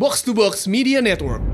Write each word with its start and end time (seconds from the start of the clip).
Box 0.00 0.24
to 0.24 0.32
Box 0.32 0.64
Media 0.64 1.04
Network. 1.04 1.44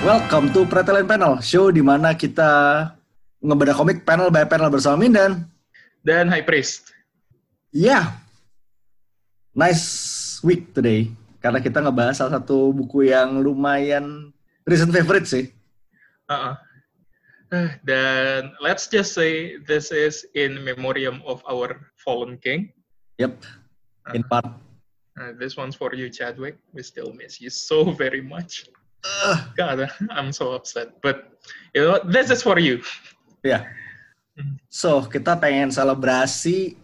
Welcome 0.00 0.56
to 0.56 0.64
Pretelan 0.64 1.04
Panel, 1.04 1.44
show 1.44 1.68
di 1.68 1.84
mana 1.84 2.16
kita 2.16 2.48
ngebedah 3.44 3.76
komik 3.76 4.08
panel 4.08 4.32
by 4.32 4.48
panel 4.48 4.72
bersama 4.72 5.04
Mindan. 5.04 5.44
dan 6.00 6.32
High 6.32 6.48
Priest. 6.48 6.96
Yeah, 7.76 8.24
nice 9.52 9.84
week 10.40 10.72
today 10.72 11.12
karena 11.44 11.60
kita 11.60 11.84
ngebahas 11.84 12.24
salah 12.24 12.40
satu 12.40 12.72
buku 12.72 13.12
yang 13.12 13.36
lumayan 13.44 14.32
recent 14.64 14.96
favorite 14.96 15.28
sih. 15.28 15.52
Uh-uh. 16.24 16.56
Eh, 16.56 16.63
Dan 17.84 18.52
let's 18.60 18.88
just 18.88 19.14
say 19.14 19.56
this 19.62 19.92
is 19.92 20.26
in 20.34 20.58
memoriam 20.64 21.22
of 21.26 21.42
our 21.46 21.90
fallen 22.00 22.38
king. 22.38 22.72
Yep, 23.18 23.44
in 24.14 24.22
part. 24.26 24.46
Uh, 25.14 25.30
this 25.38 25.54
one's 25.54 25.78
for 25.78 25.94
you, 25.94 26.10
Chadwick. 26.10 26.58
We 26.74 26.82
still 26.82 27.14
miss 27.14 27.38
you 27.38 27.46
so 27.50 27.94
very 27.94 28.18
much. 28.20 28.66
Uh, 29.06 29.46
God, 29.54 29.86
I'm 30.10 30.32
so 30.34 30.52
upset. 30.58 30.98
But 30.98 31.30
you 31.76 31.86
know, 31.86 32.00
this 32.02 32.30
is 32.34 32.42
for 32.42 32.58
you. 32.58 32.82
ya. 33.46 33.68
So 34.66 35.06
kita 35.06 35.38
pengen 35.38 35.70
selebrasi 35.70 36.74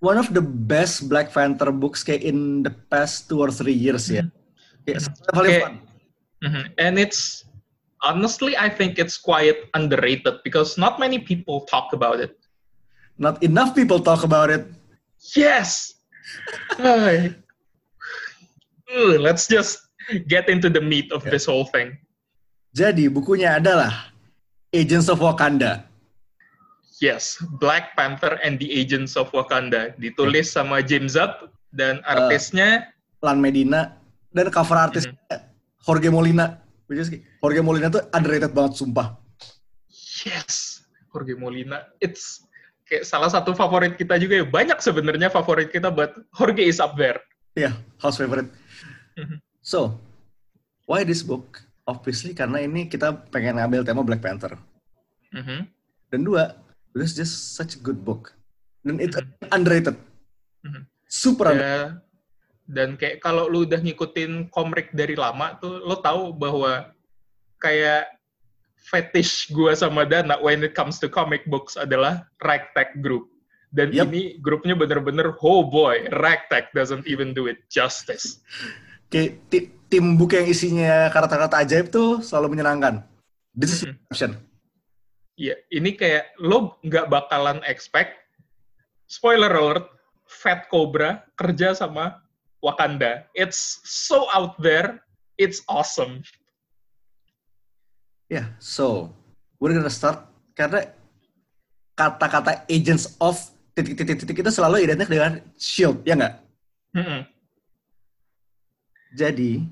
one 0.00 0.16
of 0.16 0.32
the 0.32 0.40
best 0.40 1.04
Black 1.12 1.28
Panther 1.28 1.68
books 1.68 2.00
kayak 2.00 2.24
in 2.24 2.64
the 2.64 2.72
past 2.88 3.28
two 3.28 3.44
or 3.44 3.52
three 3.52 3.76
years 3.76 4.08
ya. 4.08 4.24
Kayak 4.88 5.12
paling 5.36 5.52
Okay. 5.52 5.60
fun. 5.60 5.74
Mhm. 6.42 6.64
And 6.80 6.94
it's 6.96 7.44
honestly, 8.02 8.58
I 8.58 8.68
think 8.68 8.98
it's 8.98 9.16
quite 9.16 9.56
underrated 9.74 10.42
because 10.44 10.76
not 10.76 10.98
many 10.98 11.18
people 11.18 11.62
talk 11.70 11.94
about 11.94 12.20
it. 12.20 12.36
Not 13.18 13.42
enough 13.42 13.74
people 13.74 14.00
talk 14.02 14.22
about 14.26 14.50
it. 14.50 14.66
Yes. 15.34 15.94
Let's 18.92 19.46
just 19.46 19.86
get 20.26 20.48
into 20.50 20.68
the 20.68 20.80
meat 20.82 21.10
of 21.14 21.22
this 21.24 21.46
whole 21.46 21.66
thing. 21.70 21.96
Jadi 22.72 23.10
bukunya 23.10 23.60
adalah 23.60 24.14
Agents 24.72 25.12
of 25.12 25.20
Wakanda. 25.20 25.84
Yes, 27.02 27.36
Black 27.58 27.98
Panther 27.98 28.38
and 28.46 28.62
the 28.62 28.70
Agents 28.70 29.18
of 29.18 29.28
Wakanda 29.34 29.92
ditulis 29.98 30.54
sama 30.54 30.80
James 30.86 31.18
Up 31.18 31.50
dan 31.74 31.98
artisnya 32.06 32.94
Lan 33.20 33.42
Medina 33.42 33.98
dan 34.30 34.48
cover 34.54 34.78
artisnya 34.78 35.18
Jorge 35.82 36.08
Molina. 36.08 36.61
Which 36.92 37.08
is, 37.08 37.08
Jorge 37.40 37.64
Molina 37.64 37.88
tuh 37.88 38.04
underrated 38.12 38.52
banget 38.52 38.76
sumpah. 38.76 39.16
yes, 40.28 40.84
Jorge 41.08 41.32
Molina. 41.34 41.88
It's 42.04 42.44
kayak 42.84 43.08
salah 43.08 43.32
satu 43.32 43.56
favorit 43.56 43.96
kita 43.96 44.20
juga 44.20 44.44
ya. 44.44 44.46
Banyak 44.46 44.78
sebenarnya 44.84 45.32
favorit 45.32 45.72
kita, 45.72 45.88
but 45.88 46.12
Jorge 46.36 46.60
is 46.60 46.76
up 46.76 47.00
there. 47.00 47.16
Iya, 47.56 47.72
house 47.96 48.20
favorite. 48.20 48.52
Mhm. 49.16 49.40
So, 49.64 49.96
why 50.84 51.00
this 51.00 51.24
book? 51.24 51.64
Obviously 51.88 52.36
karena 52.36 52.60
ini 52.62 52.86
kita 52.86 53.10
pengen 53.32 53.56
ngambil 53.56 53.88
tema 53.88 54.04
Black 54.04 54.20
Panther. 54.20 54.54
Mhm. 55.32 55.64
Dan 56.12 56.28
dua, 56.28 56.60
it's 56.92 57.16
just 57.16 57.56
such 57.56 57.74
a 57.76 57.80
good 57.80 58.04
book. 58.04 58.36
Dan 58.84 59.00
itu 59.00 59.16
underrated. 59.48 59.96
Mhm. 60.60 60.84
Super 61.08 61.56
underrated. 61.56 62.04
Dan 62.72 62.96
kayak 62.96 63.20
kalau 63.20 63.52
lu 63.52 63.68
udah 63.68 63.84
ngikutin 63.84 64.48
komik 64.48 64.88
dari 64.96 65.12
lama 65.12 65.60
tuh, 65.60 65.84
lo 65.84 66.00
tahu 66.00 66.32
bahwa 66.32 66.88
kayak 67.60 68.08
fetish 68.88 69.52
gua 69.52 69.76
sama 69.76 70.08
Dana 70.08 70.40
when 70.40 70.64
it 70.64 70.72
comes 70.72 70.96
to 70.96 71.06
comic 71.06 71.44
books 71.44 71.76
adalah 71.76 72.24
Ragtag 72.40 73.04
Group. 73.04 73.28
Dan 73.72 73.92
Yep. 73.92 74.04
ini 74.08 74.22
grupnya 74.40 74.72
bener-bener, 74.72 75.36
oh 75.44 75.64
boy, 75.68 76.08
Ragtag 76.16 76.72
doesn't 76.72 77.04
even 77.04 77.36
do 77.36 77.44
it 77.44 77.60
justice. 77.68 78.40
Kayak 79.12 79.44
ti- 79.52 79.72
tim 79.92 80.16
buku 80.16 80.40
yang 80.40 80.48
isinya 80.48 81.12
kata-kata 81.12 81.60
ajaib 81.60 81.92
tuh 81.92 82.24
selalu 82.24 82.56
menyenangkan. 82.56 83.04
This 83.52 83.76
is 83.76 83.80
Mhm. 83.84 83.96
exception. 84.08 84.32
Iya, 85.36 85.56
ini 85.68 85.92
kayak 85.96 86.36
lo 86.40 86.80
nggak 86.84 87.08
bakalan 87.08 87.60
expect, 87.68 88.16
spoiler 89.04 89.52
alert, 89.52 89.88
Fat 90.24 90.68
Cobra 90.72 91.28
kerja 91.36 91.76
sama 91.76 92.20
Wakanda. 92.62 93.26
It's 93.34 93.82
so 93.82 94.30
out 94.30 94.54
there, 94.62 95.02
it's 95.36 95.66
awesome. 95.66 96.22
Yeah, 98.30 98.54
so 98.62 99.12
we're 99.58 99.74
gonna 99.74 99.92
start 99.92 100.24
karena 100.56 100.88
kata-kata 101.98 102.64
agents 102.70 103.18
of 103.20 103.36
titik-titik-titik 103.76 104.40
itu 104.40 104.50
selalu 104.54 104.88
identik 104.88 105.10
dengan 105.10 105.42
shield, 105.58 106.00
ya 106.06 106.16
nggak? 106.16 106.34
Mm-mm. 106.96 107.20
Jadi 109.12 109.66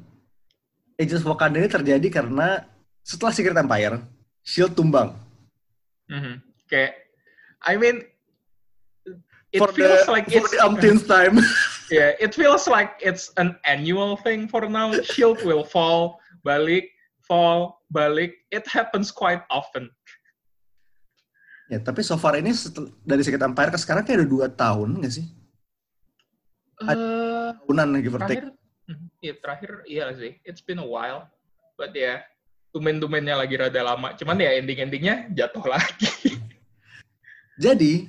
agents 1.01 1.25
of 1.25 1.33
Wakanda 1.33 1.63
ini 1.63 1.71
terjadi 1.71 2.09
karena 2.13 2.69
setelah 3.01 3.33
Secret 3.33 3.57
Empire, 3.57 4.05
shield 4.45 4.77
tumbang. 4.77 5.17
Mhm. 6.13 6.45
Kayak, 6.69 7.01
I 7.65 7.81
mean, 7.81 8.05
it 9.55 9.61
for 9.63 9.73
feels 9.73 10.05
the, 10.05 10.13
like 10.13 10.29
for 10.29 10.45
it's 10.45 10.53
the 10.53 10.61
umpteenth 10.61 11.09
time. 11.09 11.41
yeah, 11.91 12.15
it 12.23 12.33
feels 12.35 12.71
like 12.71 12.97
it's 13.03 13.35
an 13.37 13.59
annual 13.67 14.17
thing 14.17 14.47
for 14.47 14.65
now. 14.67 14.95
Shield 15.03 15.43
will 15.43 15.67
fall, 15.67 16.23
balik, 16.47 16.91
fall, 17.27 17.83
balik. 17.91 18.35
It 18.55 18.67
happens 18.71 19.11
quite 19.11 19.43
often. 19.51 19.91
ya, 21.71 21.79
tapi 21.79 22.03
so 22.03 22.19
far 22.19 22.35
ini 22.35 22.51
dari 23.07 23.23
Secret 23.23 23.47
Empire 23.47 23.71
ke 23.71 23.79
sekarang 23.79 24.03
kayak 24.03 24.27
udah 24.27 24.31
dua 24.31 24.47
tahun 24.51 24.99
nggak 24.99 25.15
sih? 25.15 25.27
Uh, 26.83 27.55
Tahunan 27.63 28.03
give 28.03 28.19
or 28.19 28.27
take. 28.27 28.43
terakhir, 28.43 28.47
iya 29.23 29.35
terakhir 29.39 29.73
iya 29.87 30.05
sih. 30.19 30.33
It's 30.43 30.65
been 30.65 30.83
a 30.83 30.89
while, 30.89 31.31
but 31.79 31.95
ya 31.95 32.03
yeah, 32.03 32.17
tumen-tumennya 32.75 33.39
lagi 33.39 33.55
rada 33.55 33.83
lama. 33.87 34.19
Cuman 34.19 34.43
ya 34.43 34.59
ending-endingnya 34.59 35.31
jatuh 35.31 35.63
lagi. 35.63 36.11
Jadi 37.61 38.09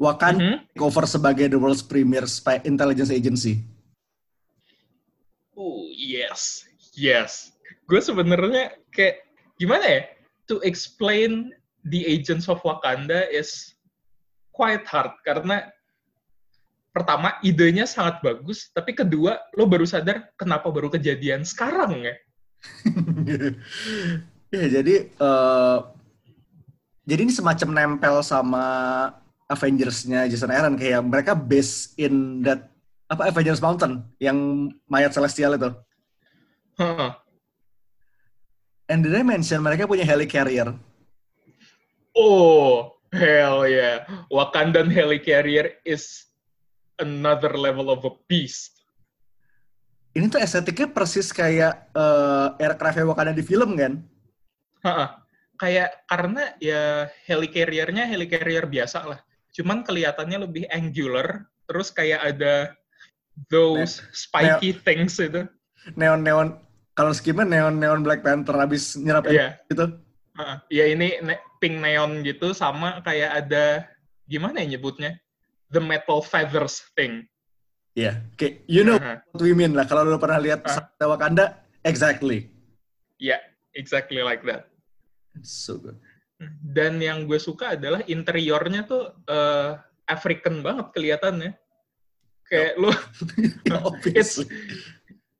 Wakanda 0.00 0.40
Mhm. 0.40 0.80
cover 0.80 1.04
sebagai 1.04 1.52
the 1.52 1.60
world's 1.60 1.84
premier 1.84 2.24
spy 2.24 2.56
intelligence 2.64 3.12
agency. 3.12 3.60
Oh 5.52 5.84
yes, 5.92 6.64
yes. 6.96 7.52
Gue 7.84 8.00
sebenarnya 8.00 8.80
kayak 8.96 9.28
gimana 9.60 9.84
ya? 9.84 10.02
To 10.48 10.56
explain 10.64 11.52
the 11.84 12.00
agents 12.08 12.48
of 12.48 12.64
Wakanda 12.64 13.28
is 13.28 13.76
quite 14.56 14.88
hard 14.88 15.12
karena 15.20 15.68
pertama 16.96 17.36
idenya 17.44 17.84
sangat 17.84 18.24
bagus, 18.24 18.72
tapi 18.72 18.96
kedua 18.96 19.36
lo 19.52 19.68
baru 19.68 19.84
sadar 19.84 20.32
kenapa 20.34 20.72
baru 20.72 20.88
kejadian 20.88 21.44
sekarang 21.44 22.08
ya. 22.08 22.16
ya 24.56 24.64
jadi 24.80 25.12
eh, 25.12 25.78
jadi 27.04 27.20
ini 27.20 27.32
semacam 27.36 27.68
nempel 27.76 28.24
sama 28.24 28.64
Avengers-nya 29.50 30.30
Jason 30.30 30.54
Aaron 30.54 30.78
kayak 30.78 31.02
mereka 31.02 31.34
based 31.34 31.98
in 31.98 32.46
that 32.46 32.70
apa 33.10 33.34
Avengers 33.34 33.58
Mountain 33.58 34.06
yang 34.22 34.70
mayat 34.86 35.10
celestial 35.10 35.58
itu. 35.58 35.74
Heeh. 36.78 37.10
And 38.86 39.02
did 39.02 39.14
I 39.14 39.26
mention 39.26 39.62
mereka 39.62 39.90
punya 39.90 40.06
helicarrier? 40.06 40.78
Oh, 42.14 42.94
hell 43.10 43.66
yeah. 43.66 44.06
Wakandan 44.30 44.90
helicarrier 44.90 45.78
is 45.82 46.30
another 47.02 47.54
level 47.58 47.90
of 47.90 48.06
a 48.06 48.14
beast. 48.30 48.78
Ini 50.14 50.26
tuh 50.26 50.42
estetiknya 50.42 50.90
persis 50.90 51.30
kayak 51.30 51.90
eh 51.94 52.48
aircraft 52.62 53.02
Wakanda 53.06 53.34
di 53.34 53.46
film 53.46 53.78
kan? 53.78 54.02
Heeh. 54.86 55.08
Kayak 55.54 55.90
karena 56.08 56.56
ya 56.58 57.10
helicarrier-nya 57.26 58.10
helicarrier 58.10 58.64
biasa 58.66 59.06
lah. 59.06 59.20
Cuman 59.50 59.82
kelihatannya 59.82 60.46
lebih 60.46 60.64
angular, 60.70 61.46
terus 61.66 61.90
kayak 61.90 62.22
ada 62.22 62.74
those 63.48 64.02
spiky 64.12 64.74
things 64.74 65.18
itu. 65.18 65.46
Neon-neon 65.96 66.60
kalau 66.92 67.16
skimnya 67.16 67.48
neon-neon 67.48 68.04
Black 68.04 68.20
Panther 68.20 68.52
habis 68.54 68.92
nyerap 68.94 69.24
Iya. 69.26 69.56
gitu. 69.72 69.96
Heeh. 70.36 70.56
Ya 70.68 70.84
ini 70.92 71.08
ne- 71.24 71.40
pink 71.58 71.80
neon 71.80 72.20
gitu 72.24 72.52
sama 72.52 73.00
kayak 73.00 73.44
ada 73.46 73.88
gimana 74.24 74.60
ya 74.60 74.76
nyebutnya? 74.76 75.16
The 75.70 75.80
metal 75.80 76.20
feathers 76.20 76.82
thing. 76.98 77.24
Iya, 77.94 78.22
kayak 78.36 78.62
you 78.70 78.82
know 78.86 78.98
Heeh. 78.98 79.18
what 79.32 79.40
we 79.42 79.54
mean 79.56 79.74
lah. 79.74 79.86
Kalau 79.86 80.04
lu 80.06 80.18
pernah 80.20 80.38
lihat 80.38 80.62
Ah. 80.66 80.78
Satya 80.78 81.06
Wakanda, 81.08 81.44
exactly. 81.82 82.50
Yeah, 83.18 83.40
exactly 83.74 84.20
like 84.22 84.44
that. 84.46 84.68
So 85.42 85.78
good. 85.78 85.96
Dan 86.60 86.96
yang 87.04 87.28
gue 87.28 87.36
suka 87.36 87.76
adalah 87.76 88.00
interiornya 88.08 88.88
tuh 88.88 89.12
eh, 89.28 89.76
African 90.08 90.64
banget 90.64 90.90
kelihatannya. 90.96 91.52
Kayak 92.48 92.72
lu 92.80 92.90
Ya, 93.70 93.78
it's 94.10 94.42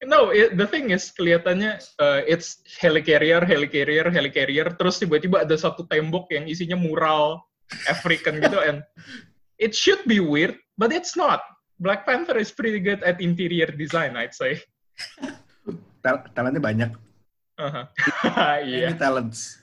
no, 0.07 0.31
it, 0.33 0.57
the 0.57 0.65
thing 0.65 0.95
is 0.95 1.13
kelihatannya 1.13 1.81
uh, 2.01 2.23
it's 2.25 2.65
helicarrier, 2.81 3.43
helicarrier, 3.45 4.09
helicarrier, 4.09 4.73
terus 4.79 5.01
tiba-tiba 5.03 5.45
ada 5.45 5.57
satu 5.59 5.85
tembok 5.85 6.33
yang 6.33 6.49
isinya 6.49 6.79
mural 6.79 7.43
African 7.91 8.41
gitu, 8.41 8.59
and 8.63 8.81
it 9.61 9.77
should 9.77 10.01
be 10.09 10.19
weird, 10.19 10.57
but 10.81 10.91
it's 10.91 11.15
not. 11.15 11.45
Black 11.81 12.05
Panther 12.05 12.37
is 12.37 12.53
pretty 12.53 12.81
good 12.81 13.01
at 13.05 13.21
interior 13.21 13.69
design, 13.73 14.17
I'd 14.17 14.37
say. 14.37 14.61
Tal 16.05 16.25
talentnya 16.33 16.61
banyak. 16.61 16.91
Uh-huh. 17.61 17.85
Ini 18.65 18.93
Iya. 18.93 18.97
talents. 18.97 19.61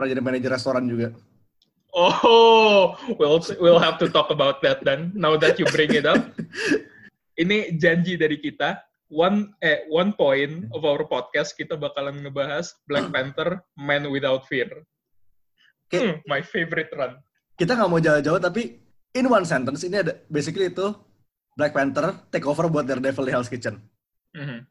Pernah 0.00 0.16
jadi 0.16 0.24
manajer 0.24 0.48
restoran 0.48 0.88
juga. 0.88 1.12
Oh, 1.92 2.96
we'll 3.20 3.36
we'll 3.60 3.76
have 3.76 4.00
to 4.00 4.08
talk 4.08 4.32
about 4.32 4.64
that 4.64 4.80
then. 4.80 5.12
Now 5.12 5.36
that 5.36 5.60
you 5.60 5.68
bring 5.68 5.92
it 5.92 6.08
up, 6.08 6.24
ini 7.44 7.76
janji 7.76 8.16
dari 8.16 8.40
kita. 8.40 8.80
One 9.12 9.52
eh 9.60 9.84
one 9.92 10.16
point 10.16 10.72
of 10.72 10.88
our 10.88 11.04
podcast 11.04 11.52
kita 11.52 11.76
bakalan 11.76 12.24
ngebahas 12.24 12.72
Black 12.88 13.10
Panther 13.12 13.60
Man 13.76 14.08
Without 14.08 14.48
Fear. 14.48 14.72
Oke. 15.84 16.00
Hmm, 16.00 16.16
my 16.24 16.40
favorite 16.40 16.88
run. 16.96 17.20
Kita 17.60 17.76
nggak 17.76 17.90
mau 17.92 18.00
jauh-jauh, 18.00 18.40
tapi 18.40 18.80
in 19.12 19.28
one 19.28 19.44
sentence, 19.44 19.84
ini 19.84 20.00
ada 20.00 20.16
basically 20.32 20.72
itu 20.72 20.96
Black 21.60 21.76
Panther 21.76 22.24
take 22.32 22.48
over 22.48 22.72
buat 22.72 22.88
Daredevil 22.88 23.28
di 23.28 23.32
Hell's 23.36 23.52
Kitchen. 23.52 23.76
Mhm. 24.32 24.64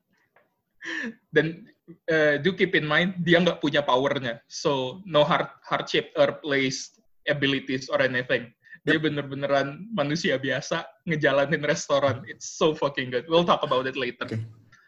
Dan 1.29 1.69
eh, 2.07 2.37
do 2.41 2.53
keep 2.53 2.73
in 2.77 2.85
mind 2.85 3.17
dia 3.21 3.41
nggak 3.41 3.59
punya 3.59 3.81
powernya, 3.81 4.41
so 4.45 5.01
no 5.05 5.25
hard 5.25 5.49
hardship 5.65 6.13
or 6.15 6.37
placed 6.41 7.01
abilities 7.25 7.89
or 7.89 8.01
anything. 8.01 8.49
Dia 8.87 8.95
bener-beneran 8.95 9.91
manusia 9.91 10.39
biasa 10.39 10.87
ngejalanin 11.03 11.61
restoran. 11.61 12.23
It's 12.25 12.47
so 12.47 12.71
fucking 12.71 13.11
good. 13.11 13.25
We'll 13.27 13.45
talk 13.45 13.61
about 13.61 13.85
it 13.85 13.99
later. 13.99 14.23
Oke. 14.25 14.39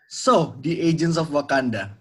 So, 0.07 0.55
The 0.63 0.79
Agents 0.79 1.19
of 1.19 1.29
Wakanda. 1.31 1.95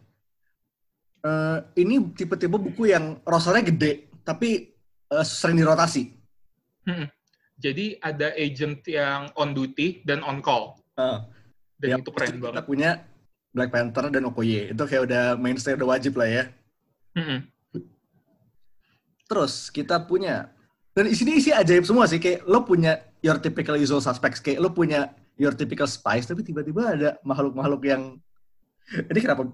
Eh, 1.20 1.58
ini 1.84 2.00
tipe-tipe 2.16 2.56
buku 2.56 2.88
yang 2.94 3.20
rosternya 3.26 3.68
gede, 3.74 4.08
tapi 4.24 4.72
eh, 5.12 5.24
sering 5.26 5.60
dirotasi. 5.60 6.08
Mm-mm. 6.88 7.10
Jadi 7.60 8.00
ada 8.00 8.32
agent 8.40 8.80
yang 8.88 9.28
on 9.36 9.52
duty 9.52 10.00
dan 10.08 10.24
on 10.24 10.40
call. 10.40 10.80
Eh, 10.96 11.18
Dan 11.76 11.88
ya, 11.92 11.96
itu 12.00 12.10
keren 12.12 12.40
kita 12.40 12.44
banget. 12.44 12.64
punya 12.64 12.90
Black 13.50 13.70
Panther 13.70 14.08
dan 14.08 14.26
Okoye. 14.26 14.70
Itu 14.70 14.86
kayak 14.86 15.10
udah 15.10 15.24
mainstay, 15.34 15.74
udah 15.74 15.98
wajib 15.98 16.14
lah 16.14 16.28
ya. 16.28 16.44
Mm-mm. 17.18 17.38
Terus 19.26 19.70
kita 19.70 20.02
punya 20.02 20.50
dan 20.90 21.06
di 21.06 21.14
sini 21.14 21.38
isi 21.38 21.54
ajaib 21.54 21.86
semua 21.86 22.10
sih 22.10 22.18
kayak 22.18 22.42
lo 22.50 22.66
punya 22.66 22.98
your 23.22 23.38
typical 23.38 23.78
usual 23.78 24.02
suspects 24.02 24.42
kayak 24.42 24.58
lo 24.58 24.74
punya 24.74 25.14
your 25.38 25.54
typical 25.54 25.86
spies 25.86 26.26
tapi 26.26 26.42
tiba-tiba 26.42 26.98
ada 26.98 27.10
makhluk-makhluk 27.22 27.82
yang 27.86 28.02
ini 28.90 29.18
kenapa 29.22 29.46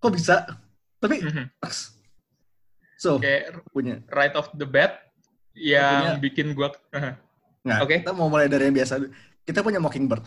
kok 0.00 0.12
bisa 0.12 0.48
tapi 0.96 1.20
Mhm. 1.20 1.52
so 2.96 3.20
Kayak 3.20 3.60
punya 3.76 4.00
right 4.08 4.32
off 4.32 4.48
the 4.56 4.64
bat 4.64 5.04
yang 5.52 6.16
bikin 6.16 6.56
gua 6.56 6.72
nah 7.68 7.84
Oke. 7.84 8.00
kita 8.00 8.16
mau 8.16 8.32
mulai 8.32 8.48
dari 8.48 8.72
yang 8.72 8.76
biasa 8.76 9.04
kita 9.44 9.60
punya 9.60 9.78
Mockingbird 9.84 10.24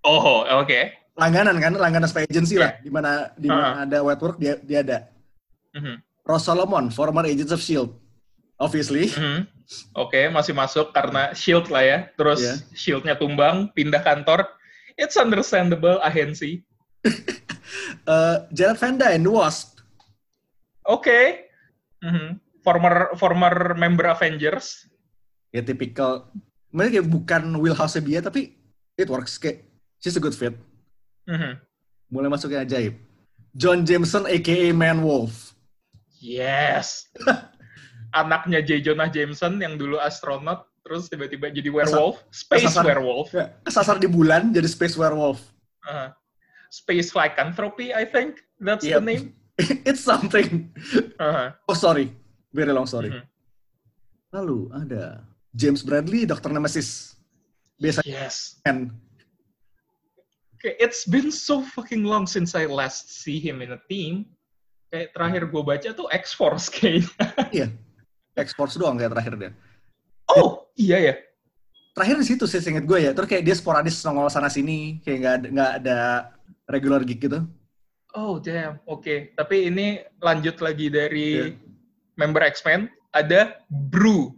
Oh, 0.00 0.44
oke. 0.44 0.99
Langganan 1.18 1.56
kan 1.58 1.72
langganan 1.74 2.08
spy 2.08 2.24
agency 2.24 2.56
lah 2.56 2.76
Iya. 2.76 2.82
di 2.82 2.90
mana 2.90 3.10
di 3.34 3.48
mana 3.48 3.82
ada 3.82 3.98
Wetwork 4.02 4.36
dia 4.36 4.54
dia 4.58 4.80
ada 4.82 4.98
Mhm. 5.74 6.02
Ross 6.24 6.46
Solomon 6.46 6.90
former 6.90 7.26
agents 7.26 7.50
of 7.50 7.60
Shield 7.60 7.94
obviously 8.56 9.10
Mhm. 9.10 9.46
Oke, 9.94 10.26
masih 10.34 10.50
masuk 10.50 10.90
karena 10.90 11.30
shield 11.30 11.70
lah 11.70 11.86
ya. 11.86 11.98
Terus 12.18 12.42
Iya. 12.42 12.54
shieldnya 12.74 13.14
tumbang, 13.14 13.70
pindah 13.70 14.02
kantor. 14.02 14.50
It's 14.98 15.14
understandable, 15.14 16.02
ahensi. 16.02 16.66
Eh, 18.02 18.36
Jared 18.50 18.82
Van 18.82 18.98
Dyne 18.98 19.22
Wasp 19.30 19.78
Oke. 20.82 21.46
Mhm. 22.02 22.42
Former 22.60 23.14
former 23.14 23.54
member 23.78 24.10
Avengers. 24.10 24.90
ya 25.50 25.62
tipikal 25.62 26.30
mereka 26.70 26.98
kayak 26.98 27.08
bukan 27.10 27.42
wheelhouse 27.58 27.98
dia 27.98 28.18
tapi 28.18 28.54
it 28.94 29.06
works 29.06 29.34
kayak 29.34 29.66
she's 29.98 30.14
a 30.14 30.22
good 30.22 30.34
fit 30.34 30.54
Mhm. 31.30 31.52
mulai 32.10 32.26
masuk 32.28 32.50
yang 32.50 32.66
ajaib 32.66 32.98
John 33.54 33.86
Jameson 33.86 34.26
aka 34.26 34.74
Man 34.74 35.00
Wolf 35.00 35.54
Yes. 36.20 37.08
Anaknya 38.12 38.60
J. 38.60 38.84
Jonah 38.84 39.08
Jameson 39.08 39.56
yang 39.56 39.78
dulu 39.78 39.96
astronot, 39.96 40.68
terus 40.82 41.08
tiba-tiba 41.08 41.48
jadi 41.48 41.70
werewolf, 41.70 42.20
space 42.28 42.66
kesasar. 42.68 42.84
werewolf, 42.84 43.32
ya, 43.32 43.54
kesasar 43.62 43.96
di 43.96 44.04
bulan 44.04 44.50
jadi 44.50 44.68
space 44.68 44.98
werewolf 44.98 45.40
Uh, 45.80 46.12
space 46.68 47.16
lycanthropy, 47.16 47.88
I 47.96 48.04
think 48.04 48.44
that's 48.60 48.84
Yep. 48.84 49.00
the 49.00 49.04
name. 49.06 49.24
it's 49.88 50.04
something 50.04 50.68
Uh, 51.16 51.56
oh 51.64 51.72
sorry 51.72 52.12
very 52.52 52.68
long 52.68 52.84
story 52.84 53.08
mhm. 53.08 53.24
lalu 54.30 54.68
ada 54.74 55.24
James 55.52 55.80
Bradley 55.80 56.28
Dr. 56.28 56.52
Nemesis 56.52 57.16
biasa 57.76 58.04
Yes. 58.04 58.60
kan 58.60 58.92
Okay, 60.60 60.76
it's 60.76 61.08
been 61.08 61.32
so 61.32 61.64
fucking 61.64 62.04
long 62.04 62.28
since 62.28 62.52
I 62.52 62.68
last 62.68 63.08
see 63.08 63.40
him 63.40 63.64
in 63.64 63.72
a 63.72 63.80
team. 63.88 64.28
Kayak 64.92 65.16
terakhir 65.16 65.42
gue 65.48 65.62
baca 65.64 65.88
tuh 65.96 66.04
X-Force 66.12 66.68
kayaknya. 66.74 67.08
iya 67.48 67.66
X-Force 68.36 68.76
doang 68.76 68.98
kayak 68.98 69.14
terakhir 69.14 69.34
dia 69.38 69.50
Oh, 70.28 70.68
iya 70.74 70.98
ya. 71.00 71.14
terakhir 71.90 72.20
di 72.20 72.26
situ 72.26 72.44
sih 72.44 72.58
inget 72.60 72.86
gue 72.86 72.98
ya 73.02 73.10
terus 73.10 73.26
kayak 73.26 73.42
dia 73.42 73.54
sporadis 73.54 73.98
nongol 74.02 74.26
sana 74.28 74.46
sini 74.46 74.98
kayak 75.02 75.18
nggak 75.18 75.34
ada 75.34 75.46
nggak 75.50 75.72
ada 75.82 75.98
regular 76.66 77.00
gig 77.02 77.18
gitu 77.18 77.46
Oh, 78.10 78.42
damn. 78.42 78.82
Oke, 78.90 79.30
tapi 79.38 79.70
ini 79.70 80.02
lanjut 80.18 80.58
lagi 80.58 80.90
dari 80.90 81.54
Iya. 81.54 81.54
member 82.18 82.42
X-Men. 82.42 82.90
Ada 83.14 83.62
Brew, 83.70 84.34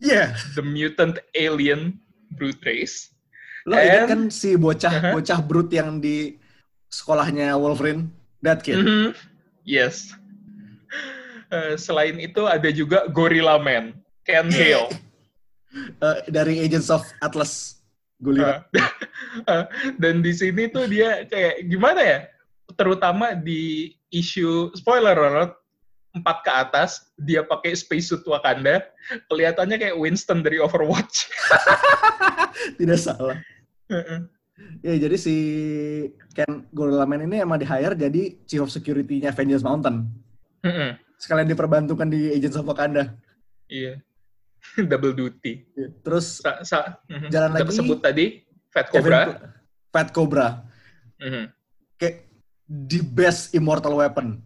iya 0.00 0.32
the 0.56 0.64
mutant 0.64 1.20
alien 1.36 2.00
brute 2.32 2.60
race. 2.64 3.11
Lo 3.62 3.74
ingat 3.74 3.98
And- 4.04 4.10
kan 4.10 4.20
si 4.28 4.54
bocah 4.54 4.90
Uh-huh. 4.92 5.12
bocah 5.16 5.38
brute 5.40 5.72
yang 5.72 5.98
di 5.98 6.34
sekolahnya 6.86 7.54
Wolverine? 7.54 8.10
That 8.40 8.60
kid. 8.60 8.80
Mhm. 8.80 9.14
Yes. 9.62 10.10
Eh, 11.52 11.76
selain 11.76 12.16
itu 12.16 12.48
ada 12.48 12.64
juga 12.72 13.04
Gorilla 13.12 13.60
Man, 13.60 13.92
Ken 14.24 14.48
Hale. 14.56 14.88
Eh, 15.76 16.18
dari 16.32 16.64
Agents 16.64 16.88
of 16.88 17.04
Atlas. 17.20 17.76
Gue 18.16 18.40
lihat. 18.40 18.72
Eh, 19.44 19.64
Dan 20.00 20.24
di 20.24 20.32
sini 20.32 20.72
tuh 20.72 20.88
dia 20.88 21.28
kayak 21.28 21.68
gimana 21.68 22.00
ya? 22.00 22.18
Terutama 22.72 23.36
di 23.36 23.92
isu 24.08 24.72
spoiler 24.72 25.12
alert 25.12 25.52
4 26.16 26.24
ke 26.40 26.52
atas 26.56 27.12
dia 27.20 27.44
pakai 27.44 27.76
spacesuit 27.76 28.24
Wakanda, 28.24 28.88
kelihatannya 29.28 29.76
kayak 29.76 30.00
Winston 30.00 30.40
dari 30.40 30.56
Overwatch. 30.56 31.28
Tidak 32.80 32.96
salah. 32.96 33.36
Ya 34.82 34.94
jadi 34.94 35.16
si 35.18 35.34
Ken 36.34 36.66
Gorilla 36.70 37.06
Man 37.06 37.26
ini 37.26 37.42
emang 37.42 37.58
di-hire 37.58 37.98
jadi 37.98 38.38
Chief 38.46 38.62
of 38.62 38.70
Security-nya 38.70 39.34
Avengers 39.34 39.66
Mountain. 39.66 40.06
Mm-mm. 40.62 40.94
Sekalian 41.18 41.50
diperbantukan 41.50 42.06
di 42.10 42.30
Agents 42.34 42.58
of 42.58 42.66
Wakanda. 42.66 43.14
Iya. 43.66 43.98
Double 44.90 45.14
duty. 45.14 45.66
Terus 46.06 46.38
Sa 46.42 46.62
sa 46.62 46.78
mhm. 47.10 47.28
Jalan 47.30 47.50
Kita 47.54 47.64
lagi. 47.66 47.78
sebut 47.78 47.98
tadi 47.98 48.24
Fat 48.70 48.86
Kevin 48.90 49.10
Cobra. 49.10 49.22
Fat 49.90 50.08
Cobra. 50.14 50.46
Mhm. 51.18 51.44
Kayak 51.98 52.16
the 52.66 53.00
best 53.02 53.54
immortal 53.54 53.98
weapon. 53.98 54.42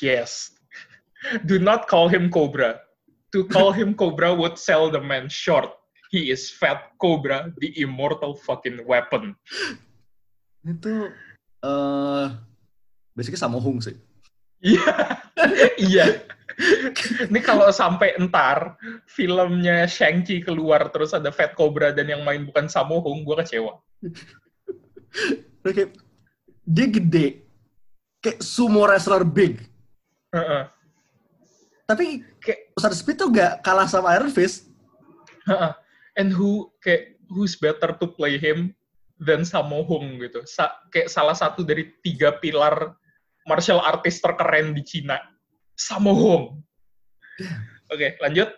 Yes. 0.00 0.56
Do 1.48 1.60
not 1.60 1.88
call 1.88 2.08
him 2.08 2.32
Cobra. 2.32 2.80
To 3.34 3.44
call 3.50 3.74
him 3.74 3.92
Cobra 3.92 4.32
would 4.32 4.56
sell 4.56 4.88
the 4.88 5.02
man 5.02 5.28
short. 5.28 5.68
He 6.10 6.30
is 6.30 6.50
Fat 6.50 6.94
Cobra, 7.02 7.50
the 7.58 7.74
immortal 7.78 8.38
fucking 8.38 8.86
weapon. 8.86 9.34
Itu 10.62 11.10
eh 11.66 12.26
basically 13.16 13.40
Samohung 13.40 13.82
sih. 13.82 13.96
Iya. 14.62 14.92
Iya. 15.76 16.06
Ini 17.28 17.40
kalau 17.44 17.68
sampai 17.68 18.16
entar 18.16 18.80
filmnya 19.04 19.84
Shang-Chi 19.84 20.40
keluar 20.40 20.88
terus 20.88 21.12
ada 21.12 21.28
Fat 21.28 21.52
Cobra 21.52 21.92
dan 21.92 22.08
yang 22.08 22.24
main 22.24 22.48
bukan 22.48 22.64
Sammo 22.64 23.04
Hung, 23.04 23.28
gue 23.28 23.36
kecewa. 23.44 23.76
Kayak 25.60 25.92
dia 26.64 26.86
gede. 26.88 27.26
Kayak 28.24 28.40
sumo 28.40 28.88
wrestler 28.88 29.22
big. 29.28 29.68
Heeh. 30.32 30.64
Tapi 31.86 32.24
Kayak 32.40 32.60
Ustad 32.78 32.94
Speed 32.96 33.16
tuh 33.20 33.30
gak 33.30 33.60
kalah 33.60 33.86
sama 33.90 34.16
Iron 34.16 34.32
Fist. 34.32 34.70
heeh. 35.46 35.72
And 36.16 36.32
who 36.32 36.72
kayak 36.80 37.20
who's 37.28 37.56
better 37.56 37.92
to 37.92 38.06
play 38.08 38.40
him 38.40 38.72
than 39.20 39.44
Sammo 39.44 39.84
Hung 39.84 40.16
gitu. 40.20 40.44
Sa- 40.48 40.72
kayak 40.88 41.12
salah 41.12 41.36
satu 41.36 41.60
dari 41.60 41.92
tiga 42.00 42.36
pilar 42.40 42.96
martial 43.44 43.80
artist 43.80 44.24
terkeren 44.24 44.72
di 44.72 44.80
Cina. 44.80 45.20
Sammo 45.76 46.12
Hung. 46.16 46.44
Oke, 47.92 48.16
lanjut. 48.18 48.48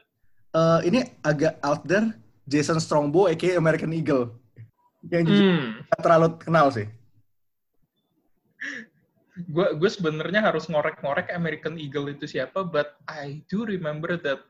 Eh, 0.55 0.81
ini 0.87 1.01
agak 1.21 1.59
out 1.61 1.83
there. 1.85 2.15
Jason 2.49 2.81
Strongbow, 2.81 3.29
aka 3.29 3.61
American 3.61 3.93
Eagle. 3.93 4.33
yang 5.09 5.23
jujur 5.23 5.47
Hmm. 5.47 5.79
terlalu 6.03 6.27
kenal 6.43 6.75
sih. 6.75 6.89
gue 9.55 9.67
gue 9.79 9.91
sebenarnya 9.91 10.43
harus 10.43 10.67
ngorek-ngorek 10.67 11.31
American 11.31 11.79
Eagle 11.79 12.11
itu 12.11 12.27
siapa, 12.27 12.67
but 12.67 12.99
I 13.07 13.47
do 13.47 13.63
remember 13.63 14.19
that 14.27 14.43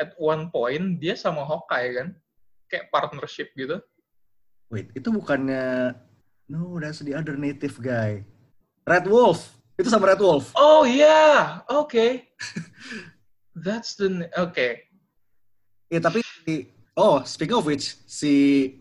at 0.00 0.16
one 0.16 0.48
point 0.48 0.96
dia 0.96 1.12
sama 1.12 1.44
Hawkeye 1.44 1.92
kan, 1.92 2.08
kayak 2.72 2.88
partnership 2.88 3.52
gitu. 3.52 3.76
Wait, 4.72 4.88
itu 4.96 5.12
bukannya 5.12 5.92
no, 6.48 6.80
that's 6.80 7.04
the 7.04 7.12
other 7.12 7.36
native 7.36 7.76
guy. 7.84 8.24
Red 8.88 9.04
Wolf. 9.04 9.52
Itu 9.76 9.92
sama 9.92 10.08
Red 10.08 10.24
Wolf. 10.24 10.56
Oh 10.56 10.88
yeah, 10.88 11.60
oke. 11.68 12.24
That's 13.56 14.00
the 14.00 14.32
oke. 14.40 14.68
Ya 15.92 16.00
tapi 16.00 16.24
oh, 16.96 17.20
speaking 17.28 17.60
of 17.60 17.68
which, 17.68 18.00
si 18.08 18.32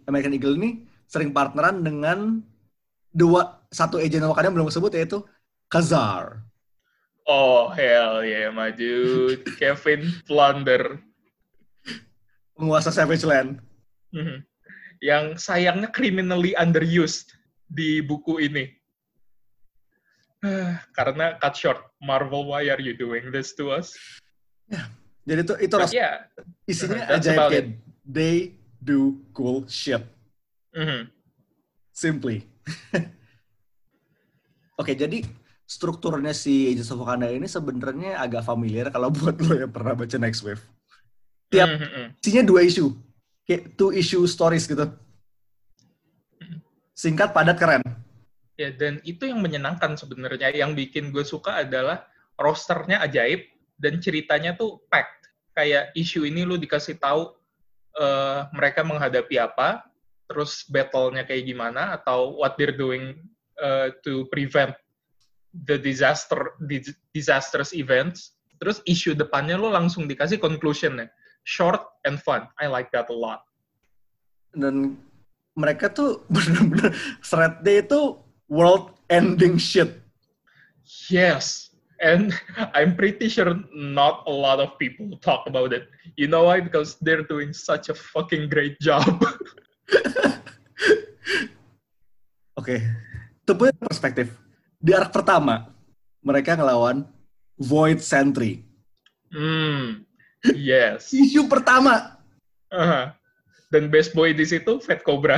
American 0.07 0.31
Eagle 0.31 0.55
ini 0.55 0.87
sering 1.11 1.35
partneran 1.35 1.83
dengan 1.83 2.39
dua 3.11 3.59
satu 3.67 3.99
agent 3.99 4.23
Wakanda 4.23 4.47
yang 4.47 4.55
belum 4.55 4.71
sebut 4.71 4.95
yaitu 4.95 5.19
Kazar. 5.67 6.39
Oh 7.27 7.67
hell 7.71 8.23
yeah, 8.23 8.51
my 8.51 8.71
dude, 8.71 9.43
Kevin 9.59 10.11
Plunder. 10.23 10.99
Penguasa 12.55 12.91
Savage 12.91 13.23
Land. 13.27 13.59
Mhm. 14.11 14.37
Yang 15.01 15.25
sayangnya 15.41 15.89
criminally 15.89 16.53
underused 16.53 17.31
di 17.65 17.99
buku 17.99 18.43
ini. 18.43 18.69
Ah, 20.41 20.81
Karena 20.91 21.37
cut 21.37 21.53
short, 21.53 21.79
Marvel, 21.97 22.49
why 22.49 22.65
are 22.65 22.81
you 22.81 22.93
doing 22.93 23.29
this 23.29 23.53
to 23.53 23.69
us? 23.69 23.93
Jadi 25.21 25.41
itu 25.45 25.53
itu 25.61 25.75
ras- 25.77 25.93
yeah, 25.93 26.25
isinya 26.65 27.05
that's 27.05 27.29
ajaib 27.29 27.37
about 27.37 27.51
kid. 27.53 27.67
They 28.01 28.35
do 28.77 29.21
cool 29.31 29.69
shit. 29.69 30.01
mhm. 30.73 31.07
Simply. 31.93 32.41
Oke, 34.81 34.97
jadi 34.97 35.21
strukturnya 35.69 36.33
si 36.33 36.73
Agents 36.73 36.89
of 36.89 37.05
Wakanda 37.05 37.29
ini 37.29 37.45
sebenarnya 37.45 38.17
agak 38.17 38.41
familiar 38.41 38.89
kalau 38.89 39.13
buat 39.15 39.37
lo 39.37 39.53
yang 39.55 39.69
pernah 39.69 39.93
baca 39.93 40.17
Next 40.17 40.41
Wave. 40.41 40.61
Tiap 41.53 41.67
Mhm, 41.69 41.77
mhm. 41.85 42.05
isinya 42.17 42.43
dua 42.43 42.65
isu. 42.65 42.89
Two 43.79 43.91
issue 43.95 44.23
stories 44.29 44.69
gitu. 44.69 44.87
Singkat, 46.93 47.33
padat, 47.33 47.57
keren. 47.57 47.81
Ya, 48.59 48.69
dan 48.69 49.01
itu 49.01 49.25
yang 49.25 49.41
menyenangkan 49.41 49.97
sebenarnya. 49.97 50.53
Yang 50.53 50.85
bikin 50.85 51.09
gue 51.09 51.25
suka 51.25 51.65
adalah 51.65 52.05
rosternya 52.37 53.01
ajaib 53.01 53.41
dan 53.81 53.97
ceritanya 53.97 54.53
tuh 54.53 54.85
packed. 54.93 55.33
Kayak 55.57 55.89
isu 55.97 56.29
ini 56.29 56.45
lu 56.45 56.61
dikasih 56.61 57.01
tahu 57.01 57.33
eh, 57.97 58.39
mereka 58.53 58.85
menghadapi 58.85 59.41
apa, 59.41 59.81
terus 60.29 60.63
battle-nya 60.69 61.25
kayak 61.25 61.49
gimana, 61.49 61.97
atau 61.97 62.37
what 62.37 62.53
they're 62.55 62.77
doing 62.77 63.17
eh, 63.57 63.89
to 64.05 64.29
prevent 64.29 64.77
the 65.51 65.81
disaster 65.81 66.53
dis- 66.69 66.95
disastrous 67.11 67.73
events. 67.73 68.37
Terus 68.61 68.77
isu 68.85 69.17
depannya 69.17 69.57
lo 69.57 69.73
langsung 69.73 70.05
dikasih 70.05 70.37
conclusion-nya. 70.37 71.09
Short 71.43 71.81
and 72.05 72.21
fun. 72.21 72.47
I 72.61 72.67
like 72.67 72.93
that 72.93 73.09
a 73.09 73.15
lot. 73.15 73.43
Dan 74.53 74.99
mereka 75.57 75.91
tuh 75.91 76.23
bener-bener 76.33 76.93
thread-nya 77.23 77.73
itu 77.83 78.19
world-ending 78.51 79.57
shit. 79.59 79.99
Yes. 81.07 81.71
And 82.01 82.33
I'm 82.75 82.97
pretty 82.97 83.29
sure 83.29 83.53
not 83.71 84.25
a 84.25 84.33
lot 84.33 84.59
of 84.59 84.75
people 84.81 85.13
talk 85.21 85.45
about 85.45 85.71
it. 85.71 85.87
You 86.17 86.27
know 86.27 86.49
why? 86.49 86.59
Because 86.59 86.97
they're 86.99 87.23
doing 87.23 87.53
such 87.53 87.89
a 87.89 87.95
fucking 87.95 88.49
great 88.49 88.81
job. 88.81 89.21
Oke, 92.59 92.77
itu 93.41 93.51
punya 93.57 93.73
perspektif. 93.73 94.29
Di 94.77 94.93
arc 94.93 95.09
pertama, 95.13 95.71
mereka 96.21 96.53
ngelawan 96.53 97.05
Void 97.57 98.01
Sentry. 98.01 98.65
Hmm. 99.31 100.03
Yes. 100.49 101.13
Isu 101.13 101.45
pertama. 101.45 102.17
Aha. 102.73 103.13
Dan 103.69 103.87
best 103.93 104.11
boy 104.17 104.33
di 104.33 104.43
situ 104.43 104.81
Fat 104.81 105.05
Cobra. 105.05 105.37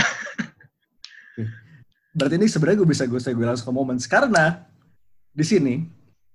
Berarti 2.17 2.37
ini 2.37 2.47
sebenarnya 2.47 2.81
gue 2.81 2.89
bisa 2.89 3.03
gue 3.09 3.19
gue 3.19 3.45
langsung 3.45 3.69
ke 3.69 3.73
moments 3.73 4.05
karena 4.05 4.63
di 5.33 5.41
sini 5.41 5.81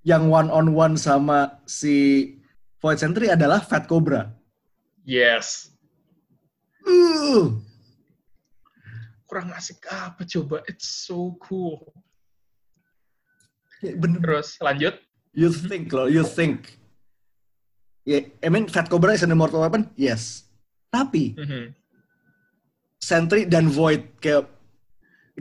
yang 0.03 0.27
one 0.27 0.51
on 0.51 0.75
one 0.75 0.95
sama 0.99 1.59
si 1.71 2.35
Void 2.83 2.99
Sentry 2.99 3.31
adalah 3.31 3.63
Fat 3.63 3.87
Cobra. 3.91 4.31
Yes. 5.07 5.75
Uh, 6.87 7.59
Kurang 9.27 9.53
asik 9.53 9.83
apa 9.91 10.23
coba? 10.25 10.63
It's 10.71 10.87
so 11.09 11.35
cool. 11.43 11.83
ya 13.83 13.95
bener. 13.95 14.23
Terus 14.23 14.59
lanjut. 14.63 14.95
You 15.37 15.53
think 15.53 15.93
loh, 15.95 16.11
you 16.11 16.27
think. 16.27 16.78
Ya, 18.09 18.25
I 18.41 18.49
mean 18.49 18.65
Fat 18.73 18.89
Cobra 18.89 19.13
is 19.13 19.21
an 19.21 19.29
immortal 19.29 19.61
weapon? 19.61 19.93
Yes. 19.93 20.49
Tapi 20.89 21.37
Mhm. 21.37 21.77
Sentry 22.97 23.45
dan 23.45 23.69
Void 23.69 24.17
kayak 24.17 24.49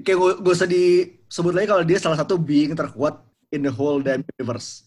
kayak 0.03 0.17
gue, 0.19 0.31
gue 0.43 0.53
usah 0.53 0.67
disebut 0.67 1.55
lagi 1.55 1.71
kalau 1.71 1.87
dia 1.87 1.95
salah 1.95 2.19
satu 2.19 2.35
being 2.35 2.75
terkuat 2.75 3.23
in 3.55 3.63
the 3.63 3.71
whole 3.71 4.03
damn 4.03 4.19
universe. 4.35 4.83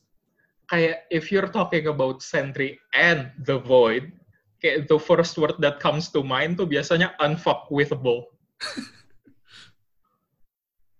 Kayak 0.68 1.08
if 1.08 1.32
you're 1.32 1.48
talking 1.48 1.88
about 1.88 2.20
Sentry 2.20 2.76
and 2.92 3.32
the 3.40 3.56
Void, 3.56 4.12
kayak 4.60 4.84
the 4.84 5.00
first 5.00 5.40
word 5.40 5.56
that 5.64 5.80
comes 5.80 6.12
to 6.12 6.20
mind 6.20 6.60
tuh 6.60 6.68
biasanya 6.68 7.16
unfuckwithable. 7.16 8.28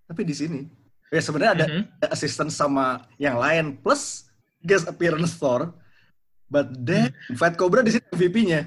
Tapi 0.08 0.22
di 0.24 0.34
sini 0.34 0.60
ya 1.12 1.20
sebenarnya 1.20 1.52
ada 1.54 1.66
Mhm. 1.68 1.82
ada 2.00 2.08
assistant 2.10 2.50
sama 2.50 3.04
yang 3.20 3.36
lain 3.36 3.76
plus 3.78 4.32
guest 4.64 4.88
appearance 4.88 5.36
Thor. 5.36 5.76
But 6.50 6.74
then 6.82 7.14
Fat 7.38 7.54
Cobra 7.54 7.86
di 7.86 7.94
sini 7.94 8.04
MVP-nya. 8.10 8.66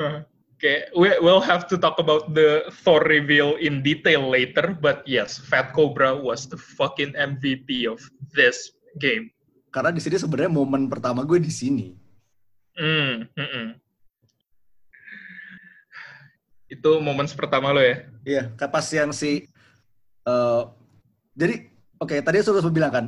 Uh, 0.00 0.24
Okay, 0.60 0.84
we, 0.92 1.08
we'll 1.24 1.40
have 1.40 1.64
to 1.72 1.80
talk 1.80 1.96
about 1.96 2.36
the 2.36 2.68
Thor 2.84 3.00
reveal 3.08 3.56
in 3.56 3.80
detail 3.80 4.28
later, 4.28 4.76
but 4.76 5.00
yes, 5.08 5.40
Fat 5.40 5.72
Cobra 5.72 6.12
was 6.12 6.52
the 6.52 6.60
fucking 6.60 7.16
MVP 7.16 7.88
of 7.88 7.96
this 8.36 8.68
game. 9.00 9.32
Karena 9.72 9.88
di 9.88 10.04
sini 10.04 10.20
sebenarnya 10.20 10.52
momen 10.52 10.84
pertama 10.92 11.24
gue 11.24 11.40
di 11.40 11.48
sini. 11.48 11.96
Mm, 12.76 13.24
mm-mm. 13.32 13.66
Itu 16.68 17.00
momen 17.00 17.24
pertama 17.32 17.72
lo 17.72 17.80
ya? 17.80 17.96
Iya, 18.28 18.42
pas 18.68 18.84
yang 18.92 19.16
si 19.16 19.48
eh, 20.28 20.62
jadi 21.40 21.72
oke 22.04 22.20
tadi 22.20 22.36
sudah 22.44 22.60
bilang 22.68 22.92
kan, 22.92 23.06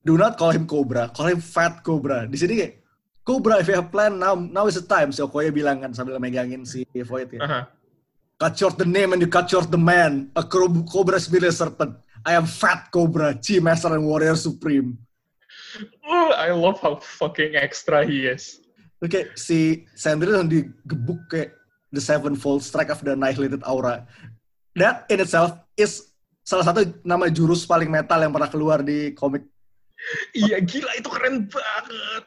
do 0.00 0.16
not 0.16 0.40
call 0.40 0.56
him 0.56 0.64
Cobra, 0.64 1.12
call 1.12 1.36
him 1.36 1.44
Fat 1.44 1.84
Cobra. 1.84 2.24
Di 2.24 2.40
sini 2.40 2.64
kayak 2.64 2.80
Cobra 3.22 3.62
if 3.62 3.70
you 3.70 3.78
have 3.78 3.94
plan 3.94 4.18
now 4.18 4.34
now 4.34 4.66
is 4.66 4.74
the 4.74 4.82
time. 4.82 5.14
Si 5.14 5.22
Okoye 5.22 5.54
bilang 5.54 5.78
kan 5.78 5.94
sambil 5.94 6.18
megangin 6.18 6.66
si 6.66 6.82
Void 6.90 7.38
ya. 7.38 7.40
Aha. 7.46 7.60
Cut 8.42 8.58
short 8.58 8.74
the 8.74 8.88
name 8.88 9.14
and 9.14 9.22
you 9.22 9.30
cut 9.30 9.46
short 9.46 9.70
the 9.70 9.78
man. 9.78 10.26
A 10.34 10.42
Cobra 10.42 11.22
spirit 11.22 11.54
serpent. 11.54 11.94
I 12.26 12.34
am 12.34 12.46
Fat 12.46 12.90
Cobra, 12.90 13.38
Chi 13.38 13.62
Master 13.62 13.94
and 13.94 14.02
Warrior 14.02 14.34
Supreme. 14.34 14.98
Oh, 16.02 16.34
I 16.34 16.50
love 16.50 16.82
how 16.82 16.98
fucking 16.98 17.54
extra 17.54 18.02
he 18.02 18.26
is. 18.26 18.58
Oke, 19.02 19.34
si 19.38 19.86
Sandri 19.94 20.30
yang 20.30 20.50
digebuk 20.50 21.26
kayak 21.30 21.54
the 21.94 22.02
sevenfold 22.02 22.62
strike 22.62 22.90
of 22.90 23.02
the 23.02 23.14
annihilated 23.14 23.62
aura. 23.66 24.06
That 24.74 25.06
in 25.10 25.22
itself 25.22 25.58
is 25.78 26.10
salah 26.42 26.66
satu 26.66 26.98
nama 27.06 27.30
jurus 27.30 27.62
paling 27.66 27.90
metal 27.90 28.18
yang 28.18 28.34
pernah 28.34 28.50
keluar 28.50 28.82
di 28.82 29.14
komik. 29.14 29.46
Iya, 30.34 30.58
gila 30.62 30.98
itu 30.98 31.10
keren 31.10 31.46
banget. 31.46 32.24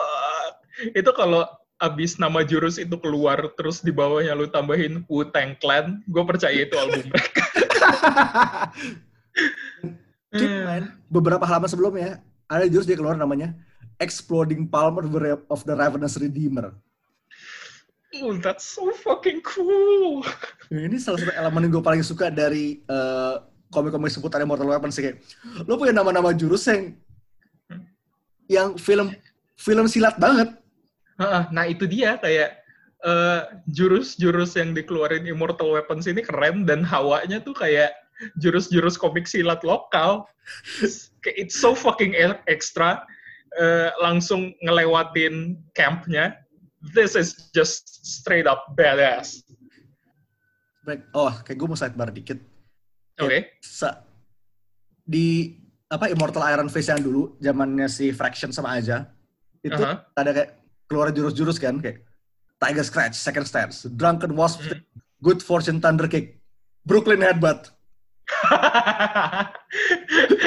Fuck. 0.00 0.54
Itu 0.96 1.10
kalau 1.12 1.44
abis 1.80 2.20
nama 2.20 2.44
jurus 2.44 2.76
itu 2.76 2.92
keluar, 3.00 3.40
terus 3.56 3.80
di 3.80 3.88
bawahnya 3.92 4.36
lu 4.36 4.48
tambahin 4.48 5.04
Wu-Tang 5.08 5.56
Clan, 5.60 6.04
gue 6.04 6.22
percaya 6.24 6.52
itu 6.52 6.76
album 6.76 7.08
mereka. 7.08 7.44
Keep 10.30 10.50
in 10.50 10.62
mind, 10.62 10.86
beberapa 11.08 11.42
halaman 11.42 11.68
sebelumnya 11.68 12.20
ada 12.46 12.68
jurus 12.68 12.84
dia 12.84 13.00
keluar 13.00 13.16
namanya 13.16 13.56
Exploding 14.00 14.68
Palm 14.68 15.00
of 15.48 15.60
the 15.64 15.74
Ravenous 15.74 16.20
Redeemer. 16.20 16.76
Oh, 18.20 18.34
that's 18.42 18.66
so 18.66 18.90
fucking 19.06 19.38
cool. 19.46 20.26
Ini 20.66 20.98
salah 20.98 21.22
satu 21.22 21.30
elemen 21.30 21.70
yang 21.70 21.78
gue 21.78 21.84
paling 21.84 22.02
suka 22.02 22.26
dari 22.26 22.82
eh, 22.82 23.34
komik-komik 23.70 24.10
seputar 24.10 24.42
Immortal 24.42 24.66
Weapon 24.66 24.90
sih 24.90 25.06
kayak 25.06 25.22
lo 25.62 25.78
punya 25.78 25.94
nama-nama 25.94 26.34
jurus 26.34 26.66
yang 26.66 26.98
yang 28.50 28.68
film 28.74 29.14
film 29.60 29.84
silat 29.84 30.16
banget. 30.16 30.56
Nah 31.52 31.64
itu 31.68 31.84
dia 31.84 32.16
kayak 32.16 32.64
eh, 33.04 33.40
jurus-jurus 33.68 34.56
yang 34.56 34.72
dikeluarin 34.72 35.28
Immortal 35.28 35.76
Weapons 35.76 36.08
ini 36.08 36.24
keren 36.24 36.64
dan 36.64 36.80
hawanya 36.80 37.44
tuh 37.44 37.52
kayak 37.52 37.92
jurus-jurus 38.40 38.96
komik 38.96 39.28
silat 39.28 39.60
lokal. 39.60 40.24
It's 41.36 41.56
so 41.60 41.76
fucking 41.76 42.16
e- 42.16 42.40
extra. 42.48 43.04
Eh, 43.60 43.92
langsung 44.00 44.56
ngelewatin 44.64 45.60
campnya. 45.76 46.40
This 46.96 47.12
is 47.12 47.52
just 47.52 47.84
straight 48.00 48.48
up 48.48 48.72
badass. 48.72 49.44
oh 51.12 51.30
kayak 51.44 51.60
gue 51.60 51.68
mau 51.68 51.76
sidebar 51.76 52.08
dikit. 52.08 52.40
Oke. 53.20 53.60
Sa- 53.60 54.00
di 55.04 55.60
apa 55.90 56.08
Immortal 56.08 56.48
Iron 56.56 56.70
Fist 56.72 56.88
yang 56.88 57.04
dulu 57.04 57.36
zamannya 57.42 57.90
si 57.90 58.14
Fraction 58.14 58.54
sama 58.54 58.78
aja 58.78 59.10
itu 59.60 59.82
Aha. 59.82 60.04
ada 60.16 60.30
kayak 60.32 60.50
keluar 60.88 61.08
jurus-jurus 61.12 61.60
kan 61.60 61.78
kayak 61.78 62.02
Tiger 62.60 62.84
Scratch, 62.84 63.16
Second 63.16 63.46
Stance, 63.48 63.88
Drunken 63.88 64.36
Wasp, 64.36 64.60
Hmm. 64.68 64.84
Good 65.20 65.44
Fortune 65.44 65.80
Thunder 65.84 66.08
Kick, 66.08 66.40
Brooklyn 66.84 67.20
Headbutt. 67.20 67.68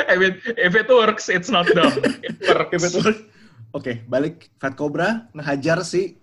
I 0.10 0.16
mean, 0.18 0.42
if 0.58 0.74
it 0.74 0.90
works, 0.90 1.30
it's 1.30 1.50
not 1.54 1.70
dumb. 1.70 1.94
It 2.26 2.42
works. 2.42 2.82
Oke. 2.96 3.30
Oke, 3.74 4.06
balik 4.06 4.54
Fat 4.62 4.78
Cobra 4.78 5.26
ngehajar 5.34 5.82
si 5.82 6.22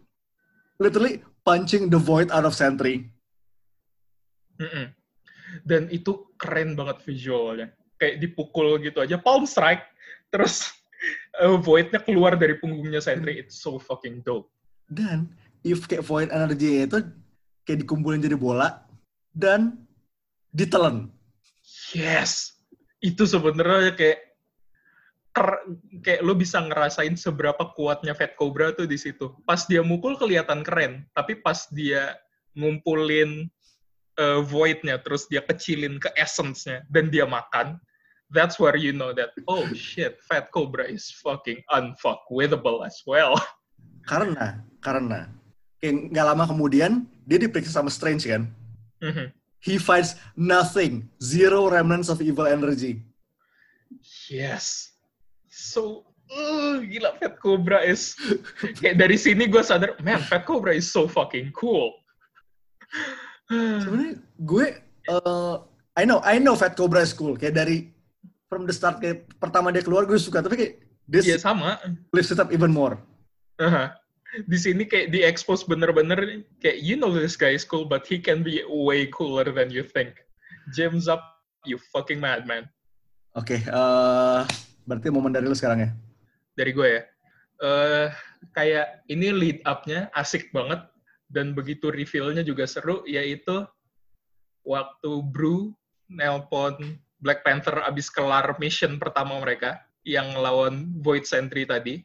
literally 0.79 1.19
punching 1.43 1.91
the 1.91 1.99
void 1.99 2.31
out 2.31 2.47
of 2.47 2.55
Sentry. 2.55 3.11
Mm-mm. 4.59 4.95
Dan 5.67 5.91
itu 5.91 6.31
keren 6.39 6.79
banget 6.79 7.03
visualnya. 7.03 7.75
Kayak 7.99 8.23
dipukul 8.23 8.79
gitu 8.81 9.03
aja, 9.03 9.19
palm 9.19 9.45
strike, 9.45 9.83
terus 10.31 10.71
uh, 11.41 11.59
voidnya 11.61 12.01
keluar 12.03 12.37
dari 12.37 12.57
punggungnya 12.59 13.01
Sentry. 13.01 13.41
It's 13.41 13.61
so 13.61 13.81
fucking 13.81 14.25
dope. 14.25 14.51
Dan 14.91 15.31
if 15.63 15.87
kayak 15.87 16.05
void 16.05 16.31
energy 16.33 16.85
itu 16.85 17.05
kayak 17.65 17.87
dikumpulin 17.87 18.25
jadi 18.25 18.37
bola 18.37 18.83
dan 19.31 19.79
ditelen. 20.51 21.13
Yes, 21.95 22.59
itu 22.99 23.23
sebenarnya 23.27 23.95
kayak 23.95 24.19
ker- 25.31 25.65
kayak 26.03 26.21
lo 26.27 26.35
bisa 26.35 26.59
ngerasain 26.59 27.15
seberapa 27.15 27.71
kuatnya 27.79 28.15
Fat 28.19 28.35
Cobra 28.35 28.75
tuh 28.75 28.91
di 28.91 28.99
situ. 28.99 29.31
Pas 29.47 29.63
dia 29.71 29.81
mukul 29.81 30.19
kelihatan 30.19 30.67
keren, 30.67 31.07
tapi 31.15 31.39
pas 31.39 31.71
dia 31.71 32.19
ngumpulin 32.59 33.47
uh, 34.19 34.43
voidnya 34.43 34.99
terus 34.99 35.31
dia 35.31 35.41
kecilin 35.47 36.03
ke 36.03 36.11
essence-nya 36.19 36.83
dan 36.91 37.09
dia 37.09 37.25
makan, 37.25 37.79
that's 38.31 38.59
where 38.59 38.79
you 38.79 38.95
know 38.95 39.13
that 39.13 39.35
oh 39.51 39.67
shit, 39.75 40.19
Fat 40.27 40.51
Cobra 40.51 40.87
is 40.87 41.11
fucking 41.23 41.63
unfuckwithable 41.71 42.87
as 42.87 43.03
well. 43.07 43.37
Karena, 44.07 44.65
karena 44.81 45.29
kayak 45.79 46.13
nggak 46.13 46.27
lama 46.27 46.45
kemudian 46.49 47.05
dia 47.27 47.39
diperiksa 47.41 47.79
sama 47.81 47.91
Strange 47.93 48.27
kan. 48.27 48.49
Mhm. 49.03 49.33
He 49.61 49.77
finds 49.77 50.17
nothing, 50.41 51.13
zero 51.21 51.69
remnants 51.69 52.09
of 52.09 52.25
evil 52.25 52.49
energy. 52.49 53.05
Yes. 54.33 54.97
So, 55.53 56.09
uh, 56.33 56.81
gila 56.81 57.21
Fat 57.21 57.37
Cobra 57.37 57.85
is 57.85 58.17
kayak 58.81 58.97
dari 58.97 59.21
sini 59.21 59.53
gue 59.53 59.61
sadar, 59.61 60.01
man, 60.01 60.25
Fat 60.25 60.49
Cobra 60.49 60.73
is 60.73 60.89
so 60.89 61.05
fucking 61.05 61.53
cool. 61.53 61.93
Sebenarnya 63.53 64.17
gue, 64.41 64.67
uh, 65.13 65.61
I 65.99 66.09
know, 66.09 66.25
I 66.25 66.41
know 66.41 66.57
Fat 66.57 66.73
Cobra 66.73 67.05
is 67.05 67.13
cool. 67.13 67.37
Kayak 67.37 67.61
dari 67.61 67.93
from 68.51 68.67
the 68.67 68.75
start 68.75 68.99
kayak 68.99 69.31
pertama 69.39 69.71
dia 69.71 69.87
keluar 69.87 70.03
gue 70.05 70.19
suka, 70.19 70.43
tapi 70.43 70.59
kayak 70.59 70.75
this 71.07 71.25
Iya 71.25 71.39
sama. 71.39 71.79
lifts 72.11 72.35
it 72.35 72.43
up 72.43 72.51
even 72.51 72.75
more. 72.75 72.99
Aha. 73.63 73.95
Di 74.47 74.59
sini 74.59 74.87
kayak 74.87 75.15
di-expose 75.15 75.63
bener-bener 75.67 76.43
kayak 76.59 76.83
you 76.83 76.99
know 76.99 77.15
this 77.15 77.39
guy 77.39 77.55
is 77.55 77.63
cool, 77.63 77.87
but 77.87 78.03
he 78.11 78.19
can 78.19 78.43
be 78.43 78.59
way 78.67 79.07
cooler 79.07 79.47
than 79.47 79.71
you 79.71 79.87
think. 79.87 80.19
James 80.75 81.07
up, 81.07 81.23
you 81.63 81.79
fucking 81.95 82.19
madman. 82.19 82.67
Oke, 83.39 83.63
eh, 83.63 84.41
berarti 84.83 85.07
momen 85.15 85.31
dari 85.31 85.47
lu 85.47 85.55
sekarang 85.55 85.87
ya. 85.87 85.91
Dari 86.59 86.75
gue 86.75 86.89
ya. 86.91 87.03
eh 87.61 88.09
kayak 88.57 89.05
ini 89.13 89.37
lead 89.37 89.59
up-nya 89.69 90.09
asik 90.17 90.49
banget 90.49 90.81
dan 91.29 91.53
begitu 91.53 91.93
reveal-nya 91.93 92.41
juga 92.41 92.65
seru 92.65 93.05
yaitu 93.05 93.69
waktu 94.65 95.11
Brew 95.29 95.77
nelpon 96.09 96.97
Black 97.21 97.45
Panther 97.45 97.85
abis 97.85 98.09
kelar 98.09 98.57
mission 98.57 98.97
pertama 98.97 99.37
mereka 99.41 99.81
yang 100.09 100.33
lawan 100.41 100.89
Void 101.05 101.29
Sentry 101.29 101.69
tadi. 101.69 102.01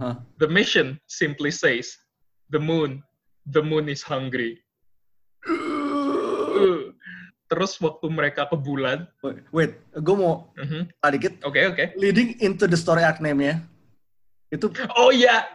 Hah? 0.00 0.16
The 0.40 0.48
mission 0.48 0.96
simply 1.04 1.52
says, 1.52 1.92
the 2.48 2.58
moon, 2.60 3.04
the 3.44 3.60
moon 3.60 3.88
is 3.88 4.00
hungry. 4.04 4.60
Uh. 6.50 6.92
Terus 7.50 7.80
waktu 7.82 8.06
mereka 8.12 8.44
ke 8.46 8.54
bulan, 8.54 9.08
Wait, 9.24 9.42
wait 9.50 9.72
gue 9.96 10.14
mau 10.14 10.52
mhm, 10.54 10.86
ah, 11.00 11.10
dikit. 11.10 11.40
oke 11.42 11.58
oke. 11.72 11.84
Leading 11.96 12.36
into 12.38 12.68
the 12.68 12.76
story 12.76 13.00
arc 13.02 13.18
name-nya, 13.18 13.64
itu 14.54 14.70
Oh 14.98 15.10
iya, 15.14 15.46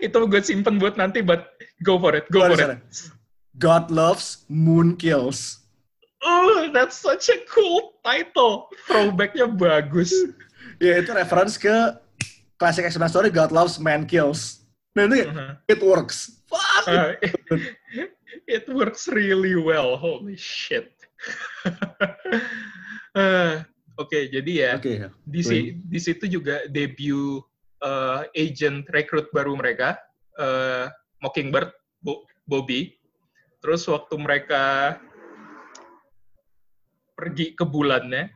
itu 0.00 0.16
gue 0.28 0.40
simpen 0.44 0.76
buat 0.80 0.96
nanti, 0.96 1.20
but 1.20 1.52
go 1.84 1.96
for 2.00 2.14
it, 2.16 2.24
go 2.28 2.46
Sorry, 2.46 2.56
for 2.56 2.72
it. 2.76 2.80
God 3.60 3.88
loves, 3.92 4.44
Moon 4.48 4.94
kills. 4.96 5.61
Oh, 6.22 6.70
that's 6.70 6.96
such 6.96 7.26
a 7.28 7.42
cool 7.46 7.98
title. 8.00 8.70
Throwbacknya 8.86 9.50
bagus. 9.50 10.14
Ya 10.78 10.98
itu 10.98 11.10
reference 11.10 11.58
ke 11.58 11.70
classic 12.56 12.86
X-Men 12.86 13.10
story 13.10 13.28
God 13.28 13.50
loves, 13.50 13.78
Man 13.78 14.06
kills. 14.06 14.62
Nah 14.94 15.06
itu 15.06 15.26
Uh-huh. 15.26 15.52
it 15.66 15.80
works. 15.82 16.42
Fuck. 16.46 16.84
Uh, 16.86 17.12
it 18.46 18.64
works 18.68 19.08
really 19.08 19.58
well. 19.58 19.96
Holy 19.96 20.36
shit. 20.36 20.94
Uh, 23.12 23.60
Oke, 24.00 24.32
jadi 24.32 24.52
ya 24.56 24.70
Oke, 24.80 25.04
di, 25.20 25.40
si- 25.44 25.76
di 25.76 26.00
situ 26.00 26.24
juga 26.24 26.64
debut 26.64 27.44
uh, 27.84 28.24
agent 28.32 28.88
rekrut 28.88 29.28
baru 29.36 29.52
mereka, 29.52 30.00
uh, 30.40 30.88
Mockingbird, 31.20 31.68
Bo- 32.00 32.24
Bobby. 32.48 32.96
Terus 33.60 33.84
waktu 33.84 34.16
mereka 34.16 34.96
pergi 37.22 37.54
ke 37.54 37.62
bulannya, 37.62 38.26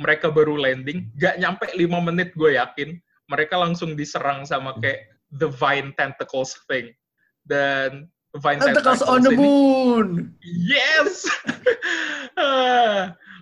mereka 0.00 0.32
baru 0.32 0.56
landing, 0.56 1.12
gak 1.20 1.36
nyampe 1.36 1.68
lima 1.76 2.00
menit 2.00 2.32
gue 2.32 2.56
yakin, 2.56 2.96
mereka 3.28 3.60
langsung 3.60 3.92
diserang 3.92 4.48
sama 4.48 4.72
kayak 4.80 5.04
the 5.36 5.44
vine 5.52 5.92
tentacles 5.92 6.56
thing. 6.64 6.88
Dan 7.44 8.08
vine 8.40 8.56
Tentacles 8.64 9.04
on 9.04 9.20
the 9.20 9.36
ini- 9.36 9.40
moon. 9.44 10.06
Yes! 10.40 11.28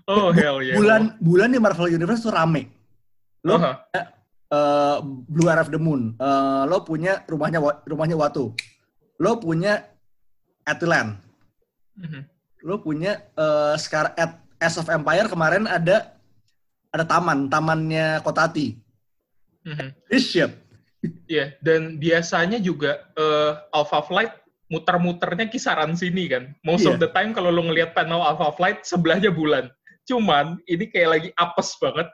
Oh, 0.08 0.32
hell 0.32 0.64
yeah. 0.64 0.72
Bulan 0.72 1.20
bulan 1.20 1.52
di 1.52 1.60
Marvel 1.60 1.92
Universe 1.92 2.24
tuh 2.24 2.32
rame. 2.32 2.64
Lo 3.44 3.60
Aha. 3.60 3.76
eh, 3.92 4.96
Blue 5.28 5.44
Eye 5.44 5.60
of 5.60 5.68
the 5.68 5.76
Moon. 5.76 6.16
Eh, 6.16 6.62
lo 6.64 6.80
punya 6.80 7.20
rumahnya 7.28 7.60
rumahnya 7.84 8.16
Watu. 8.16 8.56
Lo 9.20 9.36
punya 9.36 9.84
Attilan. 10.64 11.20
Mhm. 12.00 12.24
Lo 12.64 12.80
punya 12.80 13.20
eh, 13.36 13.76
sekarang 13.76 14.16
at 14.16 14.40
As 14.58 14.74
of 14.76 14.90
Empire 14.90 15.30
kemarin 15.30 15.70
ada 15.70 16.14
ada 16.90 17.04
taman, 17.04 17.46
tamannya 17.46 18.18
Kotati. 18.24 18.74
Mhm. 19.64 19.88
This. 20.08 20.34
Iya, 21.30 21.54
dan 21.62 22.00
biasanya 22.02 22.58
juga 22.58 23.06
eh, 23.14 23.52
Alpha 23.70 24.02
Flight 24.02 24.34
muter-muternya 24.68 25.46
kisaran 25.48 25.94
sini 25.94 26.26
kan. 26.28 26.52
Most 26.66 26.84
Iya. 26.84 26.90
of 26.92 26.96
the 26.98 27.08
time 27.14 27.30
kalau 27.32 27.48
lo 27.54 27.62
ngelihat 27.64 27.94
panel 27.94 28.20
Alpha 28.20 28.50
Flight 28.58 28.82
sebelahnya 28.84 29.30
bulan. 29.30 29.70
Cuman 30.04 30.58
ini 30.66 30.90
kayak 30.90 31.10
lagi 31.12 31.30
apes 31.38 31.76
banget. 31.78 32.08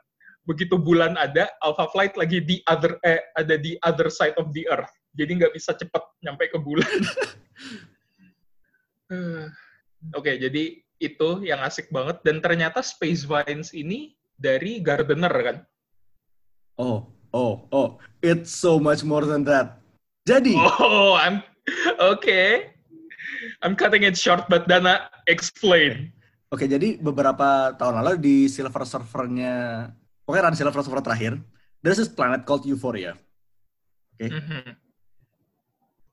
Begitu 0.45 0.77
bulan 0.77 1.17
ada, 1.17 1.49
Alpha 1.65 1.89
Flight 1.89 2.21
lagi 2.21 2.45
di 2.45 2.61
other 2.69 3.01
eh 3.01 3.25
ada 3.33 3.57
di 3.57 3.81
other 3.81 4.13
side 4.13 4.37
of 4.37 4.53
the 4.53 4.69
earth. 4.69 4.93
Jadi 5.17 5.41
nggak 5.41 5.55
bisa 5.57 5.73
cepet 5.73 6.03
nyampe 6.21 6.51
ke 6.53 6.59
bulan. 6.61 6.91
Eh, 9.13 9.47
Oke, 10.17 10.37
jadi 10.37 10.84
itu 11.05 11.45
yang 11.45 11.61
asik 11.61 11.93
banget 11.93 12.25
dan 12.25 12.41
ternyata 12.41 12.81
Space 12.81 13.29
Vines 13.29 13.77
ini 13.77 14.17
dari 14.41 14.81
Gardener 14.81 15.31
kan. 15.31 15.57
Oh, 16.81 17.07
oh, 17.31 17.69
oh. 17.71 17.89
It's 18.25 18.51
so 18.51 18.81
much 18.81 19.07
more 19.07 19.23
than 19.23 19.45
that. 19.47 19.79
Jadi, 20.25 20.57
Oh, 20.57 21.15
I'm 21.15 21.45
okay. 22.17 22.73
I'm 23.61 23.77
cutting 23.77 24.05
it 24.05 24.17
short, 24.17 24.49
but 24.49 24.65
Dana 24.65 25.13
explain. 25.29 26.13
Oke, 26.49 26.65
jadi 26.71 26.97
beberapa 27.01 27.75
tahun 27.75 28.01
lalu 28.01 28.13
di 28.21 28.37
Silver 28.47 28.87
Server-nya, 28.87 29.89
pokoknya 30.23 30.45
run 30.49 30.57
Silver 30.57 30.83
Server 30.87 31.03
terakhir, 31.03 31.33
there's 31.83 31.99
this 31.99 32.11
planet 32.11 32.47
called 32.47 32.65
Euphoria. 32.65 33.19
Mhm. 34.23 34.79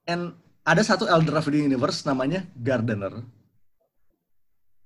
And 0.09 0.33
ada 0.65 0.81
satu 0.81 1.05
Elder 1.05 1.37
of 1.37 1.45
the 1.45 1.61
Universe 1.61 2.01
namanya 2.03 2.45
Gardener. 2.57 3.21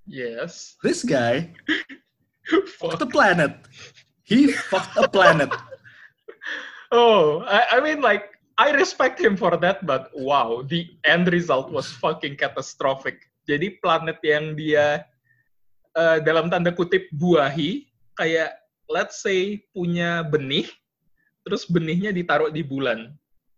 Yes. 0.06 0.78
This 0.82 1.04
guy 1.04 1.54
fucked 2.80 3.02
a 3.02 3.10
planet. 3.10 3.58
He 4.24 4.54
fucked 4.54 4.98
a 4.98 5.10
planet. 5.10 5.52
Oh, 6.94 7.42
I, 7.50 7.76
I 7.76 7.78
mean, 7.82 8.00
like, 8.00 8.30
I 8.58 8.72
respect 8.72 9.20
him 9.20 9.36
for 9.36 9.58
that, 9.58 9.84
but 9.84 10.14
wow, 10.16 10.64
the 10.64 10.88
end 11.04 11.28
result 11.28 11.68
was 11.74 11.92
fucking 11.92 12.38
catastrophic. 12.38 13.20
Jadi 13.50 13.82
planet 13.84 14.16
yang 14.24 14.56
dia 14.56 15.04
eh, 15.98 16.18
dalam 16.24 16.48
tanda 16.48 16.72
kutip 16.72 17.12
buahi, 17.12 17.90
kayak 18.16 18.56
let's 18.88 19.20
say 19.20 19.60
punya 19.76 20.24
benih, 20.24 20.72
terus 21.44 21.68
benihnya 21.68 22.16
ditaruh 22.16 22.48
di 22.48 22.64
bulan. 22.64 23.12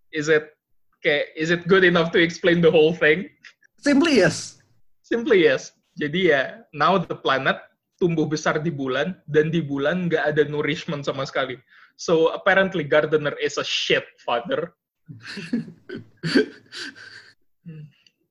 Is 0.09 0.33
it 0.33 0.57
kayak 1.05 1.29
is 1.37 1.53
it 1.53 1.69
good 1.69 1.85
enough 1.85 2.09
to 2.09 2.19
explain 2.19 2.57
the 2.57 2.71
whole 2.71 2.95
thing? 2.95 3.29
Simply 3.77 4.17
yes. 4.17 4.57
Simply 5.05 5.45
yes. 5.45 5.76
Jadi 5.97 6.29
ya, 6.29 6.61
now 6.71 7.01
the 7.01 7.17
planet 7.17 7.57
tumbuh 7.97 8.29
besar 8.29 8.61
di 8.61 8.69
bulan, 8.69 9.17
dan 9.25 9.49
di 9.49 9.57
bulan 9.57 10.05
nggak 10.05 10.23
ada 10.33 10.45
nourishment 10.45 11.01
sama 11.09 11.25
sekali. 11.25 11.57
So 11.97 12.29
apparently 12.29 12.85
Gardener 12.85 13.33
is 13.41 13.57
a 13.57 13.65
shit 13.65 14.05
father. 14.21 14.77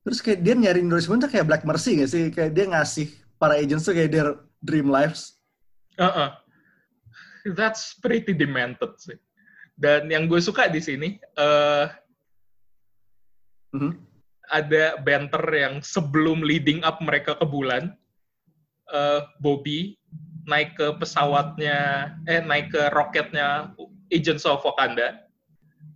Terus 0.07 0.23
kayak 0.23 0.47
dia 0.47 0.55
nyari 0.55 0.87
nourishment 0.87 1.27
tuh 1.27 1.31
kayak 1.35 1.51
Black 1.51 1.67
Mercy 1.67 1.99
gak 1.99 2.11
sih? 2.15 2.31
Kayak 2.31 2.55
dia 2.55 2.71
ngasih 2.71 3.11
para 3.43 3.59
agents 3.59 3.91
tuh 3.91 3.99
kayak 3.99 4.15
their 4.15 4.39
dream 4.63 4.87
lives. 4.87 5.35
Uh-uh. 5.99 6.39
That's 7.59 7.99
pretty 7.99 8.31
demented 8.31 8.95
sih. 9.03 9.19
Dan 9.75 10.07
yang 10.07 10.31
gue 10.31 10.39
suka 10.39 10.71
di 10.71 10.79
sini, 10.79 11.19
uh, 11.35 11.91
Mhm. 13.77 13.93
Ada 14.53 15.01
banter 15.03 15.45
yang 15.53 15.83
sebelum 15.83 16.43
leading 16.43 16.83
up 16.87 17.03
mereka 17.03 17.35
ke 17.39 17.47
bulan, 17.47 17.95
uh, 18.91 19.27
Bobby 19.43 19.99
naik 20.47 20.79
ke 20.79 20.95
pesawatnya, 20.97 22.11
eh 22.31 22.41
naik 22.41 22.71
ke 22.71 22.83
roketnya 22.95 23.75
Agents 24.15 24.47
of 24.47 24.63
Wakanda. 24.63 25.27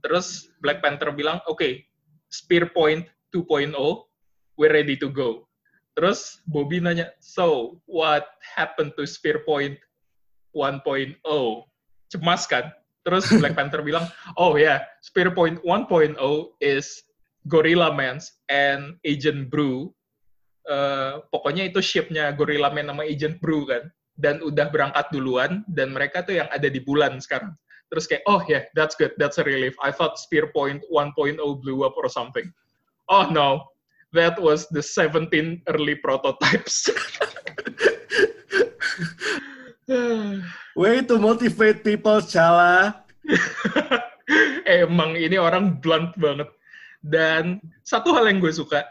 Terus 0.02 0.50
Black 0.58 0.82
Panther 0.82 1.14
bilang, 1.14 1.38
oke, 1.46 1.62
okay, 1.62 1.86
Spear 2.30 2.66
Point 2.74 3.06
2.0, 3.30 3.70
we're 4.58 4.74
ready 4.74 4.98
to 4.98 5.06
go. 5.06 5.46
Terus 5.94 6.42
Bobby 6.50 6.82
nanya, 6.82 7.14
so 7.22 7.78
what 7.86 8.34
happened 8.42 8.94
to 8.98 9.06
Spear 9.06 9.46
Point 9.46 9.78
1.0? 10.54 11.14
Cemas 12.10 12.42
kan? 12.50 12.74
Terus 13.06 13.30
Black 13.38 13.54
Panther 13.54 13.86
bilang, 13.86 14.10
oh 14.34 14.58
ya, 14.58 14.64
yeah, 14.66 14.78
Spear 15.00 15.30
Point 15.30 15.62
1.0 15.62 16.18
is 16.58 17.06
Gorilla 17.48 17.94
Mans 17.94 18.40
and 18.50 18.98
Agent 19.06 19.48
Brew. 19.48 19.92
Uh, 20.68 21.24
pokoknya 21.32 21.72
itu 21.72 21.80
shipnya 21.80 22.30
Gorilla 22.36 22.68
Man 22.68 22.92
sama 22.92 23.06
Agent 23.06 23.40
Brew 23.40 23.64
kan. 23.64 23.88
Dan 24.20 24.44
udah 24.44 24.68
berangkat 24.68 25.08
duluan, 25.16 25.64
dan 25.64 25.96
mereka 25.96 26.20
tuh 26.20 26.36
yang 26.36 26.48
ada 26.52 26.68
di 26.68 26.84
bulan 26.84 27.16
sekarang. 27.24 27.56
Terus 27.88 28.04
kayak, 28.04 28.20
oh 28.28 28.44
yeah, 28.46 28.68
that's 28.76 28.92
good, 28.92 29.16
that's 29.16 29.40
a 29.40 29.44
relief. 29.48 29.72
I 29.80 29.88
thought 29.90 30.20
Spear 30.20 30.52
Point 30.52 30.84
1.0 30.92 31.40
blew 31.40 31.82
up 31.88 31.96
or 31.96 32.06
something. 32.12 32.52
Oh 33.08 33.32
no, 33.32 33.64
that 34.12 34.36
was 34.38 34.68
the 34.70 34.84
17 34.84 35.64
early 35.72 35.96
prototypes. 35.98 36.86
Way 40.78 41.02
to 41.10 41.18
motivate 41.18 41.82
people, 41.82 42.22
Chala. 42.22 43.02
Emang 44.70 45.18
ini 45.18 45.34
orang 45.34 45.82
blunt 45.82 46.14
banget. 46.14 46.46
Dan 47.00 47.64
satu 47.82 48.12
hal 48.12 48.28
yang 48.28 48.44
gue 48.44 48.52
suka, 48.52 48.84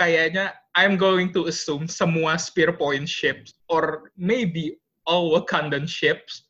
kayaknya 0.00 0.56
I'm 0.74 0.98
going 0.98 1.30
to 1.36 1.46
assume 1.46 1.86
semua 1.86 2.40
Spear 2.40 2.74
Point 2.74 3.06
ships 3.06 3.54
or 3.70 4.10
maybe 4.18 4.80
all 5.04 5.36
Wakandan 5.36 5.86
ships 5.86 6.48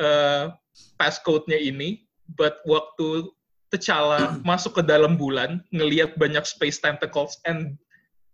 uh, 0.00 0.56
passcode-nya 0.96 1.60
ini, 1.60 2.08
but 2.34 2.64
waktu 2.64 3.28
T'Challa 3.72 4.36
masuk 4.48 4.80
ke 4.80 4.82
dalam 4.84 5.16
bulan, 5.16 5.62
ngelihat 5.70 6.16
banyak 6.16 6.44
space 6.44 6.80
tentacles 6.80 7.38
and 7.46 7.76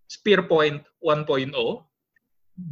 Spear 0.08 0.40
Point 0.48 0.80
1.0, 1.04 1.52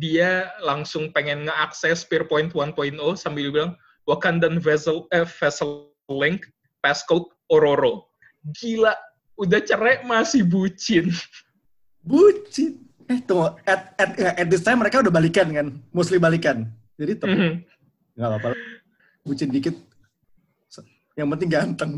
dia 0.01 0.51
langsung 0.65 1.15
pengen 1.15 1.47
ngeakses 1.47 2.03
Spear 2.09 2.27
Point 2.27 2.57
1.0 2.57 2.97
sambil 3.15 3.53
bilang 3.55 3.73
Wakandan 4.07 4.59
vessel 4.62 5.07
eh, 5.15 5.27
vessel 5.27 5.91
link 6.11 6.47
passcode 6.83 7.27
Ororo. 7.51 8.11
Gila, 8.55 8.95
udah 9.37 9.61
cerai 9.62 10.03
masih 10.05 10.42
bucin. 10.42 11.12
Bucin. 12.03 12.83
Eh 13.07 13.22
tunggu, 13.22 13.55
at, 13.62 13.94
at, 14.03 14.11
at 14.18 14.46
this 14.51 14.66
time 14.66 14.83
mereka 14.83 14.99
udah 14.99 15.14
balikan 15.14 15.46
kan? 15.55 15.66
Mostly 15.94 16.18
balikan. 16.18 16.66
Jadi 16.99 17.12
tetap 17.14 17.31
Mhm. 17.31 17.53
nggak 18.18 18.29
apa-apa. 18.33 18.49
Bucin 19.22 19.53
dikit. 19.53 19.77
Yang 21.14 21.29
penting 21.33 21.51
ganteng. 21.53 21.92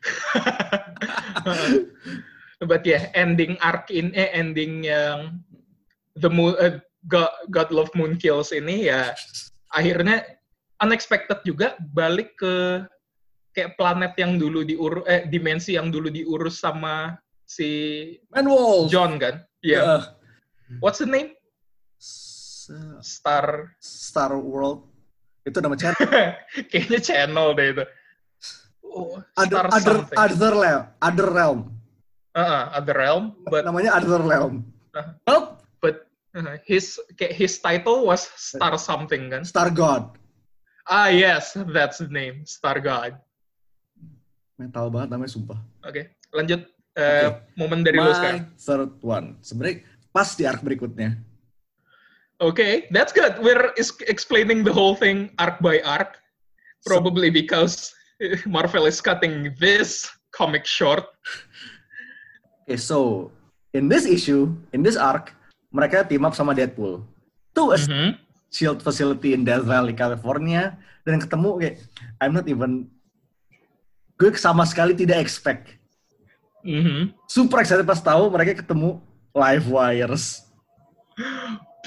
But 2.60 2.84
yeah, 2.84 3.08
ending 3.16 3.56
arc 3.64 3.88
in 3.88 4.12
eh 4.12 4.28
ending 4.36 4.84
yang 4.84 5.40
the 6.20 6.28
moon, 6.28 6.52
eh, 6.60 6.76
God, 7.08 7.32
God 7.48 7.72
Love 7.72 7.92
Moon 7.96 8.20
Kills 8.20 8.52
ini 8.52 8.92
ya 8.92 9.16
akhirnya 9.72 10.20
unexpected 10.84 11.40
juga 11.48 11.80
balik 11.80 12.36
ke 12.36 12.84
kayak 13.50 13.74
planet 13.74 14.14
yang 14.16 14.38
dulu 14.38 14.62
diurus 14.62 15.04
eh 15.10 15.26
dimensi 15.26 15.74
yang 15.74 15.90
dulu 15.90 16.08
diurus 16.08 16.62
sama 16.62 17.18
si 17.42 17.68
Manwolf. 18.30 18.90
John 18.90 19.18
kan? 19.18 19.42
Iya. 19.62 19.80
Uh, 19.82 20.02
What's 20.78 21.02
the 21.02 21.10
name? 21.10 21.34
Star 23.02 23.74
Star 23.82 24.32
World. 24.38 24.86
Itu 25.42 25.58
nama 25.58 25.74
channel. 25.74 25.98
kayaknya 26.70 27.00
channel 27.02 27.52
deh 27.58 27.74
itu. 27.74 27.84
Oh, 28.90 29.22
Other, 29.38 29.66
Star 29.66 29.66
other, 29.70 29.96
something. 30.02 30.18
other 30.18 30.52
realm. 30.54 30.84
Other 31.02 31.28
realm. 31.30 31.60
Uh-uh, 32.30 32.64
other 32.78 32.94
realm, 32.94 33.24
but 33.50 33.66
Namanya 33.66 33.98
Other 33.98 34.22
realm. 34.22 34.62
Uh. 34.94 35.18
Oh, 35.26 35.42
but 35.82 36.06
uh, 36.38 36.58
his 36.62 36.98
kayak 37.18 37.34
his 37.34 37.58
title 37.58 38.06
was 38.06 38.30
Star 38.38 38.78
something 38.78 39.30
kan? 39.34 39.42
Star 39.42 39.70
God. 39.70 40.14
Ah 40.86 41.10
yes, 41.10 41.58
that's 41.74 41.98
the 41.98 42.10
name, 42.10 42.46
Star 42.46 42.78
God. 42.78 43.18
Metal 44.60 44.92
banget 44.92 45.08
namanya 45.08 45.32
sumpah. 45.32 45.56
Oke, 45.88 46.12
lanjut 46.36 46.68
eh, 47.00 47.32
Oke. 47.32 47.56
momen 47.56 47.80
dari 47.80 47.96
My 47.96 48.12
sekarang. 48.12 48.44
third 48.60 48.92
one. 49.00 49.26
Sebenarnya 49.40 49.80
pas 50.12 50.36
di 50.36 50.44
arc 50.44 50.60
berikutnya. 50.60 51.16
Oke, 52.40 52.88
that's 52.92 53.12
good. 53.12 53.40
We're 53.40 53.72
explaining 54.04 54.60
the 54.64 54.72
whole 54.72 54.92
thing 54.92 55.32
arc 55.40 55.60
by 55.64 55.80
arc, 55.80 56.20
probably 56.84 57.32
because 57.32 57.88
Marvel 58.44 58.84
is 58.84 59.00
cutting 59.00 59.56
this 59.56 60.04
comic 60.32 60.68
short. 60.68 61.08
Okay, 62.64 62.76
so 62.76 63.32
in 63.72 63.88
this 63.88 64.04
issue, 64.04 64.52
in 64.76 64.84
this 64.84 65.00
arc, 65.00 65.32
mereka 65.72 66.04
team 66.04 66.28
up 66.28 66.36
sama 66.36 66.52
Deadpool. 66.52 67.00
To 67.56 67.72
a 67.72 67.80
Mhm. 67.80 68.20
shield 68.52 68.84
facility 68.84 69.32
in 69.32 69.44
Death 69.44 69.64
Valley, 69.64 69.96
California. 69.96 70.76
Dan 71.00 71.16
ketemu 71.16 71.50
kayak, 71.56 71.76
I'm 72.20 72.36
not 72.36 72.44
even, 72.44 72.88
gue 74.20 74.36
sama 74.36 74.68
sekali 74.68 74.92
tidak 74.92 75.24
expect. 75.24 75.80
Mhm. 76.60 77.16
Super 77.24 77.64
excited 77.64 77.88
pas 77.88 78.04
tahu 78.04 78.28
mereka 78.28 78.60
ketemu 78.60 79.00
live 79.32 79.66
wires. 79.72 80.44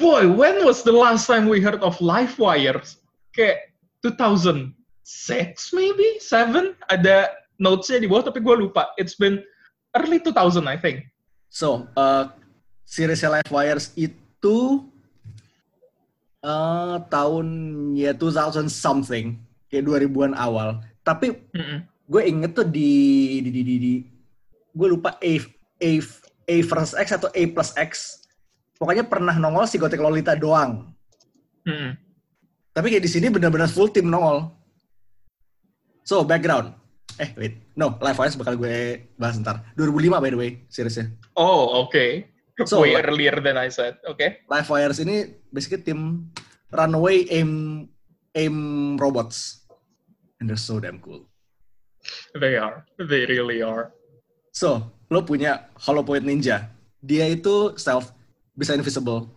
Boy, 0.02 0.26
when 0.26 0.66
was 0.66 0.82
the 0.82 0.94
last 0.94 1.30
time 1.30 1.46
we 1.46 1.62
heard 1.62 1.86
of 1.86 2.02
Livewire? 2.02 2.82
Kayak 3.38 3.70
2006 4.02 4.74
maybe? 5.78 6.18
7? 6.18 6.74
Ada 6.90 7.30
notes-nya 7.62 8.02
di 8.02 8.10
bawah 8.10 8.26
tapi 8.26 8.42
gue 8.42 8.56
lupa. 8.58 8.90
It's 8.98 9.14
been 9.14 9.46
early 9.94 10.18
2000 10.18 10.66
I 10.66 10.78
think. 10.82 11.06
So, 11.54 11.86
uh, 11.94 12.34
series 12.90 13.22
live 13.22 13.50
wires 13.54 13.94
itu 13.94 14.90
uh, 16.42 16.98
tahun 17.14 17.46
ya 17.94 18.18
2000 18.18 18.66
something, 18.74 19.38
kayak 19.70 19.86
2000-an 19.86 20.34
awal. 20.34 20.82
Tapi 21.06 21.38
Mm-mm. 21.54 21.93
Gue 22.04 22.22
inget 22.28 22.52
tuh 22.52 22.68
di 22.68 22.92
di 23.40 23.50
di, 23.50 23.62
di, 23.64 23.76
di- 23.80 24.04
gue 24.74 24.88
lupa 24.90 25.16
A 25.22 25.34
A 25.80 25.92
A 26.44 26.56
versus 26.60 26.94
X 26.98 27.08
atau 27.16 27.30
A 27.32 27.42
plus 27.52 27.72
X. 27.80 27.92
Pokoknya 28.76 29.08
pernah 29.08 29.36
nongol 29.40 29.64
si 29.70 29.80
Gothic 29.80 30.02
Lolita 30.02 30.36
doang. 30.36 30.92
Mm-mm. 31.64 31.96
tapi 32.76 32.92
kayak 32.92 33.08
di 33.08 33.12
sini 33.12 33.32
benar-benar 33.32 33.72
full 33.72 33.88
tim 33.88 34.12
nongol. 34.12 34.52
So 36.04 36.28
background. 36.28 36.76
Eh 37.22 37.32
wait. 37.40 37.64
No 37.80 37.96
Live 38.04 38.20
Wires 38.20 38.36
bakal 38.36 38.60
gue 38.60 39.08
bahas 39.16 39.40
ntar. 39.40 39.64
2005 39.80 40.20
by 40.20 40.30
the 40.34 40.40
way 40.40 40.52
seriesnya. 40.68 41.16
Oh, 41.40 41.88
okay. 41.88 42.28
So, 42.70 42.86
Way 42.86 42.94
earlier 43.02 43.34
than 43.42 43.58
I 43.58 43.74
said. 43.74 43.98
Okay. 44.06 44.46
Live 44.46 44.70
Wires 44.70 45.02
ini 45.02 45.26
basically 45.50 45.82
tim 45.82 46.30
runaway 46.70 47.26
aim 47.34 47.50
aim 48.38 48.56
robots. 49.02 49.66
And 50.38 50.46
they're 50.46 50.62
so 50.62 50.78
damn 50.78 51.02
cool 51.02 51.26
They 52.36 52.58
are. 52.58 52.86
They 53.00 53.26
really 53.26 53.62
are. 53.62 53.92
So, 54.54 54.92
lo 55.10 55.26
punya 55.26 55.70
Hollow 55.80 56.06
Point 56.06 56.26
Ninja. 56.26 56.70
Dia 57.04 57.28
itu 57.30 57.74
stealth, 57.76 58.14
bisa 58.56 58.76
invisible. 58.78 59.28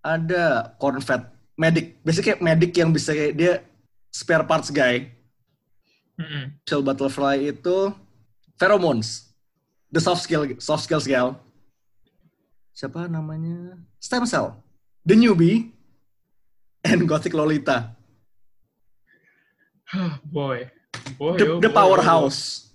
Ada 0.00 0.74
Cornfed, 0.80 1.26
medic. 1.56 2.00
Basically 2.04 2.34
kayak 2.34 2.44
medic 2.44 2.72
yang 2.76 2.90
bisa 2.92 3.12
kayak 3.12 3.34
dia 3.36 3.52
spare 4.12 4.44
parts 4.44 4.72
guy. 4.72 5.10
Mm-mm. 6.20 6.52
Shell 6.68 6.84
Butterfly 6.84 7.48
itu 7.48 7.92
pheromones. 8.60 9.32
The 9.88 9.98
soft 9.98 10.22
skill, 10.22 10.44
soft 10.60 10.84
skills 10.84 11.08
gal. 11.08 11.40
Siapa 12.76 13.08
namanya? 13.08 13.80
Stem 13.98 14.24
Cell. 14.28 14.56
The 15.04 15.16
Newbie. 15.16 15.72
And 16.84 17.04
Gothic 17.04 17.36
Lolita. 17.36 17.96
boy. 20.24 20.70
Boy, 21.16 21.36
The, 21.36 21.46
oh 21.48 21.58
the 21.58 21.70
powerhouse. 21.70 22.70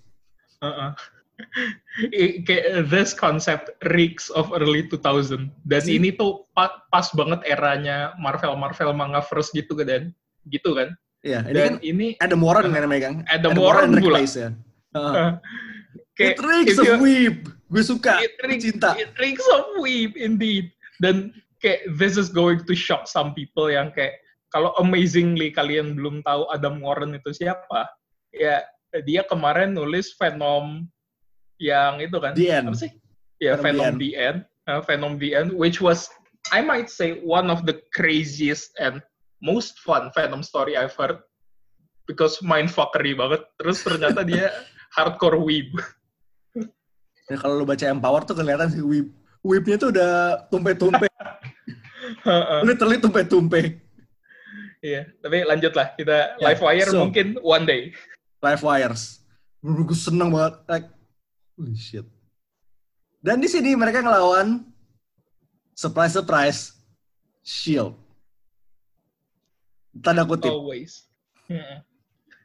oh. 0.60 0.66
Uh-uh. 0.66 0.92
I- 2.16 2.40
kayak 2.44 2.88
this 2.88 3.12
concept 3.12 3.68
reeks 3.92 4.32
of 4.32 4.48
early 4.52 4.88
2000 4.88 5.52
dan 5.64 5.82
Si- 5.84 5.96
ini 5.96 6.12
tuh 6.12 6.48
pa- 6.52 6.84
pas 6.88 7.08
banget 7.12 7.44
eranya 7.44 8.16
Marvel 8.16 8.56
Marvel 8.56 8.92
manga 8.92 9.20
first 9.20 9.52
gitu 9.52 9.76
kan 9.76 9.84
dan 9.86 10.02
gitu 10.48 10.72
kan 10.72 10.96
Iya, 11.20 11.42
ini 11.42 11.52
dan 11.52 11.64
kan 11.66 11.74
ini 11.82 12.06
Adam 12.22 12.40
Warren 12.40 12.70
yang 12.70 12.86
megang. 12.86 13.16
Adam 13.26 13.52
Warren 13.58 13.90
and 13.90 13.98
Rick 13.98 14.04
pula. 14.06 14.20
Ya. 14.22 14.48
Kayak 16.14 16.32
It 16.32 16.40
reeks 16.40 16.76
of 16.78 16.88
weeb. 17.02 17.36
Gue 17.66 17.82
suka. 17.82 18.22
it 18.22 18.38
reeks, 18.46 18.62
cinta. 18.62 18.94
it 18.94 19.10
reeks 19.18 19.42
of 19.50 19.66
weeb 19.82 20.14
indeed 20.14 20.70
dan 21.02 21.34
kayak 21.58 21.82
this 21.98 22.14
is 22.14 22.30
going 22.30 22.62
to 22.62 22.72
shock 22.78 23.04
some 23.04 23.34
people 23.34 23.66
yang 23.66 23.90
kayak 23.90 24.16
kalau 24.48 24.70
amazingly 24.78 25.50
kalian 25.50 25.98
belum 25.98 26.22
tahu 26.22 26.46
Adam 26.48 26.78
Warren 26.78 27.12
itu 27.12 27.34
siapa 27.34 27.90
ya 28.36 28.62
dia 29.04 29.24
kemarin 29.26 29.72
nulis 29.72 30.12
Venom 30.16 30.84
yang 31.56 32.00
itu 32.04 32.16
kan 32.20 32.36
The 32.36 32.48
End. 32.52 32.66
apa 32.70 32.76
sih 32.76 32.92
ya 33.40 33.56
Venom 33.56 33.96
Venom, 33.96 33.96
The 33.96 34.00
the 34.00 34.10
End 34.16 34.38
uh, 34.68 34.80
Venom 34.84 35.12
the 35.16 35.30
End 35.32 35.50
which 35.56 35.80
was 35.80 36.08
I 36.52 36.62
might 36.62 36.86
say 36.92 37.18
one 37.24 37.50
of 37.50 37.64
the 37.66 37.80
craziest 37.96 38.76
and 38.78 39.00
most 39.40 39.80
fun 39.82 40.12
Venom 40.14 40.44
story 40.44 40.76
I've 40.78 40.94
heard 40.94 41.20
because 42.06 42.38
mindfuckery 42.44 43.16
banget 43.18 43.42
terus 43.58 43.82
ternyata 43.82 44.22
dia 44.22 44.52
hardcore 44.96 45.40
weeb 45.40 45.72
Ya, 47.26 47.34
kalau 47.34 47.58
lu 47.58 47.66
baca 47.66 47.82
Empower 47.90 48.22
tuh 48.22 48.38
kelihatan 48.38 48.70
sih 48.70 48.82
weeb. 48.86 49.10
Weebnya 49.42 49.74
tuh 49.78 49.90
udah 49.90 50.46
tumpe-tumpe. 50.46 51.10
Literally 52.70 53.02
tumpe-tumpe. 53.02 53.82
Iya, 54.78 55.10
tapi 55.18 55.42
lanjutlah 55.42 55.90
kita 55.98 56.38
Ya, 56.38 56.46
live 56.50 56.62
wire 56.62 56.86
so- 56.86 57.02
mungkin 57.02 57.34
one 57.42 57.66
day. 57.66 57.90
Live 58.46 58.62
Wires. 58.62 59.20
Gue 59.58 59.98
seneng 59.98 60.30
banget. 60.30 60.54
Like, 60.70 60.86
holy 61.58 61.74
shit. 61.74 62.06
Dan 63.18 63.42
di 63.42 63.50
sini 63.50 63.74
mereka 63.74 63.98
ngelawan 64.00 64.62
surprise 65.74 66.14
surprise 66.14 66.60
Shield. 67.42 67.98
Tanda 69.98 70.22
kutip. 70.22 70.52
Always. 70.52 71.10
Mm-mm. 71.50 71.82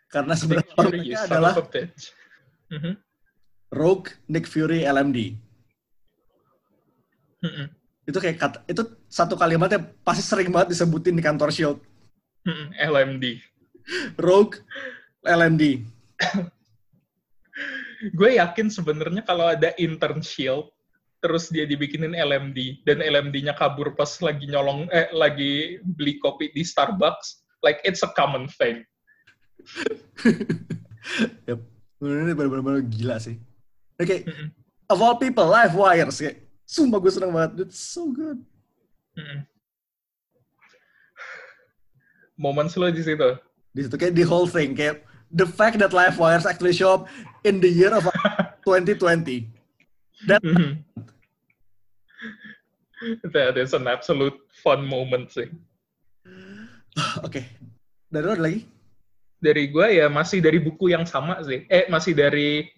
Karena 0.09 0.33
sebenarnya 0.33 0.73
mereka 0.75 1.17
adalah. 1.25 1.53
Mhm, 2.71 2.93
Rogue, 3.71 4.15
Nick 4.27 4.47
Fury, 4.47 4.83
LMD. 4.83 5.35
mhm, 7.41 7.67
Itu 8.07 8.17
kayak 8.19 8.37
kata, 8.39 8.57
itu 8.67 8.81
satu 9.07 9.35
kalimat 9.35 9.67
yang 9.67 9.91
pasti 10.03 10.23
sering 10.23 10.51
banget 10.51 10.71
disebutin 10.75 11.15
di 11.15 11.23
kantor 11.23 11.51
Shield. 11.51 11.79
mhm, 12.43 12.71
LMD. 12.79 13.25
Rogue, 14.15 14.61
LMD. 15.25 15.85
Gue 18.17 18.41
yakin 18.41 18.73
sebenarnya 18.73 19.21
kalau 19.21 19.53
ada 19.53 19.73
intern 19.77 20.25
shield 20.25 20.73
terus 21.21 21.53
dia 21.53 21.69
dibikinin 21.69 22.17
LMD 22.17 22.81
dan 22.81 22.97
LMD-nya 22.97 23.53
kabur 23.53 23.93
pas 23.93 24.09
lagi 24.25 24.49
nyolong 24.49 24.89
eh 24.89 25.05
lagi 25.13 25.77
beli 25.85 26.17
kopi 26.17 26.49
di 26.49 26.65
Starbucks, 26.65 27.45
like 27.61 27.77
it's 27.85 28.01
a 28.01 28.09
common 28.17 28.49
thing. 28.49 28.81
Yep. 31.49 31.57
Ini 32.01 32.33
benar-benar 32.37 32.85
gila 32.85 33.17
sih. 33.17 33.37
Oke, 33.97 34.21
Mhm, 34.25 34.53
of 34.89 35.01
all 35.01 35.17
people, 35.17 35.45
Live 35.45 35.73
Wires. 35.73 36.17
Kayak, 36.17 36.45
sumpah 36.61 36.97
gue 37.01 37.09
seneng 37.13 37.33
banget. 37.33 37.69
It's 37.69 37.77
so 37.77 38.09
good. 38.09 38.37
mhm. 39.17 39.45
Momen 42.37 42.69
slow 42.69 42.89
di 42.89 43.01
situ. 43.05 43.29
Di 43.69 43.81
situ 43.85 43.95
kayak 43.97 44.13
the 44.17 44.25
whole 44.25 44.49
thing. 44.49 44.73
Kayak 44.73 45.05
the 45.33 45.47
fact 45.47 45.79
that 45.79 45.95
Live 45.95 46.19
Wires 46.19 46.45
actually 46.45 46.75
show 46.75 47.01
up 47.01 47.03
in 47.43 47.59
the 47.59 47.69
year 47.69 47.91
of 47.95 48.05
2020. 48.67 49.47
That, 50.27 50.43
Mhm. 50.45 50.85
That 53.33 53.57
is 53.57 53.73
an 53.73 53.89
absolute 53.89 54.37
fun 54.61 54.85
moment 54.85 55.33
sih. 55.33 55.49
oke. 57.25 57.41
Dari 58.11 58.25
lo 58.27 58.37
ada 58.37 58.43
lagi? 58.45 58.69
Dari 59.41 59.73
gue 59.73 59.87
ya 59.97 60.05
masih 60.05 60.37
dari 60.37 60.61
buku 60.61 60.93
yang 60.93 61.09
sama 61.09 61.41
sih. 61.41 61.65
Eh 61.65 61.89
masih 61.89 62.13
dari 62.13 62.69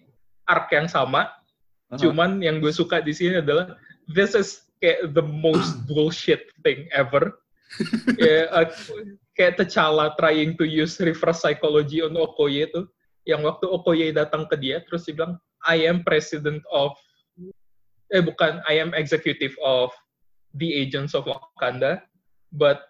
arc 0.48 0.72
yang 0.72 0.88
sama. 0.88 1.28
Aha. 1.92 2.00
Cuman 2.00 2.40
yang 2.40 2.56
gue 2.64 2.72
suka 2.72 3.04
di 3.04 3.12
sini 3.12 3.44
adalah 3.44 3.76
this 4.08 4.32
is 4.32 4.64
kayak 4.80 5.12
the 5.12 5.20
most 5.20 5.76
bullshit 5.90 6.48
thing 6.64 6.88
ever. 6.96 7.36
Kayak, 8.18 8.48
uh, 8.54 8.68
kayak 9.34 9.54
T'Challa 9.58 10.14
trying 10.14 10.54
to 10.58 10.64
use 10.64 10.98
reverse 11.02 11.42
psychology 11.42 12.02
on 12.02 12.14
Okoye 12.14 12.70
itu. 12.70 12.86
Yang 13.24 13.42
waktu 13.48 13.66
Okoye 13.72 14.06
datang 14.12 14.44
ke 14.46 14.56
dia, 14.60 14.84
terus 14.84 15.08
dia 15.08 15.16
bilang, 15.16 15.40
I 15.64 15.88
am 15.88 16.04
president 16.04 16.60
of, 16.68 16.92
eh 18.12 18.20
bukan, 18.20 18.60
I 18.68 18.78
am 18.78 18.92
executive 18.92 19.56
of 19.64 19.90
the 20.54 20.70
agents 20.70 21.16
of 21.16 21.24
Wakanda, 21.24 22.04
but 22.52 22.84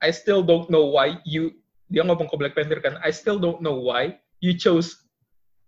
I 0.00 0.14
still 0.14 0.40
don't 0.40 0.70
know 0.70 0.86
why 0.88 1.18
you, 1.26 1.58
dia 1.90 2.06
ngomong 2.06 2.30
ke 2.30 2.38
Black 2.38 2.54
Panther 2.54 2.78
kan, 2.78 2.96
I 3.02 3.10
still 3.10 3.36
don't 3.36 3.60
know 3.60 3.76
why 3.76 4.16
you 4.40 4.54
chose 4.56 4.94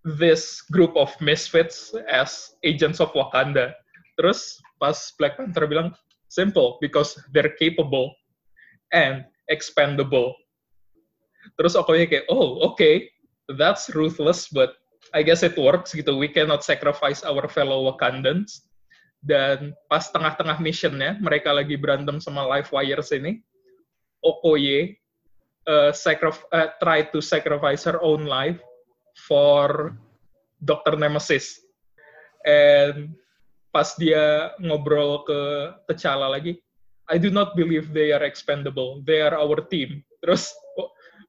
this 0.06 0.62
group 0.70 0.94
of 0.94 1.12
misfits 1.20 1.92
as 2.08 2.54
agents 2.62 3.02
of 3.02 3.10
Wakanda. 3.12 3.74
Terus 4.16 4.62
pas 4.78 4.96
Black 5.18 5.34
Panther 5.34 5.66
bilang 5.66 5.92
simple 6.30 6.78
because 6.80 7.18
they're 7.34 7.52
capable 7.58 8.14
and 8.94 9.24
expendable. 9.50 10.36
Terus 11.58 11.74
Okoye 11.74 12.06
kayak 12.06 12.28
oh 12.30 12.62
okay 12.72 13.10
that's 13.58 13.90
ruthless 13.92 14.46
but 14.48 14.78
I 15.10 15.26
guess 15.26 15.42
it 15.42 15.58
works 15.58 15.92
gitu. 15.92 16.14
We 16.14 16.30
cannot 16.30 16.62
sacrifice 16.62 17.26
our 17.26 17.50
fellow 17.50 17.90
Wakandans. 17.90 18.64
Dan 19.22 19.74
pas 19.86 20.10
tengah-tengah 20.10 20.58
missionnya 20.58 21.14
mereka 21.22 21.54
lagi 21.54 21.78
berantem 21.78 22.18
sama 22.18 22.42
Live 22.42 22.74
Wires 22.74 23.14
ini, 23.14 23.38
Okoye 24.18 24.98
uh, 25.66 25.94
sacrif- 25.94 26.46
uh, 26.50 26.74
try 26.82 27.06
to 27.06 27.22
sacrifice 27.22 27.86
her 27.86 28.02
own 28.02 28.26
life 28.26 28.58
for 29.14 29.94
Dr. 30.58 30.98
Nemesis. 30.98 31.62
And 32.42 33.14
pas 33.70 33.94
dia 33.94 34.58
ngobrol 34.58 35.22
ke 35.22 35.40
T'Challa 35.86 36.26
lagi, 36.26 36.58
I 37.12 37.20
do 37.20 37.28
not 37.28 37.52
believe 37.52 37.92
they 37.92 38.10
are 38.16 38.24
expendable. 38.24 39.04
They 39.04 39.20
are 39.20 39.36
our 39.36 39.60
team. 39.68 40.00
Terus 40.24 40.48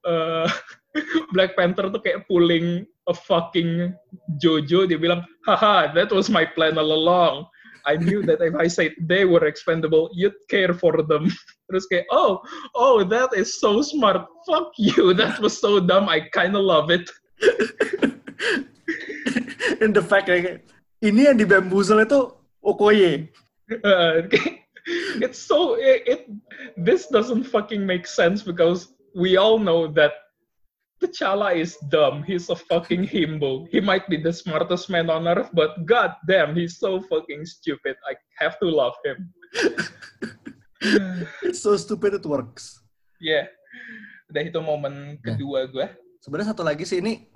uh, 0.08 0.48
Black 1.36 1.60
Panther 1.60 1.92
tuh 1.92 2.00
kayak 2.00 2.24
pulling 2.32 2.88
a 3.12 3.14
fucking 3.14 3.92
Jojo. 4.40 4.88
Dia 4.88 4.96
bilang, 4.96 5.28
haha, 5.44 5.92
that 5.92 6.08
was 6.08 6.32
my 6.32 6.48
plan 6.48 6.80
all 6.80 6.88
along. 6.88 7.52
I 7.84 8.00
knew 8.00 8.24
that 8.24 8.40
if 8.40 8.56
I 8.56 8.72
said 8.72 8.96
they 8.96 9.28
were 9.28 9.44
expendable, 9.44 10.08
you'd 10.16 10.40
care 10.48 10.72
for 10.72 11.04
them. 11.04 11.28
Terus 11.68 11.84
kayak, 11.92 12.08
oh, 12.16 12.40
oh, 12.80 13.04
that 13.04 13.36
is 13.36 13.60
so 13.60 13.84
smart. 13.84 14.24
Fuck 14.48 14.72
you. 14.80 15.12
That 15.12 15.44
was 15.44 15.60
so 15.60 15.84
dumb. 15.84 16.08
I 16.08 16.32
kind 16.32 16.56
of 16.56 16.64
love 16.64 16.96
it. 16.96 17.12
In 19.84 19.92
the 19.92 20.00
fact 20.00 20.32
kayak, 20.32 20.64
ini 21.04 21.28
yang 21.28 21.36
di 21.36 21.44
bamboozle 21.44 22.08
itu 22.08 22.32
Okoye. 22.64 23.28
Uh, 23.84 24.32
it's 25.24 25.40
so 25.40 25.76
it, 25.76 26.04
it 26.06 26.22
this 26.76 27.08
doesn't 27.08 27.44
fucking 27.44 27.86
make 27.86 28.08
sense 28.08 28.44
because 28.44 28.94
we 29.16 29.38
all 29.38 29.60
know 29.60 29.88
that 29.88 30.12
T'Challa 31.04 31.52
is 31.52 31.76
dumb. 31.92 32.24
He's 32.24 32.48
a 32.48 32.56
fucking 32.56 33.04
himbo. 33.04 33.68
He 33.68 33.84
might 33.84 34.08
be 34.08 34.16
the 34.16 34.32
smartest 34.32 34.88
man 34.88 35.12
on 35.12 35.28
earth, 35.28 35.52
but 35.52 35.84
god 35.84 36.16
damn, 36.28 36.56
he's 36.56 36.80
so 36.80 37.04
fucking 37.12 37.44
stupid. 37.44 38.00
I 38.08 38.16
have 38.40 38.56
to 38.64 38.68
love 38.72 38.96
him. 39.04 39.32
It's 41.44 41.60
so 41.64 41.76
stupid 41.76 42.16
it 42.20 42.26
works. 42.28 42.80
yeah. 43.20 43.48
Udah 44.32 44.44
itu 44.44 44.60
momen 44.64 45.20
kedua 45.24 45.68
gue. 45.72 45.88
Sebenarnya 46.24 46.56
satu 46.56 46.64
lagi 46.64 46.84
sih 46.88 47.04
ini 47.04 47.28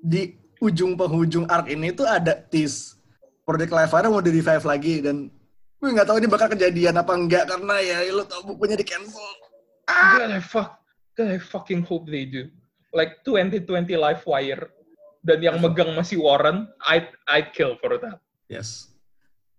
di 0.00 0.36
ujung 0.60 0.96
penghujung 0.96 1.48
arc 1.48 1.68
ini 1.68 1.92
tuh 1.92 2.08
ada 2.08 2.36
tease 2.36 2.96
Project 3.44 3.72
Live 3.72 3.92
Wire 3.92 4.08
mau 4.08 4.24
di 4.24 4.32
revive 4.32 4.64
lagi 4.64 4.94
dan 5.04 5.28
gue 5.76 5.88
nggak 5.92 6.08
tahu 6.08 6.16
ini 6.18 6.28
bakal 6.28 6.48
kejadian 6.50 6.96
apa 6.96 7.12
enggak 7.12 7.44
karena 7.46 7.74
ya 7.84 7.96
lo 8.10 8.24
tau 8.24 8.42
bukunya 8.42 8.76
di 8.80 8.86
cancel. 8.86 9.22
God, 9.86 10.34
I 10.34 10.42
fuck, 10.42 10.82
God, 11.14 11.30
I 11.30 11.38
fucking 11.38 11.86
hope 11.86 12.10
they 12.10 12.26
do. 12.26 12.50
Like 12.90 13.22
2020 13.22 13.94
Live 13.94 14.24
Wire 14.26 14.72
dan 15.22 15.38
yang 15.42 15.60
megang 15.62 15.94
masih 15.94 16.18
Warren, 16.18 16.66
I 16.82 17.06
I 17.28 17.44
kill 17.52 17.78
for 17.78 17.94
that. 18.00 18.18
Yes. 18.50 18.90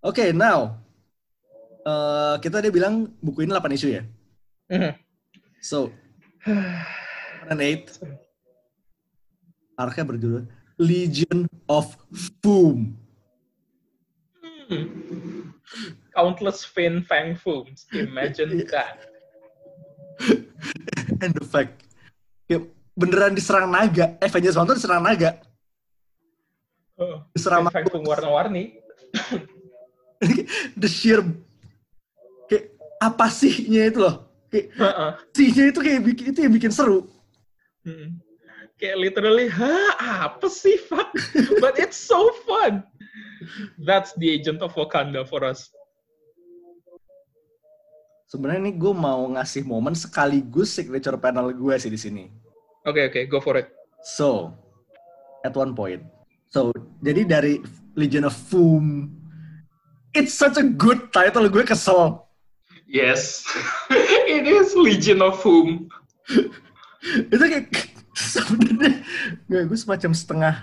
Oke, 0.01 0.33
now 0.35 0.79
eh, 1.85 2.35
kita 2.43 2.59
dia 2.59 2.73
bilang 2.73 3.13
buku 3.23 3.47
ini 3.47 3.53
8 3.55 3.77
isu 3.77 3.87
ya. 3.93 4.03
Mhm. 4.67 4.91
So, 5.63 5.89
and 7.49 7.59
eight 7.63 7.91
arc-nya 9.77 10.03
berjudul 10.03 10.43
Legion 10.77 11.49
of 11.69 11.97
Boom. 12.41 13.06
Countless 16.15 16.63
fin 16.63 17.03
fang 17.03 17.35
fooms. 17.35 17.85
Imagine 17.93 18.63
Iya. 18.63 18.67
that. 18.71 18.97
And 21.23 21.31
the 21.33 21.45
fact, 21.45 21.85
ya, 22.47 22.61
beneran 22.97 23.37
diserang 23.37 23.69
naga. 23.69 24.17
Avengers 24.21 24.57
Mountain 24.57 24.77
diserang 24.81 25.03
naga. 25.03 25.37
Oh, 26.97 27.21
Serama 27.37 27.69
Feng 27.69 27.85
Feng 27.85 28.01
warna-warni. 28.01 28.81
the 30.81 30.89
sheer 30.89 31.21
kayak 32.49 32.73
apa 32.97 33.29
sihnya 33.29 33.93
itu 33.93 34.01
loh. 34.01 34.25
Kayak 34.49 34.73
Heeh. 34.73 35.11
sihnya 35.37 35.63
itu 35.69 35.79
kayak 35.85 36.01
bikin 36.01 36.25
itu 36.33 36.39
yang 36.41 36.53
bikin 36.57 36.73
seru. 36.73 37.05
Hmm. 37.85 38.17
Kayak 38.81 38.97
literally, 38.97 39.49
hah, 39.49 39.93
apa 40.29 40.49
sih, 40.49 40.77
fuck? 40.85 41.09
But 41.57 41.81
it's 41.81 41.97
so 41.97 42.29
fun. 42.45 42.85
That's 43.81 44.13
the 44.17 44.29
agent 44.29 44.61
of 44.65 44.73
Wakanda 44.73 45.27
for 45.27 45.45
us. 45.45 45.69
Sebenarnya 48.27 48.67
nih 48.67 48.75
gue 48.75 48.91
mau 48.91 49.23
ngasih 49.31 49.63
momen 49.63 49.95
sekaligus 49.95 50.75
signature 50.75 51.15
panel 51.15 51.55
gue 51.55 51.75
sih 51.79 51.87
di 51.87 51.99
sini. 51.99 52.25
Oke, 52.83 53.07
oke, 53.07 53.21
go 53.31 53.39
for 53.39 53.55
it. 53.55 53.71
So, 54.03 54.51
at 55.47 55.55
one 55.55 55.71
point, 55.71 56.03
so 56.51 56.75
jadi 56.99 57.23
dari 57.23 57.63
Legion 57.95 58.27
of 58.27 58.35
Foom, 58.35 59.11
it's 60.11 60.35
such 60.35 60.59
a 60.59 60.65
good 60.65 61.11
title. 61.15 61.47
Gue 61.47 61.63
kesel. 61.63 62.19
Yes. 62.87 63.43
It 64.27 64.47
is 64.47 64.75
Legion 64.75 65.19
of 65.19 65.39
Whom. 65.43 65.91
itu 67.33 67.43
kayak 67.43 67.67
sebenarnya 68.35 69.03
gue, 69.47 69.61
gue 69.67 69.79
semacam 69.79 70.11
setengah 70.11 70.53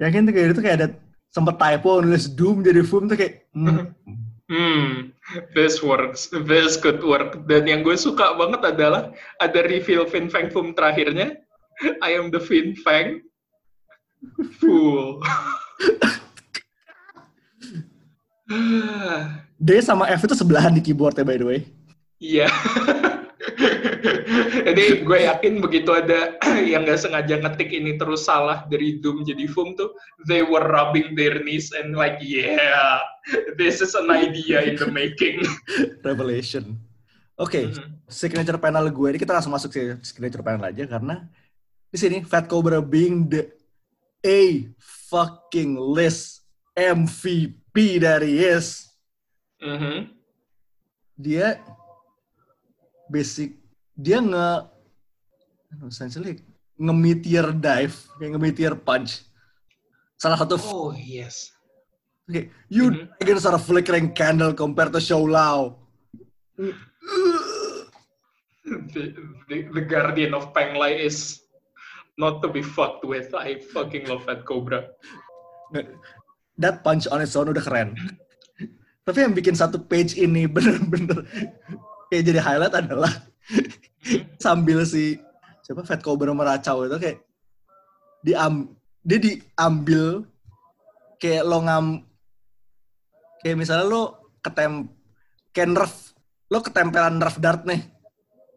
yakin 0.00 0.26
tuh 0.26 0.32
kayak 0.34 0.46
itu 0.54 0.62
kayak 0.62 0.76
ada 0.80 0.88
sempet 1.34 1.58
typo 1.58 1.98
nulis 1.98 2.30
Doom 2.30 2.62
jadi 2.62 2.86
Foom 2.86 3.10
tuh 3.10 3.18
kayak 3.18 3.50
hmm, 3.50 3.90
Hmm, 4.44 5.08
this 5.56 5.80
works. 5.80 6.28
This 6.28 6.76
could 6.76 7.00
work. 7.00 7.48
Dan 7.48 7.64
yang 7.64 7.80
gue 7.80 7.96
suka 7.96 8.36
banget 8.36 8.60
adalah 8.60 9.08
ada 9.40 9.64
reveal 9.64 10.04
Fin 10.04 10.28
Fang 10.28 10.52
Foom 10.52 10.76
terakhirnya. 10.76 11.40
I 12.04 12.12
am 12.12 12.28
the 12.28 12.36
Fin 12.44 12.76
Fang. 12.76 13.24
Fool. 14.60 15.24
D 19.56 19.80
sama 19.80 20.12
F 20.12 20.28
itu 20.28 20.36
sebelahan 20.36 20.76
di 20.76 20.84
keyboardnya 20.84 21.24
by 21.24 21.40
the 21.40 21.46
way. 21.48 21.64
Iya. 22.20 22.52
Jadi 24.66 25.04
gue 25.04 25.18
yakin 25.28 25.60
begitu 25.60 25.90
ada 25.92 26.36
yang 26.72 26.84
nggak 26.88 27.00
sengaja 27.00 27.40
ngetik 27.40 27.70
ini 27.70 27.96
terus 27.96 28.24
salah 28.24 28.64
dari 28.66 28.98
Doom 29.00 29.22
jadi 29.22 29.44
Foom 29.50 29.76
tuh, 29.76 29.92
they 30.26 30.40
were 30.40 30.64
rubbing 30.64 31.12
their 31.12 31.40
knees 31.44 31.70
and 31.76 31.92
like, 31.92 32.16
yeah, 32.20 33.00
this 33.60 33.84
is 33.84 33.92
an 33.94 34.08
idea 34.08 34.64
in 34.64 34.76
the 34.76 34.88
making. 34.88 35.44
Revelation. 36.06 36.78
Oke, 37.34 37.66
Mhm. 37.66 38.06
signature 38.06 38.56
panel 38.56 38.86
gue 38.88 39.08
ini 39.10 39.18
kita 39.18 39.34
langsung 39.34 39.50
masuk 39.50 39.70
ke 39.74 39.82
signature 40.06 40.44
panel 40.44 40.70
aja 40.70 40.86
karena 40.86 41.26
di 41.90 41.98
sini 41.98 42.22
Fat 42.22 42.46
Cobra 42.46 42.78
being 42.78 43.26
the 43.26 43.50
A 44.22 44.70
fucking 45.10 45.74
list 45.76 46.46
MVP 46.74 47.98
dari 47.98 48.38
Yes. 48.38 48.94
Mhm. 49.58 50.10
dia 51.14 51.58
basic 53.14 53.54
dia 53.94 54.18
nge 54.18 54.46
essentially 55.86 56.42
nge-meteor 56.74 57.54
dive 57.54 57.94
kayak 58.18 58.30
nge-meteor 58.34 58.74
punch 58.74 59.22
salah 60.18 60.34
satu 60.34 60.58
Oh 60.66 60.90
yes. 60.90 61.54
okay, 62.26 62.50
you 62.66 62.90
Mhm. 62.90 63.06
dragons 63.22 63.46
are 63.46 63.54
a 63.54 63.62
flickering 63.62 64.10
candle 64.10 64.50
compared 64.50 64.90
to 64.90 64.98
Lao 65.22 65.78
The, 68.94 69.12
the, 69.50 69.56
the 69.76 69.84
Guardian 69.84 70.32
of 70.32 70.56
Penglai 70.56 70.96
is 70.96 71.44
not 72.16 72.40
to 72.40 72.48
be 72.48 72.64
fucked 72.64 73.04
with. 73.04 73.28
I 73.36 73.60
fucking 73.60 74.08
love 74.08 74.24
that 74.24 74.48
Cobra. 74.48 74.88
that 76.58 76.86
punch 76.86 77.04
on 77.10 77.20
its 77.20 77.34
own 77.34 77.50
udah 77.50 77.62
keren 77.62 77.98
tapi 79.04 79.20
yang 79.20 79.34
bikin 79.36 79.52
satu 79.52 79.76
page 79.76 80.16
ini 80.16 80.48
bener-bener 80.54 81.28
kayak 82.08 82.24
jadi 82.24 82.40
highlight 82.40 82.74
adalah 82.74 83.12
sambil 84.36 84.84
si 84.84 85.16
siapa 85.60 85.82
Fat 85.82 86.00
Cobra 86.00 86.30
meracau 86.30 86.84
itu 86.84 86.96
kayak 86.96 87.18
diam 88.20 88.68
dia 89.00 89.18
diambil 89.18 90.24
kayak 91.16 91.44
lo 91.44 91.58
ngam 91.60 91.86
kayak 93.40 93.56
misalnya 93.56 93.84
lo 93.84 94.02
ketem 94.40 94.88
kayak 95.50 95.70
nerf 95.70 95.94
lo 96.48 96.58
ketempelan 96.60 97.16
nerf 97.16 97.36
dart 97.38 97.64
nih 97.64 97.80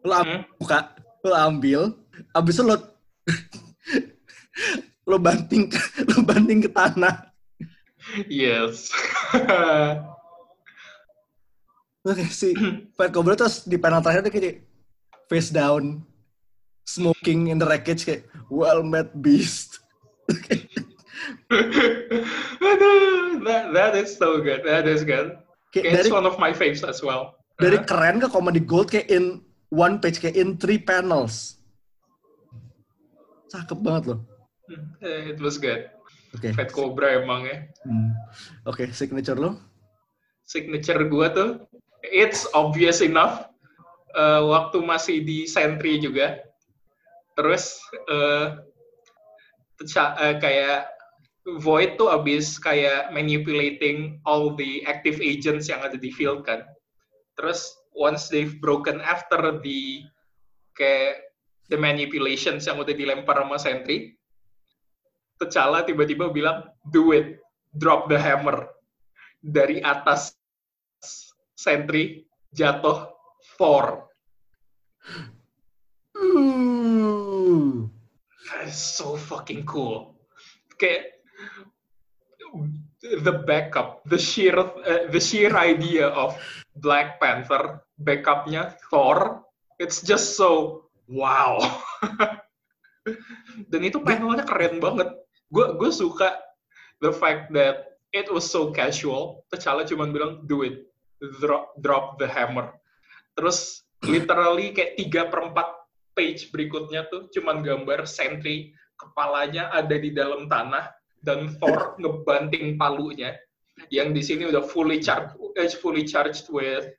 lo 0.04 0.12
am- 0.14 0.26
Mhm. 0.26 0.40
buka 0.56 0.78
lo 1.22 1.34
ambil 1.34 1.80
abis 2.32 2.56
itu 2.56 2.64
lo 2.64 2.76
lo 5.04 5.16
banting 5.16 5.68
lo 6.06 6.20
banting 6.22 6.60
ke 6.60 6.70
tanah 6.70 7.24
Yes. 8.24 8.88
Oke, 12.08 12.24
si 12.30 12.56
Fat 12.96 13.12
Cobra 13.12 13.36
terus 13.36 13.62
di 13.62 13.76
panel 13.76 14.00
terakhir 14.00 14.24
dia 14.24 14.32
kayak 14.32 14.56
face 15.28 15.52
down, 15.52 16.00
smoking 16.82 17.52
in 17.52 17.60
the 17.60 17.68
wreckage 17.68 18.02
kayak 18.02 18.24
well 18.48 18.80
met 18.80 19.12
beast. 19.20 19.84
That, 23.44 23.72
that 23.72 23.92
is 23.94 24.16
so 24.16 24.40
good. 24.40 24.64
That 24.64 24.88
is 24.88 25.04
good. 25.04 25.36
kayak 25.68 25.84
It's 25.84 25.96
dari 26.04 26.10
one 26.10 26.24
of 26.24 26.40
my 26.40 26.52
faves 26.52 26.80
as 26.80 27.04
well. 27.04 27.36
dari 27.58 27.76
Uh-huh. 27.76 27.88
keren 27.90 28.22
ke 28.22 28.28
comedy 28.30 28.62
gold 28.62 28.88
kayak 28.88 29.10
in 29.10 29.42
one 29.68 29.98
page 29.98 30.16
kayak 30.16 30.38
in 30.38 30.56
three 30.56 30.78
panels. 30.78 31.58
Cakep 33.50 33.78
banget 33.80 34.14
loh. 34.14 34.20
Eh, 35.00 35.32
It 35.32 35.40
was 35.40 35.58
good. 35.58 35.88
Oke. 36.32 36.52
Fat 36.54 36.70
Cobra 36.70 37.18
emang 37.18 37.48
ya. 37.48 37.64
Hmm. 37.82 38.12
Oke, 38.64 38.88
signature 38.92 39.36
lo. 39.36 39.56
Signature 40.44 41.04
gua 41.08 41.28
tuh, 41.28 41.50
it's 42.04 42.46
obvious 42.54 43.00
enough. 43.02 43.46
eh, 44.18 44.42
waktu 44.42 44.80
masih 44.82 45.20
di 45.22 45.44
Sentry 45.44 46.00
juga. 46.00 46.40
Terus 47.36 47.78
teca- 49.78 50.16
eh, 50.18 50.36
kayak 50.42 50.90
Void 51.48 51.96
tuh 51.96 52.12
abis 52.12 52.60
kayak 52.60 53.08
manipulating 53.08 54.20
all 54.28 54.52
the 54.52 54.84
active 54.84 55.16
agents 55.24 55.72
yang 55.72 55.80
ada 55.80 55.96
di 55.96 56.12
field 56.12 56.44
kan. 56.44 56.60
Terus 57.40 57.72
once 57.96 58.28
they've 58.28 58.60
broken 58.60 59.00
after 59.00 59.56
the 59.64 60.04
kayak 60.76 61.24
the 61.72 61.78
manipulations 61.80 62.68
yang 62.68 62.76
udah 62.76 62.92
dilempar 62.92 63.40
sama 63.40 63.56
Sentry, 63.56 64.18
T'Challa 65.40 65.86
tiba-tiba 65.86 66.28
bilang, 66.28 66.68
do 66.90 67.16
it, 67.16 67.38
drop 67.72 68.10
the 68.12 68.18
hammer. 68.18 68.68
Dari 69.38 69.80
atas 69.80 70.34
Sentry 71.58 72.22
jatuh 72.54 73.10
Thor. 73.58 74.06
Ooh. 76.14 77.90
That 78.46 78.70
is 78.70 78.78
so 78.78 79.18
fucking 79.18 79.66
cool. 79.66 80.14
Kayak 80.78 81.18
the 83.02 83.42
backup, 83.42 84.06
the 84.06 84.22
sheer 84.22 84.54
uh, 84.54 85.10
the 85.10 85.18
sheer 85.18 85.50
idea 85.58 86.14
of 86.14 86.38
Black 86.78 87.18
Panther 87.18 87.82
backupnya 87.98 88.78
Thor, 88.86 89.42
it's 89.82 89.98
just 89.98 90.38
so 90.38 90.86
wow. 91.10 91.58
Dan 93.72 93.82
itu 93.82 93.98
panelnya 93.98 94.46
keren 94.46 94.78
banget. 94.78 95.10
Gue 95.50 95.74
gue 95.74 95.90
suka 95.90 96.38
the 97.02 97.10
fact 97.10 97.50
that 97.50 97.98
it 98.14 98.30
was 98.30 98.46
so 98.46 98.70
casual. 98.70 99.42
T'Challa 99.50 99.82
cuma 99.82 100.06
bilang 100.06 100.44
do 100.46 100.62
it, 100.62 100.88
drop 101.40 101.74
drop 101.78 102.18
the 102.22 102.28
hammer. 102.28 102.74
Terus 103.34 103.86
literally 104.06 104.74
kayak 104.74 104.94
tiga 104.98 105.26
perempat 105.26 105.74
page 106.14 106.50
berikutnya 106.50 107.06
tuh 107.10 107.30
cuman 107.30 107.62
gambar 107.62 108.06
Sentry 108.06 108.74
kepalanya 108.98 109.70
ada 109.70 109.94
di 109.94 110.10
dalam 110.10 110.50
tanah 110.50 110.90
dan 111.22 111.50
Thor 111.58 111.94
ngebanting 111.98 112.74
palunya 112.74 113.34
yang 113.94 114.10
di 114.10 114.22
sini 114.22 114.50
udah 114.50 114.66
fully 114.66 114.98
charged 114.98 115.38
eh, 115.54 115.70
fully 115.70 116.02
charged 116.02 116.50
with 116.50 116.90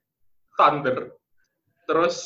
thunder. 0.56 1.12
Terus 1.88 2.24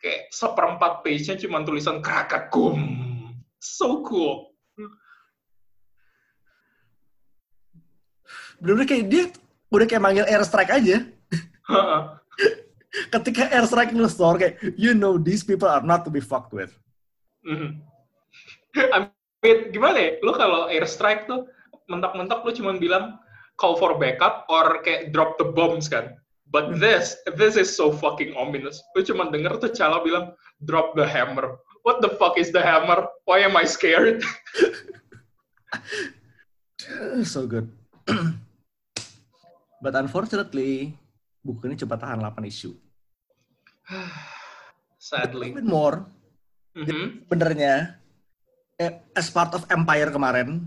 kayak 0.00 0.32
seperempat 0.32 1.04
page-nya 1.04 1.36
cuma 1.36 1.60
tulisan 1.64 2.00
krakakum. 2.00 2.80
So 3.60 4.00
cool. 4.04 4.56
Bener-bener 8.56 8.88
kayak 8.88 9.06
dia 9.12 9.24
udah 9.76 9.86
kayak 9.86 10.02
manggil 10.02 10.26
airstrike 10.26 10.72
aja. 10.72 11.04
Ketika 13.12 13.52
airstrike 13.52 13.92
lu 13.92 14.08
store 14.08 14.40
kayak 14.40 14.54
you 14.80 14.96
know 14.96 15.20
these 15.20 15.44
people 15.44 15.68
are 15.68 15.84
not 15.84 16.02
to 16.02 16.10
be 16.10 16.20
fucked 16.20 16.56
with. 16.56 16.72
Mhm. 17.44 17.84
I 18.96 19.08
mean, 19.44 19.72
gimana 19.72 19.96
ya? 19.96 20.10
Lu 20.24 20.32
kalau 20.32 20.72
airstrike 20.72 21.28
tuh 21.28 21.48
mentok-mentok 21.86 22.44
lu 22.44 22.52
cuma 22.56 22.72
bilang 22.76 23.20
call 23.56 23.76
for 23.76 23.96
backup 23.96 24.44
or 24.52 24.84
kayak 24.84 25.12
drop 25.12 25.40
the 25.40 25.46
bombs 25.46 25.88
kan. 25.88 26.16
But 26.46 26.78
this, 26.78 27.18
this 27.34 27.58
is 27.58 27.74
so 27.74 27.90
fucking 27.90 28.38
ominous. 28.38 28.78
Lu 28.94 29.02
cuma 29.02 29.26
denger 29.34 29.58
tuh 29.58 29.74
Chala 29.74 29.98
bilang 30.04 30.30
drop 30.62 30.94
the 30.94 31.02
hammer. 31.02 31.58
What 31.82 32.02
the 32.02 32.14
fuck 32.18 32.38
is 32.38 32.54
the 32.54 32.62
hammer? 32.62 33.06
Why 33.26 33.42
am 33.42 33.58
I 33.58 33.66
scared? 33.66 34.22
so 37.26 37.50
good. 37.50 37.66
But 39.86 39.94
unfortunately, 40.02 40.98
buku 41.46 41.70
ini 41.70 41.78
cuma 41.78 41.94
tahan 41.94 42.18
8 42.18 42.42
isu. 42.42 42.74
Sadly. 44.98 45.54
Even 45.54 45.70
more, 45.70 46.10
Mhm. 46.74 47.30
benernya, 47.30 48.02
eh, 48.82 48.98
as 49.14 49.30
part 49.30 49.54
of 49.54 49.62
Empire 49.70 50.10
kemarin, 50.10 50.66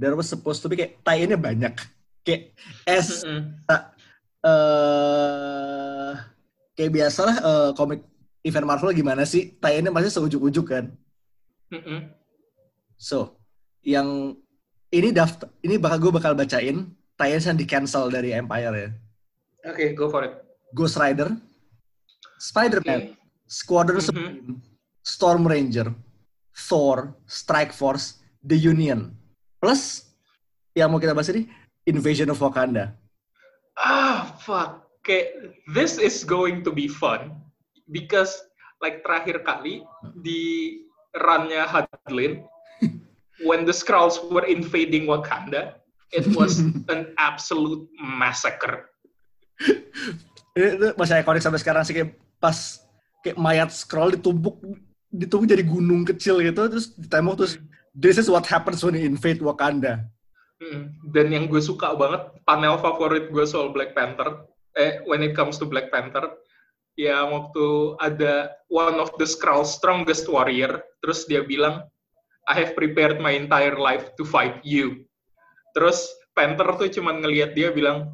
there 0.00 0.16
was 0.16 0.32
supposed 0.32 0.64
to 0.64 0.72
be 0.72 0.80
kayak 0.80 1.04
tie-innya 1.04 1.36
banyak. 1.36 1.76
Kayak 2.24 2.56
as 2.88 3.20
Mhm. 3.20 3.68
eh 3.68 3.84
kayak 6.72 6.88
biasalah 6.96 7.36
eh, 7.36 7.70
komik 7.76 8.00
event 8.48 8.64
Marvel 8.64 8.96
gimana 8.96 9.28
sih? 9.28 9.60
Tie-innya 9.60 9.92
pasti 9.92 10.08
seujuk-ujuk 10.08 10.72
kan. 10.72 10.88
Mhm. 11.68 12.16
So, 12.96 13.36
yang 13.84 14.40
ini 14.88 15.12
daftar, 15.12 15.52
ini 15.60 15.76
bakal 15.76 16.00
gue 16.00 16.12
bakal 16.16 16.32
bacain 16.32 16.96
yang 17.28 17.56
di 17.58 17.66
cancel 17.68 18.10
dari 18.10 18.34
Empire 18.34 18.74
ya. 18.74 18.90
Oke, 19.70 19.94
go 19.94 20.10
for 20.10 20.26
it. 20.26 20.34
Ghost 20.74 20.98
Rider, 20.98 21.36
Spider-Man, 22.42 23.14
Oke. 23.14 23.20
Squadron 23.46 24.00
Mhm. 24.00 24.06
Supreme, 24.06 24.58
Storm 25.04 25.42
Ranger, 25.46 25.92
Thor, 26.56 27.14
Strike 27.28 27.70
Force, 27.70 28.22
The 28.42 28.56
Union. 28.56 29.14
Plus, 29.62 30.10
yang 30.74 30.90
mau 30.90 30.98
kita 30.98 31.14
bahas 31.14 31.30
ini, 31.30 31.46
Invasion 31.86 32.32
of 32.32 32.40
Wakanda. 32.42 32.96
Ah, 33.78 34.34
fuck. 34.42 34.86
Kayak, 35.02 35.58
this 35.74 35.98
is 35.98 36.22
going 36.22 36.62
to 36.62 36.70
be 36.70 36.86
fun. 36.86 37.34
Because, 37.90 38.30
like, 38.78 39.02
terakhir 39.02 39.42
kali, 39.42 39.82
di 40.22 40.82
run-nya 41.18 41.66
Hadlin, 41.66 42.46
when 43.48 43.66
the 43.66 43.74
Skrulls 43.74 44.22
were 44.30 44.46
invading 44.46 45.10
Wakanda, 45.10 45.81
it 46.12 46.28
was 46.36 46.60
an 46.92 47.16
absolute 47.16 47.88
massacre. 47.96 48.88
Itu 50.52 50.92
masih 51.00 51.24
ikonik 51.24 51.42
sampai 51.42 51.60
sekarang 51.60 51.82
sih 51.88 51.96
kayak 51.96 52.14
pas 52.36 52.84
kayak 53.24 53.40
mayat 53.40 53.70
scroll 53.72 54.12
ditumpuk 54.12 54.60
ditumpuk 55.08 55.48
jadi 55.48 55.64
gunung 55.64 56.04
kecil 56.04 56.40
gitu 56.44 56.68
terus 56.68 56.92
ditembak 56.96 57.40
terus 57.40 57.56
this 57.96 58.16
is 58.16 58.28
what 58.28 58.44
happens 58.48 58.84
when 58.84 58.96
you 58.96 59.04
invade 59.04 59.40
Wakanda. 59.40 60.04
Mm. 60.62 60.94
Dan 61.10 61.26
yang 61.34 61.44
gue 61.50 61.58
suka 61.58 61.92
banget, 61.98 62.32
panel 62.46 62.78
favorit 62.78 63.28
gue 63.34 63.44
soal 63.44 63.74
Black 63.74 63.92
Panther, 63.92 64.46
eh, 64.78 65.02
when 65.04 65.20
it 65.20 65.34
comes 65.34 65.58
to 65.58 65.66
Black 65.66 65.90
Panther, 65.90 66.38
ya 66.94 67.26
waktu 67.26 67.98
ada 67.98 68.54
one 68.70 68.96
of 69.02 69.10
the 69.18 69.26
Skrulls 69.26 69.74
strongest 69.74 70.30
warrior, 70.30 70.80
terus 71.02 71.26
dia 71.26 71.42
bilang, 71.42 71.82
I 72.46 72.54
have 72.58 72.78
prepared 72.78 73.18
my 73.18 73.34
entire 73.34 73.74
life 73.74 74.14
to 74.18 74.24
fight 74.26 74.62
you. 74.62 75.06
Terus 75.72 76.08
Panther 76.32 76.76
tuh 76.80 76.88
cuman 76.88 77.20
ngelihat 77.20 77.52
dia 77.52 77.68
bilang, 77.72 78.08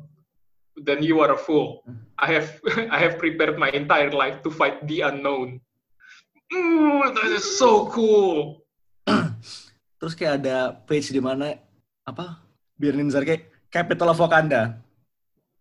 then 0.82 1.02
you 1.02 1.18
are 1.22 1.34
a 1.34 1.38
fool. 1.38 1.82
I 2.18 2.38
have 2.38 2.48
I 2.94 2.98
have 2.98 3.18
prepared 3.18 3.58
my 3.58 3.70
entire 3.70 4.10
life 4.10 4.42
to 4.46 4.50
fight 4.50 4.82
the 4.86 5.06
unknown. 5.06 5.62
Mm, 6.48 7.14
that 7.14 7.30
is 7.34 7.44
so 7.58 7.86
cool. 7.92 8.62
Terus 9.98 10.14
kayak 10.14 10.42
ada 10.42 10.74
page 10.86 11.10
di 11.10 11.20
mana 11.20 11.58
apa? 12.06 12.40
Biar 12.78 12.94
Ninja 12.94 13.20
kayak 13.22 13.50
capital 13.68 14.14
of 14.14 14.22
Wakanda. 14.22 14.78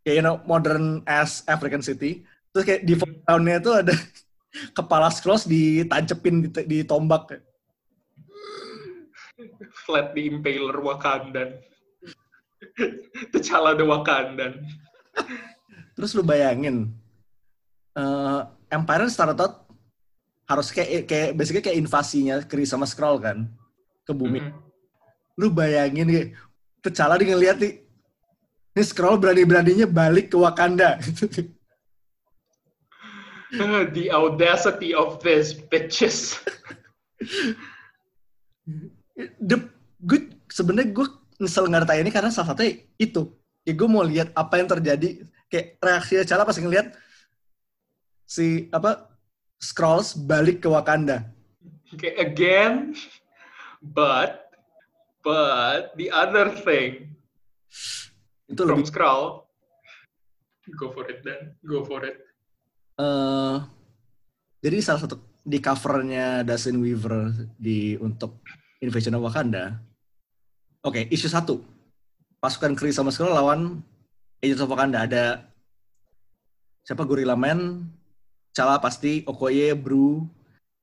Kayak 0.06 0.16
you 0.22 0.26
know 0.26 0.40
modern 0.46 1.04
as 1.04 1.44
African 1.50 1.84
city. 1.84 2.24
Terus 2.54 2.64
kayak 2.64 2.82
di 2.88 2.94
fountain-nya 2.96 3.60
itu 3.60 3.72
ada 3.74 3.94
kepala 4.78 5.12
scrolls 5.12 5.46
ditancepin 5.46 6.48
di, 6.48 6.50
di 6.66 6.78
tombak. 6.88 7.38
Flat 9.86 10.16
the 10.18 10.32
Impaler 10.32 10.78
Wakandan. 10.82 11.62
T'Challa 13.34 13.74
the 13.74 13.86
Wakandan. 13.86 14.62
Terus 15.98 16.14
lu 16.14 16.22
bayangin, 16.22 16.94
eh 17.98 18.42
Empire 18.70 19.10
started 19.10 19.42
out 19.42 19.66
harus 20.48 20.70
kayak 20.72 21.10
kayak 21.10 21.30
basically 21.36 21.64
kayak 21.66 21.82
invasinya 21.82 22.40
Kree 22.46 22.70
sama 22.70 22.86
Skrull 22.86 23.18
kan 23.20 23.50
ke 24.06 24.14
bumi. 24.14 24.40
Mhm. 24.46 24.54
Lu 25.42 25.50
bayangin 25.50 26.08
kayak 26.08 26.30
T'Challa 26.86 27.18
dia 27.18 27.34
ngeliat 27.34 27.58
nih, 27.58 27.82
ini 28.78 28.84
Skrull 28.86 29.18
berani-beraninya 29.18 29.90
balik 29.90 30.30
ke 30.32 30.38
Wakanda. 30.38 31.02
The 33.96 34.12
audacity 34.12 34.92
of 34.92 35.24
these 35.24 35.56
bitches. 35.56 36.38
The 39.42 39.58
good 40.04 40.36
sebenarnya 40.52 40.94
gue 40.94 41.08
ada 41.38 41.94
ini 41.98 42.10
karena 42.10 42.34
salah 42.34 42.54
satunya 42.54 42.82
itu. 42.98 43.30
Ya 43.68 43.74
gue 43.76 43.88
mau 43.90 44.02
lihat 44.02 44.34
apa 44.34 44.58
yang 44.58 44.68
terjadi. 44.70 45.22
Kayak 45.48 45.80
reaksi 45.80 46.14
T'Challa 46.20 46.44
pas 46.44 46.58
ngeliat 46.58 46.92
si 48.28 48.68
apa 48.74 49.08
Skrulls 49.58 50.14
balik 50.18 50.66
ke 50.66 50.68
Wakanda. 50.70 51.30
Okay, 51.96 52.14
again, 52.20 52.94
but, 53.80 54.52
but 55.24 55.96
the 55.96 56.12
other 56.12 56.52
thing 56.52 57.16
Itu 58.48 58.64
from 58.64 58.80
lebih 58.80 58.88
Skrull, 58.88 59.44
go 60.80 60.92
for 60.92 61.04
it 61.08 61.20
then, 61.24 61.56
go 61.64 61.84
for 61.84 62.04
it. 62.04 62.16
eh 62.98 63.58
jadi 64.64 64.82
salah 64.82 65.06
satu 65.06 65.22
di 65.46 65.62
covernya 65.62 66.42
Dustin 66.42 66.82
Weaver 66.82 67.30
di 67.56 67.94
untuk 68.00 68.42
Invasion 68.82 69.16
of 69.16 69.24
Wakanda. 69.24 69.80
Oke, 70.88 71.04
isu 71.12 71.28
satu. 71.28 71.60
Pasukan 72.40 72.72
Kree 72.72 72.96
sama 72.96 73.12
Skrull 73.12 73.36
lawan 73.36 73.84
Agents 74.40 74.64
of 74.64 74.72
Wakanda. 74.72 75.04
Ada 75.04 75.44
siapa 76.88 77.04
Gorilla 77.04 77.36
Man, 77.36 77.92
Chala 78.56 78.80
pasti, 78.80 79.20
Okoye, 79.28 79.76
Bru, 79.76 80.24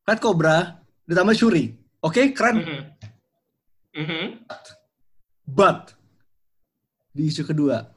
Red 0.05 0.21
Cobra, 0.21 0.77
ditambah 1.09 1.33
Shuri. 1.33 1.73
Oke, 2.05 2.37
keren. 2.37 2.57
Mhm. 2.61 2.81
Mhm. 3.97 4.25
But 5.49 5.97
di 7.17 7.33
isu 7.33 7.49
kedua, 7.49 7.89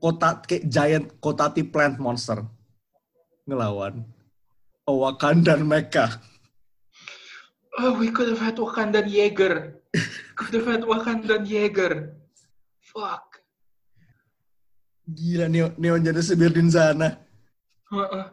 kota 0.00 0.40
kayak 0.40 0.64
giant 0.72 1.06
kotati 1.20 1.68
plant 1.68 2.00
monster 2.00 2.40
ngelawan 3.44 4.08
Wakandan 4.88 5.68
Mecha. 5.68 6.16
Oh, 7.76 7.92
we 8.00 8.08
could 8.08 8.32
have 8.32 8.40
had 8.40 8.56
Wakandan 8.56 9.04
Jaeger. 9.04 9.84
Could 10.36 10.54
have 10.56 10.68
had 10.68 10.82
Wakandan 10.88 11.44
Jaeger. 11.44 12.16
Fuck. 12.80 13.44
Gila 15.06 15.46
Neo 15.52 15.70
Neon 15.76 16.00
Genesis 16.02 16.34
Birdin 16.34 16.72
sana. 16.72 17.20
Uh-uh. 17.92 18.32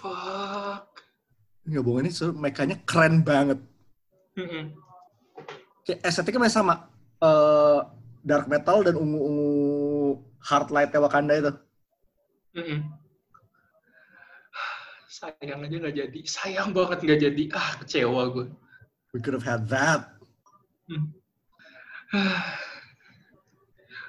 Fuck. 0.00 0.88
Nggak 1.68 1.82
bohong 1.84 2.00
ini 2.06 2.10
so, 2.10 2.32
mekanya 2.32 2.80
keren 2.88 3.20
banget. 3.20 3.60
Mhm. 4.38 4.72
Kayak 5.84 6.00
estetiknya 6.02 6.48
masih 6.48 6.58
sama. 6.62 6.88
Eh, 7.22 7.78
dark 8.26 8.50
metal 8.50 8.82
dan 8.82 8.98
ungu-ungu 8.98 10.18
hard 10.42 10.68
light 10.74 10.90
Wakanda 10.96 11.34
itu. 11.38 11.52
Mhm. 12.56 12.78
Sayang 15.16 15.64
aja 15.64 15.76
nggak 15.80 15.96
jadi. 15.96 16.20
Sayang 16.28 16.76
banget 16.76 16.98
nggak 17.00 17.20
jadi. 17.24 17.44
Ah, 17.56 17.80
kecewa 17.80 18.28
gue. 18.36 18.52
We 19.16 19.24
could 19.24 19.32
have 19.32 19.48
had 19.48 19.64
that. 19.72 20.12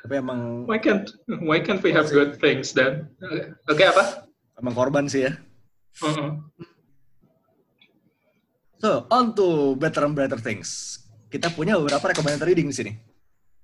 Tapi 0.03 0.13
emang 0.19 0.67
Why 0.67 0.83
can't 0.83 1.07
Why 1.47 1.63
can't 1.63 1.79
we 1.79 1.95
have 1.95 2.11
good 2.11 2.35
things 2.43 2.75
then? 2.75 3.07
Oke 3.71 3.87
apa? 3.87 4.27
emang 4.57 4.73
korban 4.73 5.05
sih 5.05 5.29
ya. 5.29 5.37
Uh-uh. 6.01 6.41
So, 8.77 9.09
on 9.09 9.33
to 9.33 9.77
better 9.77 10.05
and 10.05 10.13
better 10.13 10.37
things. 10.37 11.01
Kita 11.29 11.49
punya 11.53 11.77
beberapa 11.77 12.13
recommended 12.13 12.45
reading 12.45 12.69
di 12.69 12.75
sini. 12.75 12.91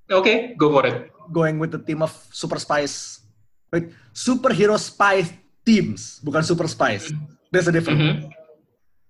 Oke, 0.10 0.58
go 0.58 0.74
for 0.74 0.86
it. 0.86 1.10
Going 1.30 1.58
with 1.62 1.74
the 1.74 1.82
team 1.82 2.02
of 2.02 2.14
super 2.34 2.58
spies. 2.58 3.22
Wait, 3.70 3.94
superhero 4.14 4.78
spy 4.78 5.26
teams, 5.66 6.22
bukan 6.22 6.46
super 6.46 6.70
spies. 6.70 7.10
There's 7.54 7.70
a 7.70 7.74
difference. 7.74 8.02
Mhm. 8.02 8.34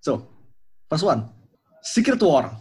So, 0.04 0.28
first 0.92 1.00
one, 1.00 1.32
Secret 1.80 2.20
War. 2.20 2.52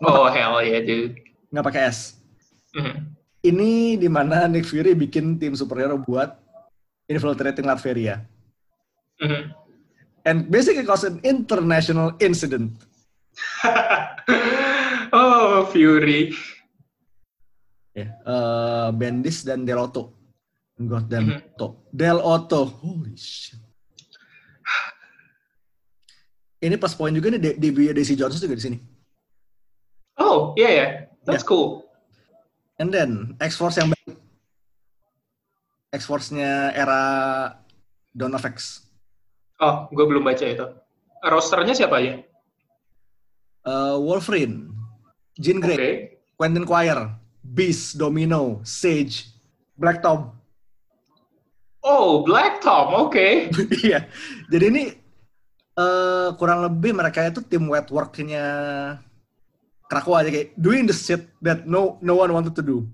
Oh 0.00 0.24
hell 0.32 0.56
yeah, 0.64 0.80
dude. 0.80 1.20
Nggak 1.52 1.64
pakai 1.68 1.92
S. 1.92 2.16
Mhm. 2.72 3.12
Ini 3.44 3.70
di 4.00 4.08
mana 4.08 4.48
Nick 4.48 4.64
Fury 4.64 4.96
bikin 4.96 5.36
tim 5.36 5.52
superhero 5.52 6.00
buat 6.00 6.40
infiltrating 7.04 7.68
Latveria. 7.68 8.24
Mhm. 9.20 9.52
And 10.24 10.48
basically 10.48 10.88
cause 10.88 11.04
an 11.04 11.20
international 11.20 12.16
incident. 12.16 12.72
oh 15.12 15.68
Fury. 15.68 16.32
Ya, 17.92 18.08
eh, 18.16 18.88
Bendis 18.96 19.44
dan 19.44 19.68
Del 19.68 19.76
Otto. 19.80 20.16
God 20.80 21.04
dan 21.12 21.28
Mhm. 21.28 21.36
Otto. 21.52 21.66
Del 21.92 22.16
Otto. 22.16 22.64
Holy 22.80 23.12
shit. 23.12 23.60
Ini 26.60 26.76
pas 26.76 26.92
poin 26.92 27.08
juga 27.10 27.32
nih 27.32 27.40
de- 27.40 27.56
debutnya 27.56 27.96
Daisy 27.96 28.14
Johnson 28.14 28.44
juga 28.44 28.56
di 28.56 28.64
sini. 28.68 28.78
Oh, 30.20 30.52
yeah, 30.60 30.68
yeah. 30.70 30.88
That's 31.24 31.40
cool. 31.40 31.88
And 32.76 32.92
then 32.92 33.36
X-Force 33.40 33.80
yang 33.80 33.88
baru. 33.88 34.12
X-Force-nya 35.90 36.76
era 36.76 37.00
Dawn 38.12 38.36
of 38.36 38.44
X. 38.44 38.84
Oh, 39.60 39.88
gue 39.88 40.04
belum 40.04 40.24
baca 40.24 40.44
itu. 40.44 40.64
Rosternya 41.20 41.72
siapa 41.76 42.00
aja? 42.00 42.20
Uh, 43.60 44.00
Wolverine, 44.00 44.72
Jean 45.36 45.60
Grey, 45.60 45.76
Oke. 45.76 45.88
Quentin 46.40 46.64
Quire, 46.64 47.12
Beast, 47.44 48.00
Domino, 48.00 48.64
Sage, 48.64 49.28
Black 49.76 50.00
Tom. 50.00 50.32
Oh, 51.84 52.24
Black 52.24 52.60
Tom, 52.60 53.08
oke. 53.08 53.52
Iya. 53.84 54.08
Jadi 54.48 54.64
ini 54.68 54.82
eh 55.80 56.28
kurang 56.36 56.60
lebih 56.66 56.92
mereka 56.92 57.24
itu 57.24 57.40
tim 57.40 57.64
wet 57.72 57.88
work-nya 57.88 58.44
Krakow 59.90 60.20
aja 60.20 60.30
kayak 60.30 60.54
doing 60.54 60.84
the 60.86 60.94
shit 60.94 61.26
that 61.42 61.64
no 61.66 61.98
no 62.04 62.20
one 62.20 62.30
wanted 62.30 62.54
to 62.54 62.62
do. 62.62 62.84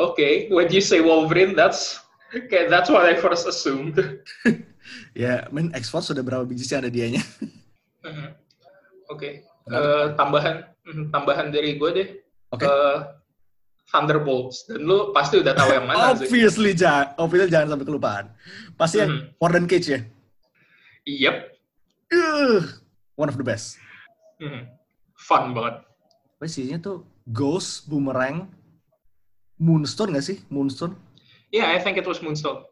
Oke, 0.00 0.48
when 0.48 0.72
you 0.72 0.80
say 0.80 1.04
Wolverine, 1.04 1.52
that's 1.52 2.00
okay, 2.32 2.64
that's 2.72 2.88
what 2.88 3.04
I 3.04 3.18
first 3.18 3.44
assumed. 3.44 3.98
Ya, 5.14 5.46
men 5.54 5.70
X-Force 5.76 6.10
sudah 6.10 6.24
berapa 6.24 6.42
biji 6.42 6.66
sih 6.66 6.74
ada 6.74 6.90
dianya? 6.90 7.20
Oke, 9.06 9.44
Eh, 9.70 10.06
tambahan 10.18 10.66
mhm, 10.82 11.14
tambahan 11.14 11.52
dari 11.54 11.78
gue 11.78 11.90
deh. 11.94 12.08
Oke. 12.50 12.66
Eh, 12.66 12.96
Thunderbolts 13.90 14.70
dan 14.70 14.86
lu 14.86 15.10
pasti 15.10 15.42
udah 15.42 15.50
tahu 15.50 15.70
yang 15.74 15.86
mana 15.90 16.14
sih. 16.14 16.30
Obviously, 16.30 16.72
jangan, 16.72 17.10
obviously 17.18 17.50
jangan 17.50 17.74
sampai 17.74 17.86
kelupaan. 17.90 18.24
Pasti 18.78 19.02
yang 19.02 19.10
Mhm. 19.10 19.22
Warden 19.42 19.66
Cage 19.66 19.86
ya. 19.90 20.00
Yep. 21.10 21.36
Uh, 22.10 22.62
one 23.18 23.26
of 23.26 23.34
the 23.34 23.42
best. 23.42 23.78
Mhm. 24.38 24.70
Fun 25.18 25.52
banget. 25.52 25.82
Isinya 26.40 26.78
tuh 26.80 27.04
Ghost, 27.28 27.90
Boomerang, 27.90 28.48
Moonstone 29.60 30.16
nggak 30.16 30.24
sih? 30.24 30.38
Moonstone. 30.48 30.96
Yeah, 31.52 31.68
I 31.74 31.82
think 31.82 31.98
it 31.98 32.06
was 32.06 32.22
Moonstone. 32.24 32.64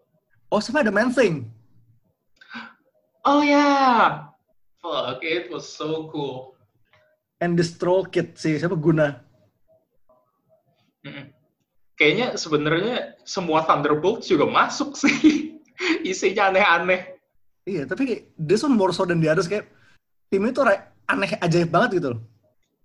Oh, 0.49 0.63
sama 0.63 0.81
ada 0.81 0.89
Man 0.89 1.13
Thing. 1.13 1.51
Oh 3.27 3.45
yeah. 3.45 4.31
Fuck, 4.81 5.21
it 5.21 5.51
was 5.53 5.69
so 5.69 6.09
cool. 6.09 6.57
And 7.43 7.59
the 7.59 7.67
Stroll 7.67 8.09
Kid 8.09 8.39
sih, 8.41 8.57
siapa 8.57 8.79
Guna? 8.79 9.21
Kayaknya 11.99 12.39
sebenarnya 12.39 12.97
semua 13.27 13.67
Thunderbolts 13.67 14.31
juga 14.31 14.47
masuk 14.47 14.95
sih. 14.95 15.59
Isinya 16.11 16.51
aneh-aneh. 16.51 17.19
Iya, 17.67 17.85
tapi 17.85 18.31
this 18.39 18.63
one 18.63 18.79
more 18.79 18.95
so 18.95 19.05
than 19.05 19.19
the 19.21 19.29
others 19.29 19.51
kayak 19.51 19.67
tim 20.31 20.47
itu 20.47 20.63
re- 20.63 20.89
aneh 21.11 21.35
ajaib 21.43 21.69
banget 21.69 22.01
gitu 22.01 22.09
loh. 22.17 22.21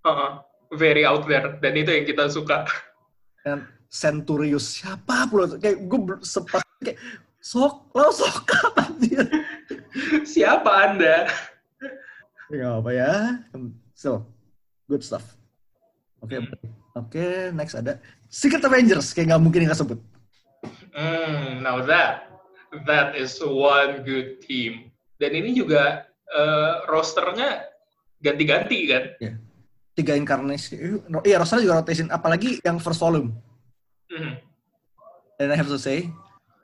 Uh-uh. 0.03 0.31
Very 0.73 1.05
out 1.05 1.29
there. 1.29 1.55
Dan 1.61 1.77
itu 1.77 1.93
yang 1.93 2.05
kita 2.09 2.27
suka. 2.27 2.65
Dan 3.45 3.69
Centurius 3.93 4.81
siapa 4.81 5.29
pula 5.29 5.45
tuh? 5.45 5.61
kayak 5.61 5.77
gue 5.85 6.17
sepas 6.25 6.65
kayak 6.81 6.97
sok 7.37 7.93
lo 7.93 8.09
sok 8.09 8.49
apa 8.73 8.83
dia? 8.97 9.21
Siapa 10.33 10.89
Anda? 10.89 11.29
Ya 12.49 12.81
apa 12.81 12.89
ya? 12.89 13.37
So 13.93 14.25
good 14.89 15.05
stuff. 15.05 15.37
Oke, 16.19 16.41
Hmm. 16.41 16.49
Oke 16.97 17.53
next 17.53 17.77
ada 17.77 17.99
Secret 18.29 18.65
Avengers 18.65 19.13
kayak 19.13 19.33
nggak 19.33 19.43
mungkin 19.43 19.69
nggak 19.69 19.77
sebut. 19.77 19.99
Hmm, 20.93 21.61
now 21.61 21.81
that 21.85 22.29
that 22.89 23.13
is 23.13 23.37
one 23.41 24.01
good 24.01 24.41
team. 24.41 24.89
Dan 25.21 25.37
ini 25.37 25.53
juga 25.53 26.09
eh, 26.33 26.73
rosternya 26.89 27.69
ganti-ganti 28.23 28.79
kan? 28.89 29.03
Tiga 29.93 30.17
incarnation, 30.17 31.05
iya 31.21 31.37
rosternya 31.37 31.69
juga 31.69 31.77
rotation, 31.85 32.09
apalagi 32.09 32.57
yang 32.65 32.81
first 32.81 32.97
volume. 32.97 33.37
Mhm. 34.09 34.33
Dan 35.37 35.53
I 35.53 35.57
have 35.59 35.69
to 35.69 35.77
say, 35.77 36.09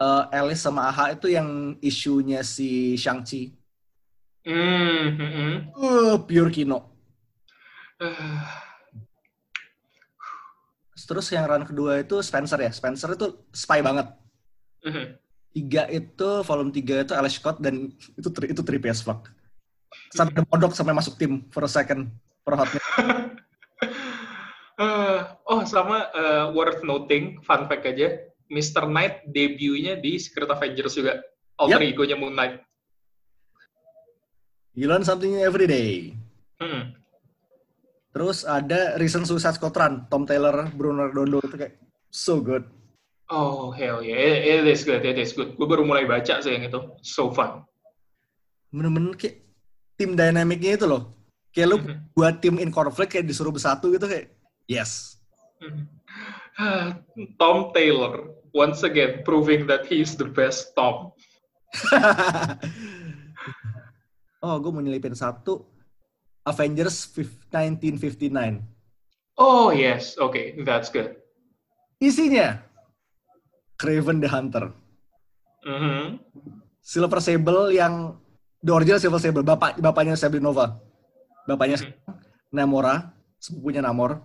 uh, 0.02 0.26
Alice 0.34 0.64
sama 0.66 0.90
AHA 0.90 1.20
itu 1.20 1.28
yang 1.36 1.78
isunya 1.84 2.42
si 2.42 2.98
Shang-Chi. 2.98 3.54
Hmm, 4.48 5.06
mhm. 5.20 5.52
Uh, 5.76 6.16
pure 6.26 6.50
kino. 6.50 6.90
Eh, 8.00 8.40
Terus 11.10 11.26
yang 11.34 11.50
run 11.50 11.66
kedua 11.66 12.06
itu 12.06 12.22
Spencer 12.22 12.62
ya. 12.62 12.70
Spencer 12.70 13.18
itu 13.18 13.34
spy 13.50 13.82
banget. 13.82 14.14
mhm. 14.86 15.18
Tiga 15.50 15.90
itu, 15.90 16.46
volume 16.46 16.70
tiga 16.70 17.02
itu 17.02 17.18
Alex 17.18 17.42
Scott 17.42 17.58
dan 17.58 17.90
itu 17.90 18.30
tri- 18.30 18.54
itu 18.54 18.62
trippy 18.62 18.94
as 18.94 19.02
fuck. 19.02 19.26
Sampai 20.14 20.38
ada 20.38 20.46
modok 20.46 20.78
sampai 20.78 20.94
masuk 20.94 21.18
tim 21.18 21.50
for 21.50 21.66
a 21.66 21.72
second. 21.72 22.14
For 22.46 22.54
a 22.54 22.58
hot 22.62 22.70
minute. 22.70 22.86
Eh, 24.80 25.20
oh, 25.44 25.60
sama 25.68 26.08
eh, 26.16 26.46
worth 26.56 26.88
noting, 26.88 27.44
fun 27.44 27.68
fact 27.68 27.84
aja, 27.84 28.16
Mr. 28.48 28.88
Knight 28.88 29.28
debutnya 29.28 30.00
di 30.00 30.16
Secret 30.16 30.48
Avengers 30.48 30.96
juga. 30.96 31.20
Alter 31.60 31.84
Yep. 31.84 31.90
ego-nya 31.92 32.16
Moon 32.16 32.32
Knight. 32.32 32.64
You 34.72 34.88
learn 34.88 35.04
something 35.04 35.36
new 35.36 35.44
every 35.44 35.68
day. 35.68 36.16
Hmm. 36.64 36.96
Terus 38.10 38.42
ada 38.42 38.98
Recent 38.98 39.30
Suicide 39.30 39.56
Squad 39.56 39.78
run. 39.78 39.94
Tom 40.10 40.26
Taylor, 40.26 40.68
Bruno 40.74 41.08
Redondo 41.08 41.40
itu 41.46 41.56
kayak 41.56 41.78
so 42.10 42.42
good. 42.42 42.66
Oh, 43.30 43.70
hell 43.70 44.02
yeah. 44.02 44.18
It, 44.18 44.66
it 44.66 44.66
is 44.66 44.82
good, 44.82 45.06
it 45.06 45.22
is 45.22 45.38
good. 45.38 45.54
Gue 45.54 45.68
baru 45.70 45.86
mulai 45.86 46.10
baca 46.10 46.42
sih 46.42 46.50
yang 46.50 46.66
itu. 46.66 46.82
So 47.06 47.30
fun. 47.30 47.62
Bener-bener 48.74 49.14
kayak 49.14 49.46
tim 49.94 50.18
dynamicnya 50.18 50.82
itu 50.82 50.86
loh. 50.90 51.14
Kayak 51.54 51.68
lu 51.70 51.78
Mhm. 51.82 51.96
buat 52.18 52.36
tim 52.42 52.58
in 52.58 52.74
conflict 52.74 53.14
kayak 53.14 53.30
disuruh 53.30 53.54
bersatu 53.54 53.94
gitu 53.94 54.10
kayak 54.10 54.34
yes. 54.66 55.22
Mhm. 55.62 55.86
Tom 57.40 57.70
Taylor, 57.72 58.34
once 58.52 58.82
again, 58.82 59.22
proving 59.22 59.70
that 59.70 59.86
he's 59.86 60.18
the 60.18 60.26
best 60.26 60.74
Tom. 60.74 61.14
oh, 64.42 64.56
gue 64.58 64.72
mau 64.74 64.82
nyelipin 64.82 65.14
satu. 65.14 65.70
Avengers 66.46 67.06
fif- 67.06 67.44
1959. 67.52 68.64
Oh, 69.40 69.72
yes. 69.72 70.20
Okay, 70.20 70.60
that's 70.64 70.92
good. 70.92 71.16
Isinya 72.00 72.64
Craven 73.76 74.20
the 74.20 74.28
Hunter, 74.28 74.72
Mhm. 75.64 76.20
Silver 76.80 77.20
Sable 77.20 77.72
yang 77.72 78.16
the 78.60 78.72
original 78.72 79.00
Silver 79.00 79.20
Sable, 79.20 79.44
bapak 79.44 79.80
bapaknya 79.80 80.16
Nova, 80.40 80.80
bapaknya 81.44 81.80
Mhm. 81.80 81.96
Namora, 82.52 83.12
sepupunya 83.40 83.84
Namor. 83.84 84.20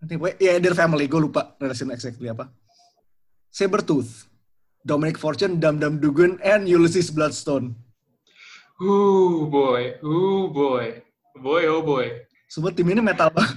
Nanti 0.00 0.16
gue, 0.18 0.34
ya 0.40 0.58
their 0.58 0.74
family, 0.74 1.06
gue 1.06 1.20
lupa 1.20 1.54
relation 1.60 1.92
exactly 1.92 2.26
apa. 2.26 2.50
Sabretooth, 3.52 4.26
Dominic 4.82 5.20
Fortune, 5.20 5.60
Dum 5.60 5.78
Dum 5.78 6.00
Dugan, 6.00 6.40
and 6.42 6.66
Ulysses 6.66 7.12
Bloodstone. 7.12 7.76
Ooh, 8.82 9.46
boy. 9.46 9.94
Ooh, 10.02 10.50
boy. 10.50 10.98
Boy, 11.34 11.64
oh 11.66 11.80
boy. 11.80 12.24
Semua 12.46 12.70
tim 12.70 12.84
ini 12.86 13.00
metal 13.00 13.32
banget. 13.32 13.56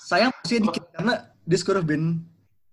Sayang 0.00 0.30
masih 0.42 0.58
dikit 0.64 0.84
karena 0.94 1.14
this 1.46 1.62
could 1.62 1.78
have 1.78 1.86
been 1.86 2.22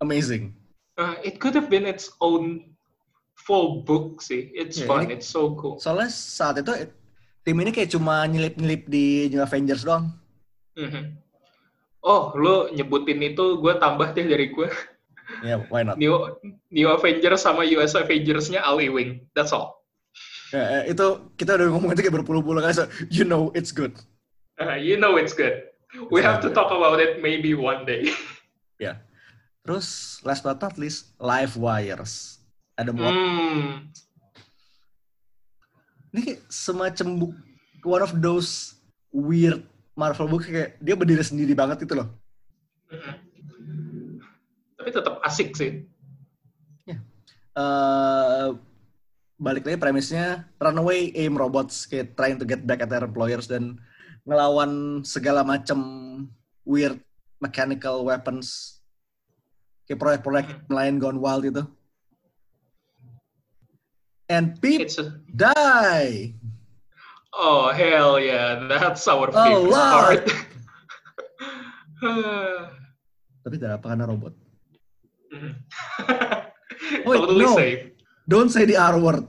amazing. 0.02 0.54
Uh, 0.98 1.14
it 1.22 1.38
could 1.38 1.54
have 1.54 1.70
been 1.70 1.86
its 1.86 2.10
own 2.18 2.74
full 3.38 3.86
book 3.86 4.22
sih. 4.22 4.50
It's 4.54 4.82
Ya, 4.82 4.90
fun. 4.90 5.06
ini- 5.06 5.18
It's 5.22 5.30
so 5.30 5.54
cool. 5.54 5.78
Soalnya 5.78 6.10
saat 6.10 6.58
itu 6.58 6.74
eh, 6.74 6.90
tim 7.46 7.58
ini 7.62 7.70
kayak 7.70 7.94
cuma 7.94 8.26
nyelip-nyelip 8.26 8.90
di 8.90 9.30
New 9.30 9.42
Avengers 9.42 9.86
doang. 9.86 10.10
Mhm. 10.74 11.18
Oh, 12.02 12.32
lo 12.38 12.72
nyebutin 12.72 13.20
itu, 13.22 13.60
gue 13.60 13.74
tambah 13.78 14.14
deh 14.14 14.26
dari 14.26 14.50
gue. 14.50 14.70
Ya, 15.44 15.60
why 15.68 15.84
not? 15.84 16.00
New 16.00 16.16
New 16.72 16.88
Avengers 16.88 17.44
sama 17.44 17.68
US 17.78 17.94
Avengers-nya 17.94 18.64
Al 18.64 18.80
Ewing. 18.80 19.28
That's 19.36 19.52
all. 19.52 19.77
Ya, 20.56 20.64
eh, 20.80 20.96
itu 20.96 21.06
kita 21.36 21.60
udah 21.60 21.68
ngomong 21.76 21.92
itu 21.92 22.08
kayak 22.08 22.24
berpuluh-puluh 22.24 22.64
kali, 22.64 22.72
so 22.72 22.88
you 23.12 23.28
know 23.28 23.52
it's 23.52 23.76
good. 23.76 23.92
Uh, 24.56 24.80
you 24.80 24.96
know 24.96 25.20
it's 25.20 25.36
good. 25.36 25.68
We 26.12 26.24
have 26.24 26.40
to 26.44 26.52
talk 26.52 26.72
about 26.72 27.00
it 27.00 27.20
maybe 27.24 27.56
one 27.56 27.84
day. 27.84 28.08
Ya. 28.78 29.02
Terus 29.66 30.22
last 30.22 30.46
but 30.46 30.62
not 30.62 30.78
least, 30.78 31.18
Live 31.18 31.58
Wires. 31.58 32.38
Ada 32.78 32.94
mau 32.94 33.10
Hmm. 33.10 33.90
ini 36.14 36.22
kayak 36.22 36.42
semacam 36.46 37.08
book, 37.18 37.34
one 37.82 38.06
of 38.06 38.14
those 38.22 38.78
weird 39.10 39.66
Marvel 39.98 40.30
book 40.30 40.46
kayak 40.46 40.78
dia 40.78 40.94
berdiri 40.94 41.26
sendiri 41.26 41.58
banget 41.58 41.90
itu 41.90 41.98
loh. 41.98 42.06
Tapi 44.78 44.90
tetap 44.94 45.18
asik 45.26 45.58
sih. 45.58 45.82
eh 47.58 48.48
balik 49.38 49.70
lagi 49.70 49.78
premisnya 49.78 50.50
runaway 50.58 51.14
aim 51.14 51.38
robots 51.38 51.86
kayak 51.86 52.18
trying 52.18 52.42
to 52.42 52.46
get 52.46 52.66
back 52.66 52.82
at 52.82 52.90
their 52.90 53.06
employers 53.06 53.46
dan 53.46 53.78
ngelawan 54.26 55.06
segala 55.06 55.46
macam 55.46 55.78
weird 56.66 56.98
mechanical 57.38 58.02
weapons 58.02 58.82
kayak 59.86 60.02
proyek-proyek 60.02 60.66
lain 60.68 60.98
gone 60.98 61.22
wild 61.22 61.46
itu. 61.46 61.64
And 64.28 64.60
It's 64.60 65.00
a, 65.00 65.24
die. 65.32 66.36
Oh 67.32 67.72
hell 67.72 68.20
yeah, 68.20 68.68
that's 68.68 69.08
our 69.08 69.32
Oh, 69.32 69.34
favorite 69.38 69.72
Lord. 69.72 70.28
part. 70.28 70.28
Tapi 73.48 73.56
tidak 73.56 73.80
apa 73.80 73.96
karena 73.96 74.04
robot. 74.04 74.36
Mhm. 75.32 75.56
Wait, 77.08 77.18
totally 77.24 77.48
no. 77.48 77.56
safe. 77.56 77.96
Don't 78.28 78.52
say 78.52 78.68
the 78.68 78.76
R 78.76 79.00
word. 79.00 79.24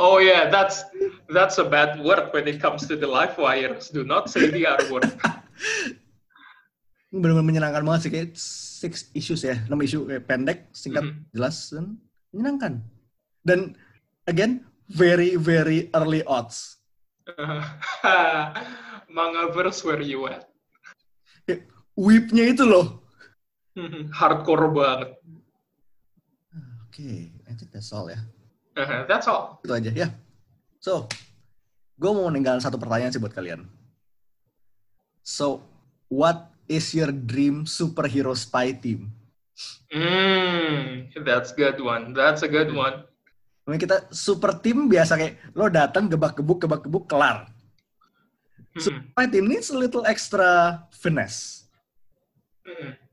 Oh 0.00 0.16
yeah, 0.16 0.48
that's 0.48 0.88
that's 1.28 1.60
a 1.60 1.66
bad 1.68 2.00
word 2.00 2.32
when 2.32 2.48
it 2.48 2.64
comes 2.64 2.88
to 2.88 2.96
the 2.96 3.04
live 3.04 3.36
wires. 3.36 3.92
Do 3.92 4.08
not 4.08 4.32
say 4.32 4.48
the 4.48 4.64
R 4.64 4.80
word. 4.88 5.04
Benar-benar 7.12 7.44
menyenangkan 7.44 7.84
banget 7.84 8.00
sih 8.02 8.10
kayak 8.12 8.30
six 8.36 8.92
issues 9.12 9.44
ya, 9.44 9.56
enam 9.68 9.80
isu 9.80 10.04
kayak 10.08 10.24
pendek, 10.26 10.58
singkat, 10.72 11.04
Mhm. 11.06 11.28
jelas 11.32 11.56
dan 11.72 11.96
menyenangkan. 12.32 12.72
Dan 13.44 13.76
again 14.24 14.64
very 14.88 15.36
very 15.36 15.92
early 15.92 16.24
odds. 16.24 16.80
Mangaverse 19.12 19.84
where 19.84 20.00
you 20.00 20.24
at? 20.28 20.48
Whip-nya 21.96 22.52
itu 22.52 22.64
loh. 22.64 23.04
Hardcore 24.18 24.68
banget. 24.72 25.10
Oke, 26.88 27.32
I 27.46 27.54
think 27.54 27.70
that's 27.70 27.94
all 27.94 28.10
ya. 28.10 28.18
Uh-huh, 28.76 29.08
That's 29.08 29.24
all. 29.24 29.62
Itu 29.64 29.72
aja 29.72 29.88
ya. 29.88 30.08
So, 30.76 31.08
gue 31.96 32.10
mau 32.12 32.28
ninggalin 32.28 32.60
satu 32.60 32.76
pertanyaan 32.76 33.08
sih 33.08 33.22
buat 33.22 33.32
kalian. 33.32 33.64
So, 35.24 35.64
what 36.12 36.52
is 36.68 36.92
your 36.92 37.08
dream 37.08 37.64
superhero 37.64 38.36
spy 38.36 38.76
team? 38.76 39.08
Mm, 39.88 41.08
that's 41.24 41.56
good 41.56 41.80
one. 41.80 42.12
That's 42.12 42.44
a 42.44 42.50
good 42.50 42.68
one. 42.76 43.08
Mungkin 43.64 43.88
kita 43.88 44.12
super 44.12 44.52
team 44.60 44.86
biasa 44.86 45.16
kayak 45.16 45.56
lo 45.56 45.66
datang 45.72 46.06
gebak-gebuk 46.06 46.68
gebak-gebuk 46.68 47.08
kelar. 47.08 47.48
Mhm, 48.76 49.16
Spy 49.16 49.24
team 49.32 49.48
needs 49.48 49.72
a 49.72 49.78
little 49.78 50.04
extra 50.04 50.84
finesse. 50.92 51.64
mhm. 52.68 53.05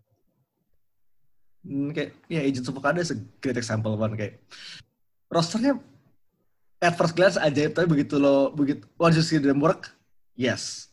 Hmm, 1.64 1.96
kayak 1.96 2.12
ya 2.28 2.44
Agents 2.44 2.68
of 2.68 2.76
Wakanda 2.76 3.00
is 3.00 3.16
a 3.16 3.20
great 3.40 3.56
example 3.56 3.96
kan 3.96 4.20
kayak 4.20 4.44
rosternya 5.32 5.80
at 6.84 7.00
first 7.00 7.16
glance 7.16 7.40
ajaib 7.40 7.72
tapi 7.72 7.88
begitu 7.88 8.20
lo 8.20 8.52
begitu 8.52 8.84
once 9.00 9.16
you 9.16 9.24
see 9.24 9.40
them 9.40 9.64
work 9.64 9.96
yes 10.36 10.92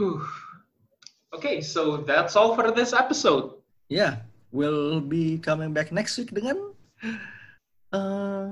Whew. 0.00 0.24
Okay, 1.36 1.60
so 1.60 2.00
that's 2.00 2.32
all 2.32 2.56
for 2.56 2.72
this 2.72 2.96
episode. 2.96 3.60
yeah 3.92 4.24
we'll 4.48 5.00
be 5.04 5.36
coming 5.36 5.76
back 5.76 5.92
next 5.92 6.16
week 6.16 6.32
dengan 6.32 6.56
eh 7.92 8.48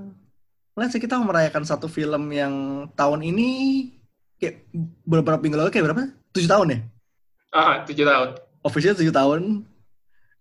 let's 0.77 0.93
say 0.93 1.01
kita 1.01 1.17
mau 1.17 1.33
merayakan 1.33 1.65
satu 1.65 1.89
film 1.89 2.29
yang 2.29 2.53
tahun 2.93 3.25
ini 3.25 3.49
kayak 4.37 4.69
beberapa 5.05 5.41
minggu 5.41 5.57
lalu 5.57 5.73
kayak 5.73 5.89
berapa 5.89 6.13
tujuh 6.37 6.45
tahun 6.49 6.69
ya 6.77 6.81
Ah, 7.51 7.83
tujuh 7.83 8.05
tahun. 8.07 8.37
Official 8.61 8.95
tujuh 8.95 9.13
tahun 9.13 9.65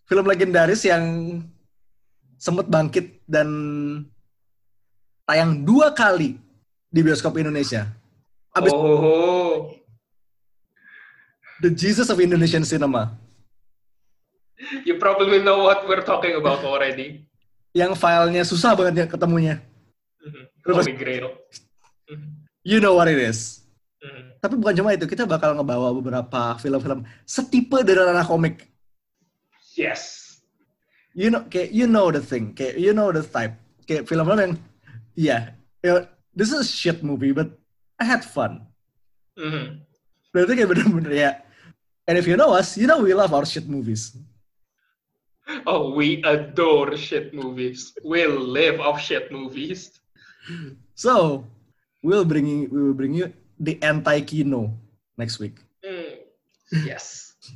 film 0.05 0.25
legendaris 0.25 0.83
yang 0.83 1.03
sempat 2.35 2.65
bangkit 2.65 3.19
dan 3.25 3.47
tayang 5.23 5.61
dua 5.61 5.91
kali 5.91 6.39
di 6.89 6.99
bioskop 6.99 7.37
Indonesia. 7.37 7.85
Abis 8.51 8.73
Oh, 8.73 9.69
The 11.59 11.69
Jesus 11.69 12.07
of 12.07 12.17
Indonesian 12.17 12.63
Cinema 12.63 13.13
you 14.83 14.99
probably 14.99 15.39
know 15.39 15.63
what 15.63 15.87
we're 15.87 16.03
talking 16.03 16.35
about 16.35 16.63
already. 16.63 17.23
yang 17.71 17.93
filenya 17.93 18.41
susah 18.41 18.73
banget 18.73 18.95
ya 18.97 19.05
ketemunya. 19.07 19.55
Mhm. 20.19 20.41
Terus- 20.65 20.83
Holy 20.83 20.97
Grail. 20.97 21.27
Mhm, 22.09 22.27
You 22.65 22.81
know 22.81 22.97
what 22.97 23.05
it 23.05 23.21
is. 23.21 23.61
mhm. 24.01 24.28
Tapi 24.39 24.55
bukan 24.55 24.73
cuma 24.79 24.95
itu, 24.95 25.03
kita 25.03 25.27
bakal 25.27 25.51
ngebawa 25.55 25.91
beberapa 25.91 26.55
film-film 26.63 27.03
setipe 27.27 27.83
dari 27.83 27.99
ranah 27.99 28.23
komik. 28.23 28.71
Yes. 29.75 30.25
You 31.11 31.27
know, 31.27 31.43
kayak 31.51 31.75
you 31.75 31.87
know 31.91 32.07
the 32.07 32.23
thing, 32.23 32.55
kayak 32.55 32.79
you 32.79 32.95
know 32.95 33.11
the 33.11 33.23
type. 33.23 33.59
Kayak 33.83 34.07
film-film 34.07 34.39
yang, 34.39 34.53
yeah, 35.19 35.51
you 35.83 35.91
know, 35.91 36.07
this 36.31 36.55
is 36.55 36.63
a 36.63 36.67
shit 36.67 37.03
movie, 37.03 37.35
but 37.35 37.51
I 37.99 38.07
had 38.07 38.23
fun. 38.23 38.63
Mhm. 39.35 39.83
Berarti 40.31 40.51
kayak 40.55 40.69
bener-bener 40.71 41.13
ya. 41.13 41.31
And 42.07 42.15
if 42.15 42.23
you 42.23 42.39
know 42.39 42.55
us, 42.55 42.79
you 42.79 42.87
know 42.87 43.03
we 43.03 43.11
love 43.11 43.35
our 43.35 43.43
shit 43.43 43.67
movies. 43.67 44.15
Oh, 45.65 45.97
we 45.97 46.21
adore 46.21 46.93
shit 46.93 47.33
movies. 47.33 47.97
We 48.05 48.29
live 48.29 48.77
off 48.77 49.01
shit 49.01 49.33
movies. 49.33 49.97
So, 50.93 51.45
we'll 52.05 52.25
bring 52.25 52.45
you, 52.45 52.69
we 52.69 52.79
will 52.85 52.93
bring 52.93 53.17
you 53.17 53.33
the 53.59 53.75
anti-kino 53.83 54.71
next 55.19 55.39
week. 55.39 55.59
Mm. 55.83 56.23
Yes. 56.87 57.27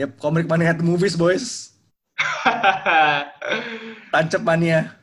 Yep, 0.00 0.16
Comic 0.16 0.48
Mania 0.48 0.72
at 0.72 0.80
the 0.80 0.86
movies, 0.86 1.12
boys. 1.12 1.76
Tancap 4.08 4.40
mania. 4.40 4.96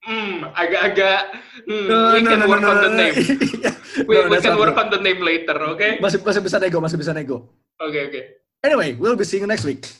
Hmm, 0.00 0.48
agak-agak. 0.56 1.20
Hmm, 1.68 1.84
No, 1.84 1.96
we 2.16 2.24
no, 2.24 2.30
can 2.32 2.38
no, 2.40 2.46
no, 2.48 2.52
work 2.56 2.62
no, 2.64 2.72
on 2.72 2.78
the 2.88 2.92
name. 2.96 3.14
We, 4.08 4.16
No, 4.16 4.32
we 4.32 4.40
can 4.40 4.56
work 4.56 4.72
on 4.80 4.88
the 4.88 4.96
name 4.96 5.20
later, 5.20 5.60
okay? 5.76 6.00
Masih, 6.00 6.24
masih 6.24 6.40
bisa 6.40 6.56
nego, 6.56 6.80
masih 6.80 6.96
bisa 6.96 7.12
nego. 7.12 7.52
Okay, 7.76 8.08
okay. 8.08 8.24
Anyway, 8.64 8.96
we'll 8.96 9.12
be 9.18 9.28
seeing 9.28 9.44
you 9.44 9.50
next 9.50 9.68
week. 9.68 9.92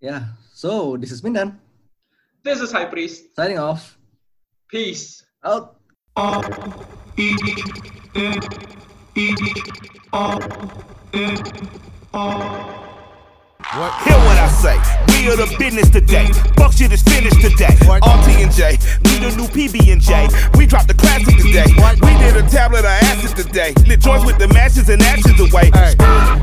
Yeah, 0.00 0.32
so 0.56 0.96
this 0.96 1.12
is 1.12 1.20
Mindan 1.20 1.60
This 2.40 2.64
is 2.64 2.72
High 2.72 2.88
Priest. 2.88 3.36
signing 3.36 3.60
off. 3.60 4.00
Peace. 4.72 5.20
Out. 5.44 5.76
What? 13.74 13.90
Hear 14.04 14.14
what 14.22 14.38
I 14.38 14.48
say. 14.62 14.78
We 15.08 15.26
are 15.26 15.36
the 15.36 15.52
business 15.58 15.90
today. 15.90 16.30
Fuck 16.56 16.74
shit 16.74 16.92
is 16.92 17.02
finished 17.02 17.40
today. 17.40 17.74
RT 17.90 18.28
and 18.38 18.52
J, 18.52 18.78
we 19.02 19.18
the 19.18 19.34
new 19.34 19.48
PB 19.50 19.90
and 19.90 20.00
J. 20.00 20.28
We 20.56 20.66
dropped 20.66 20.86
the 20.86 20.94
classic 20.94 21.34
today. 21.36 21.66
We 21.66 22.14
did 22.22 22.36
a 22.36 22.48
tablet 22.48 22.80
of 22.80 22.94
acid 22.94 23.34
today. 23.34 23.74
Lit 23.88 23.98
joints 23.98 24.24
with 24.24 24.38
the 24.38 24.46
matches 24.54 24.88
and 24.90 25.02
ashes 25.02 25.40
away. 25.40 25.72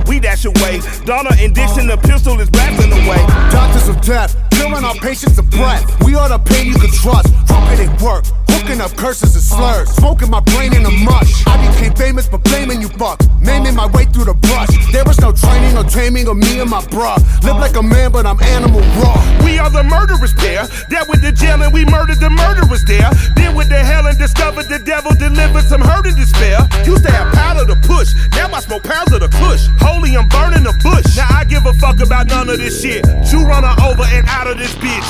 We 0.06 0.20
dash 0.20 0.44
away. 0.44 0.82
Donna 1.06 1.32
and 1.40 1.56
Dixon, 1.56 1.88
the 1.88 1.96
pistol 1.96 2.38
is 2.42 2.50
blasting 2.50 2.92
away. 2.92 3.24
Doctors 3.50 3.88
of 3.88 4.02
death, 4.02 4.36
killing 4.62 4.84
our 4.84 4.96
patients 4.96 5.38
of 5.38 5.50
breath. 5.50 5.84
We 6.06 6.16
are 6.16 6.30
the 6.30 6.38
pain 6.38 6.68
you 6.68 6.78
can 6.78 6.92
trust. 6.92 7.34
Crooked 7.48 7.80
it 7.80 8.02
work, 8.02 8.26
hooking 8.50 8.82
up 8.82 8.96
curses 8.96 9.34
and 9.34 9.44
slurs. 9.44 9.90
Smoking 9.98 10.30
my 10.30 10.42
brain 10.54 10.74
in 10.76 10.86
a 10.86 10.92
mush. 10.92 11.46
I 11.48 11.58
became 11.66 11.94
famous 11.96 12.28
for 12.28 12.38
blaming 12.38 12.82
you 12.82 12.90
fucks. 12.90 13.26
Maiming 13.42 13.76
my 13.76 13.88
way 13.88 14.06
through 14.06 14.26
the 14.26 14.36
brush. 14.36 14.70
There 14.92 15.04
was 15.04 15.20
no 15.20 15.32
training 15.32 15.78
or 15.78 15.84
taming 15.84 16.28
of 16.28 16.38
me 16.38 16.60
and 16.60 16.70
my 16.70 16.82
bruh. 16.94 17.18
Live 17.44 17.58
like 17.58 17.76
a 17.76 17.84
man, 17.84 18.12
but 18.12 18.26
I'm 18.26 18.40
animal 18.42 18.82
raw. 19.02 19.18
We 19.44 19.58
are 19.58 19.70
the 19.70 19.84
murderers 19.84 20.34
pair. 20.34 20.68
That 20.94 21.10
with 21.10 21.22
the 21.22 21.32
jail 21.32 21.62
and 21.62 21.74
we 21.74 21.86
murdered 21.86 22.20
the 22.20 22.30
murderers 22.30 22.86
there. 22.86 23.10
Then 23.36 23.56
with 23.56 23.70
the 23.70 23.80
hell 23.80 24.06
and 24.06 24.18
discovered 24.18 24.70
the 24.70 24.80
devil 24.80 25.12
delivered 25.16 25.66
some 25.66 25.82
hurt 25.82 26.06
and 26.06 26.16
despair. 26.16 26.62
Used 26.86 27.04
to 27.04 27.12
have 27.12 27.34
powder 27.34 27.66
to 27.66 27.76
push. 27.88 28.14
Now 28.38 28.54
I 28.54 28.60
smoke 28.62 28.84
pounds 28.84 29.12
of 29.12 29.22
the 29.22 29.30
kush. 29.42 29.66
Holy, 29.82 30.16
I'm 30.16 30.30
burning 30.30 30.64
the 30.64 30.76
bush. 30.86 31.18
Now 31.18 31.28
I 31.30 31.46
give 31.46 31.66
a 31.66 31.74
fuck 31.74 32.00
about 32.00 32.28
none 32.28 32.50
of 32.50 32.58
this 32.60 32.82
shit. 32.82 33.06
You 33.32 33.42
run 33.44 33.64
her 33.64 33.76
over 33.82 34.06
and 34.06 34.28
out 34.28 34.48
of 34.48 34.51
this 34.56 34.74
bitch. 34.76 35.10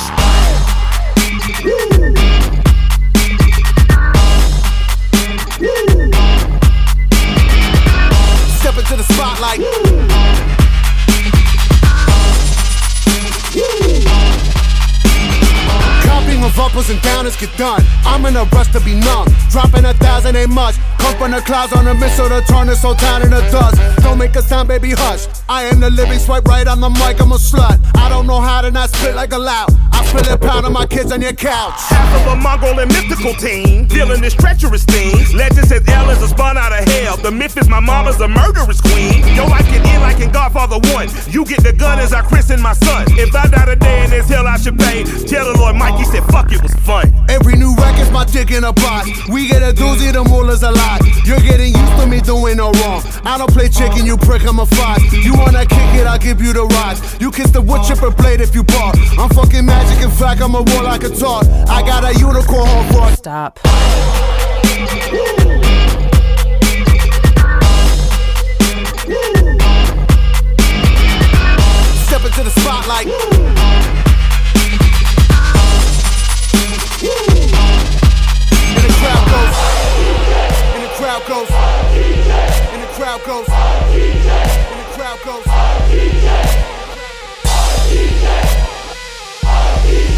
Step 8.60 8.78
into 8.78 8.96
the 8.96 9.04
spotlight. 9.04 9.60
Copying 9.60 10.11
of 16.44 16.58
uppers 16.58 16.90
and 16.90 16.98
downers 17.00 17.38
get 17.38 17.56
done. 17.56 17.82
I'm 18.04 18.24
in 18.26 18.36
a 18.36 18.44
rush 18.44 18.70
to 18.72 18.80
be 18.80 18.94
numb. 18.94 19.28
Dropping 19.50 19.84
a 19.84 19.94
thousand 19.94 20.36
ain't 20.36 20.50
much. 20.50 20.76
From 21.22 21.30
the 21.30 21.40
clouds 21.40 21.72
on 21.72 21.86
a 21.86 21.94
missile 21.94 22.28
to 22.28 22.42
turn 22.50 22.66
this 22.66 22.82
whole 22.82 22.96
town 22.96 23.22
into 23.22 23.38
dust. 23.52 23.78
Don't 24.02 24.18
make 24.18 24.34
a 24.34 24.42
sound, 24.42 24.66
baby, 24.66 24.90
hush. 24.90 25.28
I 25.48 25.62
am 25.70 25.78
the 25.78 25.88
living 25.88 26.18
swipe 26.18 26.44
right 26.46 26.66
on 26.66 26.80
the 26.80 26.90
mic, 26.90 27.20
I'm 27.20 27.30
a 27.30 27.36
slut. 27.36 27.78
I 27.94 28.08
don't 28.08 28.26
know 28.26 28.40
how 28.40 28.60
to 28.60 28.72
not 28.72 28.90
spit 28.90 29.14
like 29.14 29.32
a 29.32 29.38
loud. 29.38 29.70
I 29.92 30.04
spill 30.06 30.34
it 30.34 30.40
pound 30.40 30.66
on 30.66 30.72
my 30.72 30.84
kids 30.84 31.12
on 31.12 31.22
your 31.22 31.32
couch. 31.32 31.78
Half 31.78 32.26
of 32.26 32.32
a 32.32 32.36
Mongol 32.42 32.80
and 32.80 32.90
mythical 32.90 33.34
team. 33.34 33.86
Dealing 33.86 34.20
this 34.20 34.34
treacherous 34.34 34.84
thing. 34.84 35.14
Legend 35.32 35.68
says 35.68 35.86
Ellen's 35.86 36.22
a 36.22 36.28
spun 36.28 36.58
out 36.58 36.72
of 36.72 36.88
hell. 36.88 37.16
The 37.18 37.30
myth 37.30 37.56
is 37.56 37.68
my 37.68 37.78
mama's 37.78 38.20
a 38.20 38.26
murderous 38.26 38.80
queen. 38.80 39.22
Yo, 39.36 39.46
like 39.46 39.68
it 39.68 39.86
in 39.86 40.00
like 40.00 40.18
in 40.18 40.32
Godfather 40.32 40.80
1. 40.90 41.08
You 41.30 41.44
get 41.44 41.62
the 41.62 41.72
gun 41.72 42.00
as 42.00 42.12
I 42.12 42.22
christen 42.22 42.60
my 42.60 42.72
son. 42.72 43.06
If 43.10 43.32
I 43.32 43.46
die 43.46 43.66
today 43.66 44.02
in 44.02 44.10
this 44.10 44.28
hell, 44.28 44.48
I 44.48 44.56
should 44.56 44.76
pay. 44.76 45.04
Tell 45.04 45.52
the 45.52 45.56
Lord 45.56 45.76
Mikey 45.76 46.02
said, 46.04 46.24
fuck, 46.32 46.50
it 46.50 46.62
was 46.62 46.72
fun. 46.88 47.12
Every 47.28 47.54
new 47.54 47.74
record's 47.76 48.10
my 48.10 48.24
dick 48.24 48.50
in 48.50 48.64
a 48.64 48.72
box. 48.72 49.10
We 49.28 49.46
get 49.46 49.62
a 49.62 49.72
doozy, 49.76 50.10
the 50.12 50.24
moolah's 50.24 50.62
a 50.62 50.72
lot. 50.72 51.04
You're 51.26 51.44
getting 51.44 51.76
used 51.76 51.96
to 52.00 52.06
me 52.06 52.20
doing 52.20 52.56
no 52.56 52.72
wrong. 52.80 53.02
I 53.24 53.36
don't 53.36 53.52
play 53.52 53.68
chicken, 53.68 54.06
you 54.06 54.16
prick, 54.16 54.42
I'm 54.48 54.58
a 54.58 54.66
fox. 54.66 55.12
You 55.12 55.34
wanna 55.34 55.66
kick 55.66 55.92
it, 56.00 56.06
I'll 56.06 56.18
give 56.18 56.40
you 56.40 56.52
the 56.54 56.64
rocks. 56.64 57.20
You 57.20 57.30
kiss 57.30 57.50
the 57.50 57.60
wood 57.60 57.82
chipper 57.84 58.10
blade 58.10 58.40
if 58.40 58.54
you 58.54 58.64
bark. 58.64 58.96
I'm 59.18 59.28
fucking 59.28 59.66
magic, 59.66 60.02
in 60.02 60.10
fact, 60.10 60.40
I'm 60.40 60.54
a 60.54 60.62
war 60.62 60.82
like 60.82 61.04
a 61.04 61.10
talk. 61.10 61.44
I 61.68 61.82
got 61.82 62.02
a 62.02 62.18
unicorn 62.18 62.66
horn 62.66 62.86
for 62.88 63.16
Stop. 63.16 63.58
Step 72.08 72.24
into 72.24 72.42
the 72.42 72.52
spotlight. 72.56 73.51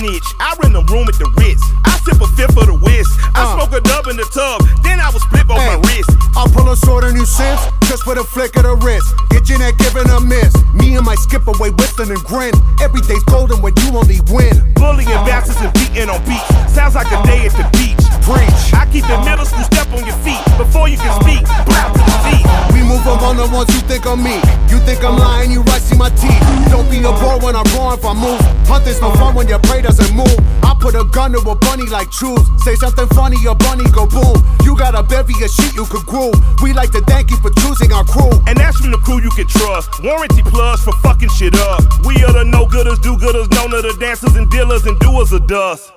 snitch. 0.00 0.24
I 0.40 0.56
rent 0.62 0.74
a 0.76 0.82
room 0.92 1.06
at 1.08 1.16
the 1.20 1.28
Ritz. 1.36 1.62
I 1.84 1.92
sip 2.04 2.20
a 2.20 2.26
fifth 2.32 2.56
of 2.56 2.66
the 2.66 2.74
whisk. 2.80 3.12
I 3.36 3.44
Uh. 3.44 3.54
smoke 3.56 3.72
a 3.76 3.80
dub 3.80 4.08
in 4.08 4.16
the 4.16 4.24
tub. 4.32 4.64
Then 4.82 4.98
I 5.00 5.08
was 5.12 5.22
split 5.22 5.46
both 5.46 5.60
my 5.60 5.76
wrist. 5.88 6.10
I'll 6.36 6.48
pull 6.48 6.68
a 6.72 6.76
sword 6.76 7.04
on 7.04 7.14
you 7.16 7.26
since, 7.26 7.60
just 7.88 8.02
for 8.04 8.14
the 8.14 8.24
flick 8.24 8.56
of 8.56 8.64
the 8.64 8.74
wrist. 8.76 9.06
Get 9.30 9.48
your 9.48 9.58
neck 9.58 9.76
given 9.78 10.08
a 10.10 10.20
miss. 10.20 10.52
Me 10.72 10.96
and 10.96 11.04
my 11.04 11.14
skip 11.16 11.46
away 11.46 11.70
whistling 11.70 12.10
and 12.10 12.22
grin. 12.24 12.54
Every 12.80 13.00
day's 13.02 13.22
golden 13.24 13.60
when 13.62 13.74
you 13.84 13.96
only 13.96 14.20
win. 14.32 14.54
Bullying 14.74 15.20
bastards 15.28 15.60
and 15.60 15.72
beating 15.74 16.08
on 16.08 16.20
beats. 16.24 16.48
Sounds 16.72 16.94
like 16.94 17.10
a 17.12 17.20
day 17.28 17.46
at 17.46 17.52
the 17.52 17.66
beach. 17.76 18.00
Preach. 18.24 18.60
I 18.72 18.86
keep 18.92 19.04
the 19.06 19.18
middle 19.24 19.44
school 19.44 19.64
step 19.64 19.88
on 19.92 20.04
your 20.06 20.16
feet. 20.24 20.40
Before 20.56 20.88
you 20.88 20.96
can 20.96 21.12
speak, 21.20 21.42
blow 21.66 21.86
to 21.92 22.00
the 22.00 22.16
feet. 22.24 22.46
We 22.72 22.80
move 22.86 23.04
among 23.06 23.36
the 23.36 23.48
ones 23.52 23.68
you 23.74 23.80
think 23.90 24.06
of 24.06 24.18
me. 24.18 24.36
You 24.70 24.78
think 24.86 25.02
I'm 25.04 25.16
lying, 25.18 25.50
you 25.50 25.62
right, 25.62 25.82
see 25.82 25.96
my 25.96 26.10
teeth. 26.10 26.40
Don't 26.70 26.88
be 26.90 26.98
a 27.02 27.12
boy 27.20 27.38
when 27.42 27.56
I'm 27.56 27.66
wrong 27.74 27.92
if 27.98 28.04
I 28.04 28.14
move. 28.14 28.40
Hunting's 28.68 29.00
no 29.00 29.10
fun 29.18 29.34
when 29.34 29.48
your 29.48 29.58
prey 29.58 29.82
doesn't 29.90 30.16
move. 30.16 30.38
I 30.62 30.74
put 30.78 30.94
a 30.94 31.04
gun 31.04 31.32
to 31.32 31.38
a 31.38 31.54
bunny 31.54 31.86
like 31.86 32.10
truth. 32.10 32.46
Say 32.62 32.74
something 32.76 33.06
funny, 33.08 33.36
your 33.42 33.56
bunny 33.56 33.84
go 33.90 34.06
boom. 34.06 34.36
You 34.62 34.76
got 34.76 34.94
a 34.94 35.02
bevy 35.02 35.34
of 35.42 35.50
shit 35.50 35.74
you 35.74 35.84
could 35.86 36.06
groove. 36.06 36.34
We 36.62 36.72
like 36.72 36.90
to 36.92 37.00
thank 37.02 37.30
you 37.30 37.36
for 37.38 37.50
choosing 37.50 37.92
our 37.92 38.04
crew. 38.04 38.30
And 38.46 38.56
that's 38.56 38.78
from 38.78 38.92
the 38.92 38.98
crew 38.98 39.20
you 39.20 39.30
can 39.30 39.48
trust. 39.48 40.02
Warranty 40.02 40.42
plus 40.42 40.84
for 40.84 40.92
fucking 41.02 41.30
shit 41.30 41.54
up. 41.54 41.82
We 42.06 42.22
are 42.24 42.32
the 42.32 42.44
no 42.44 42.66
gooders, 42.66 43.02
do 43.02 43.16
gooders, 43.16 43.50
known 43.50 43.74
of 43.74 43.82
the 43.82 43.96
dancers 43.98 44.36
and 44.36 44.48
dealers 44.50 44.86
and 44.86 44.98
doers 45.00 45.32
of 45.32 45.46
dust. 45.46 45.92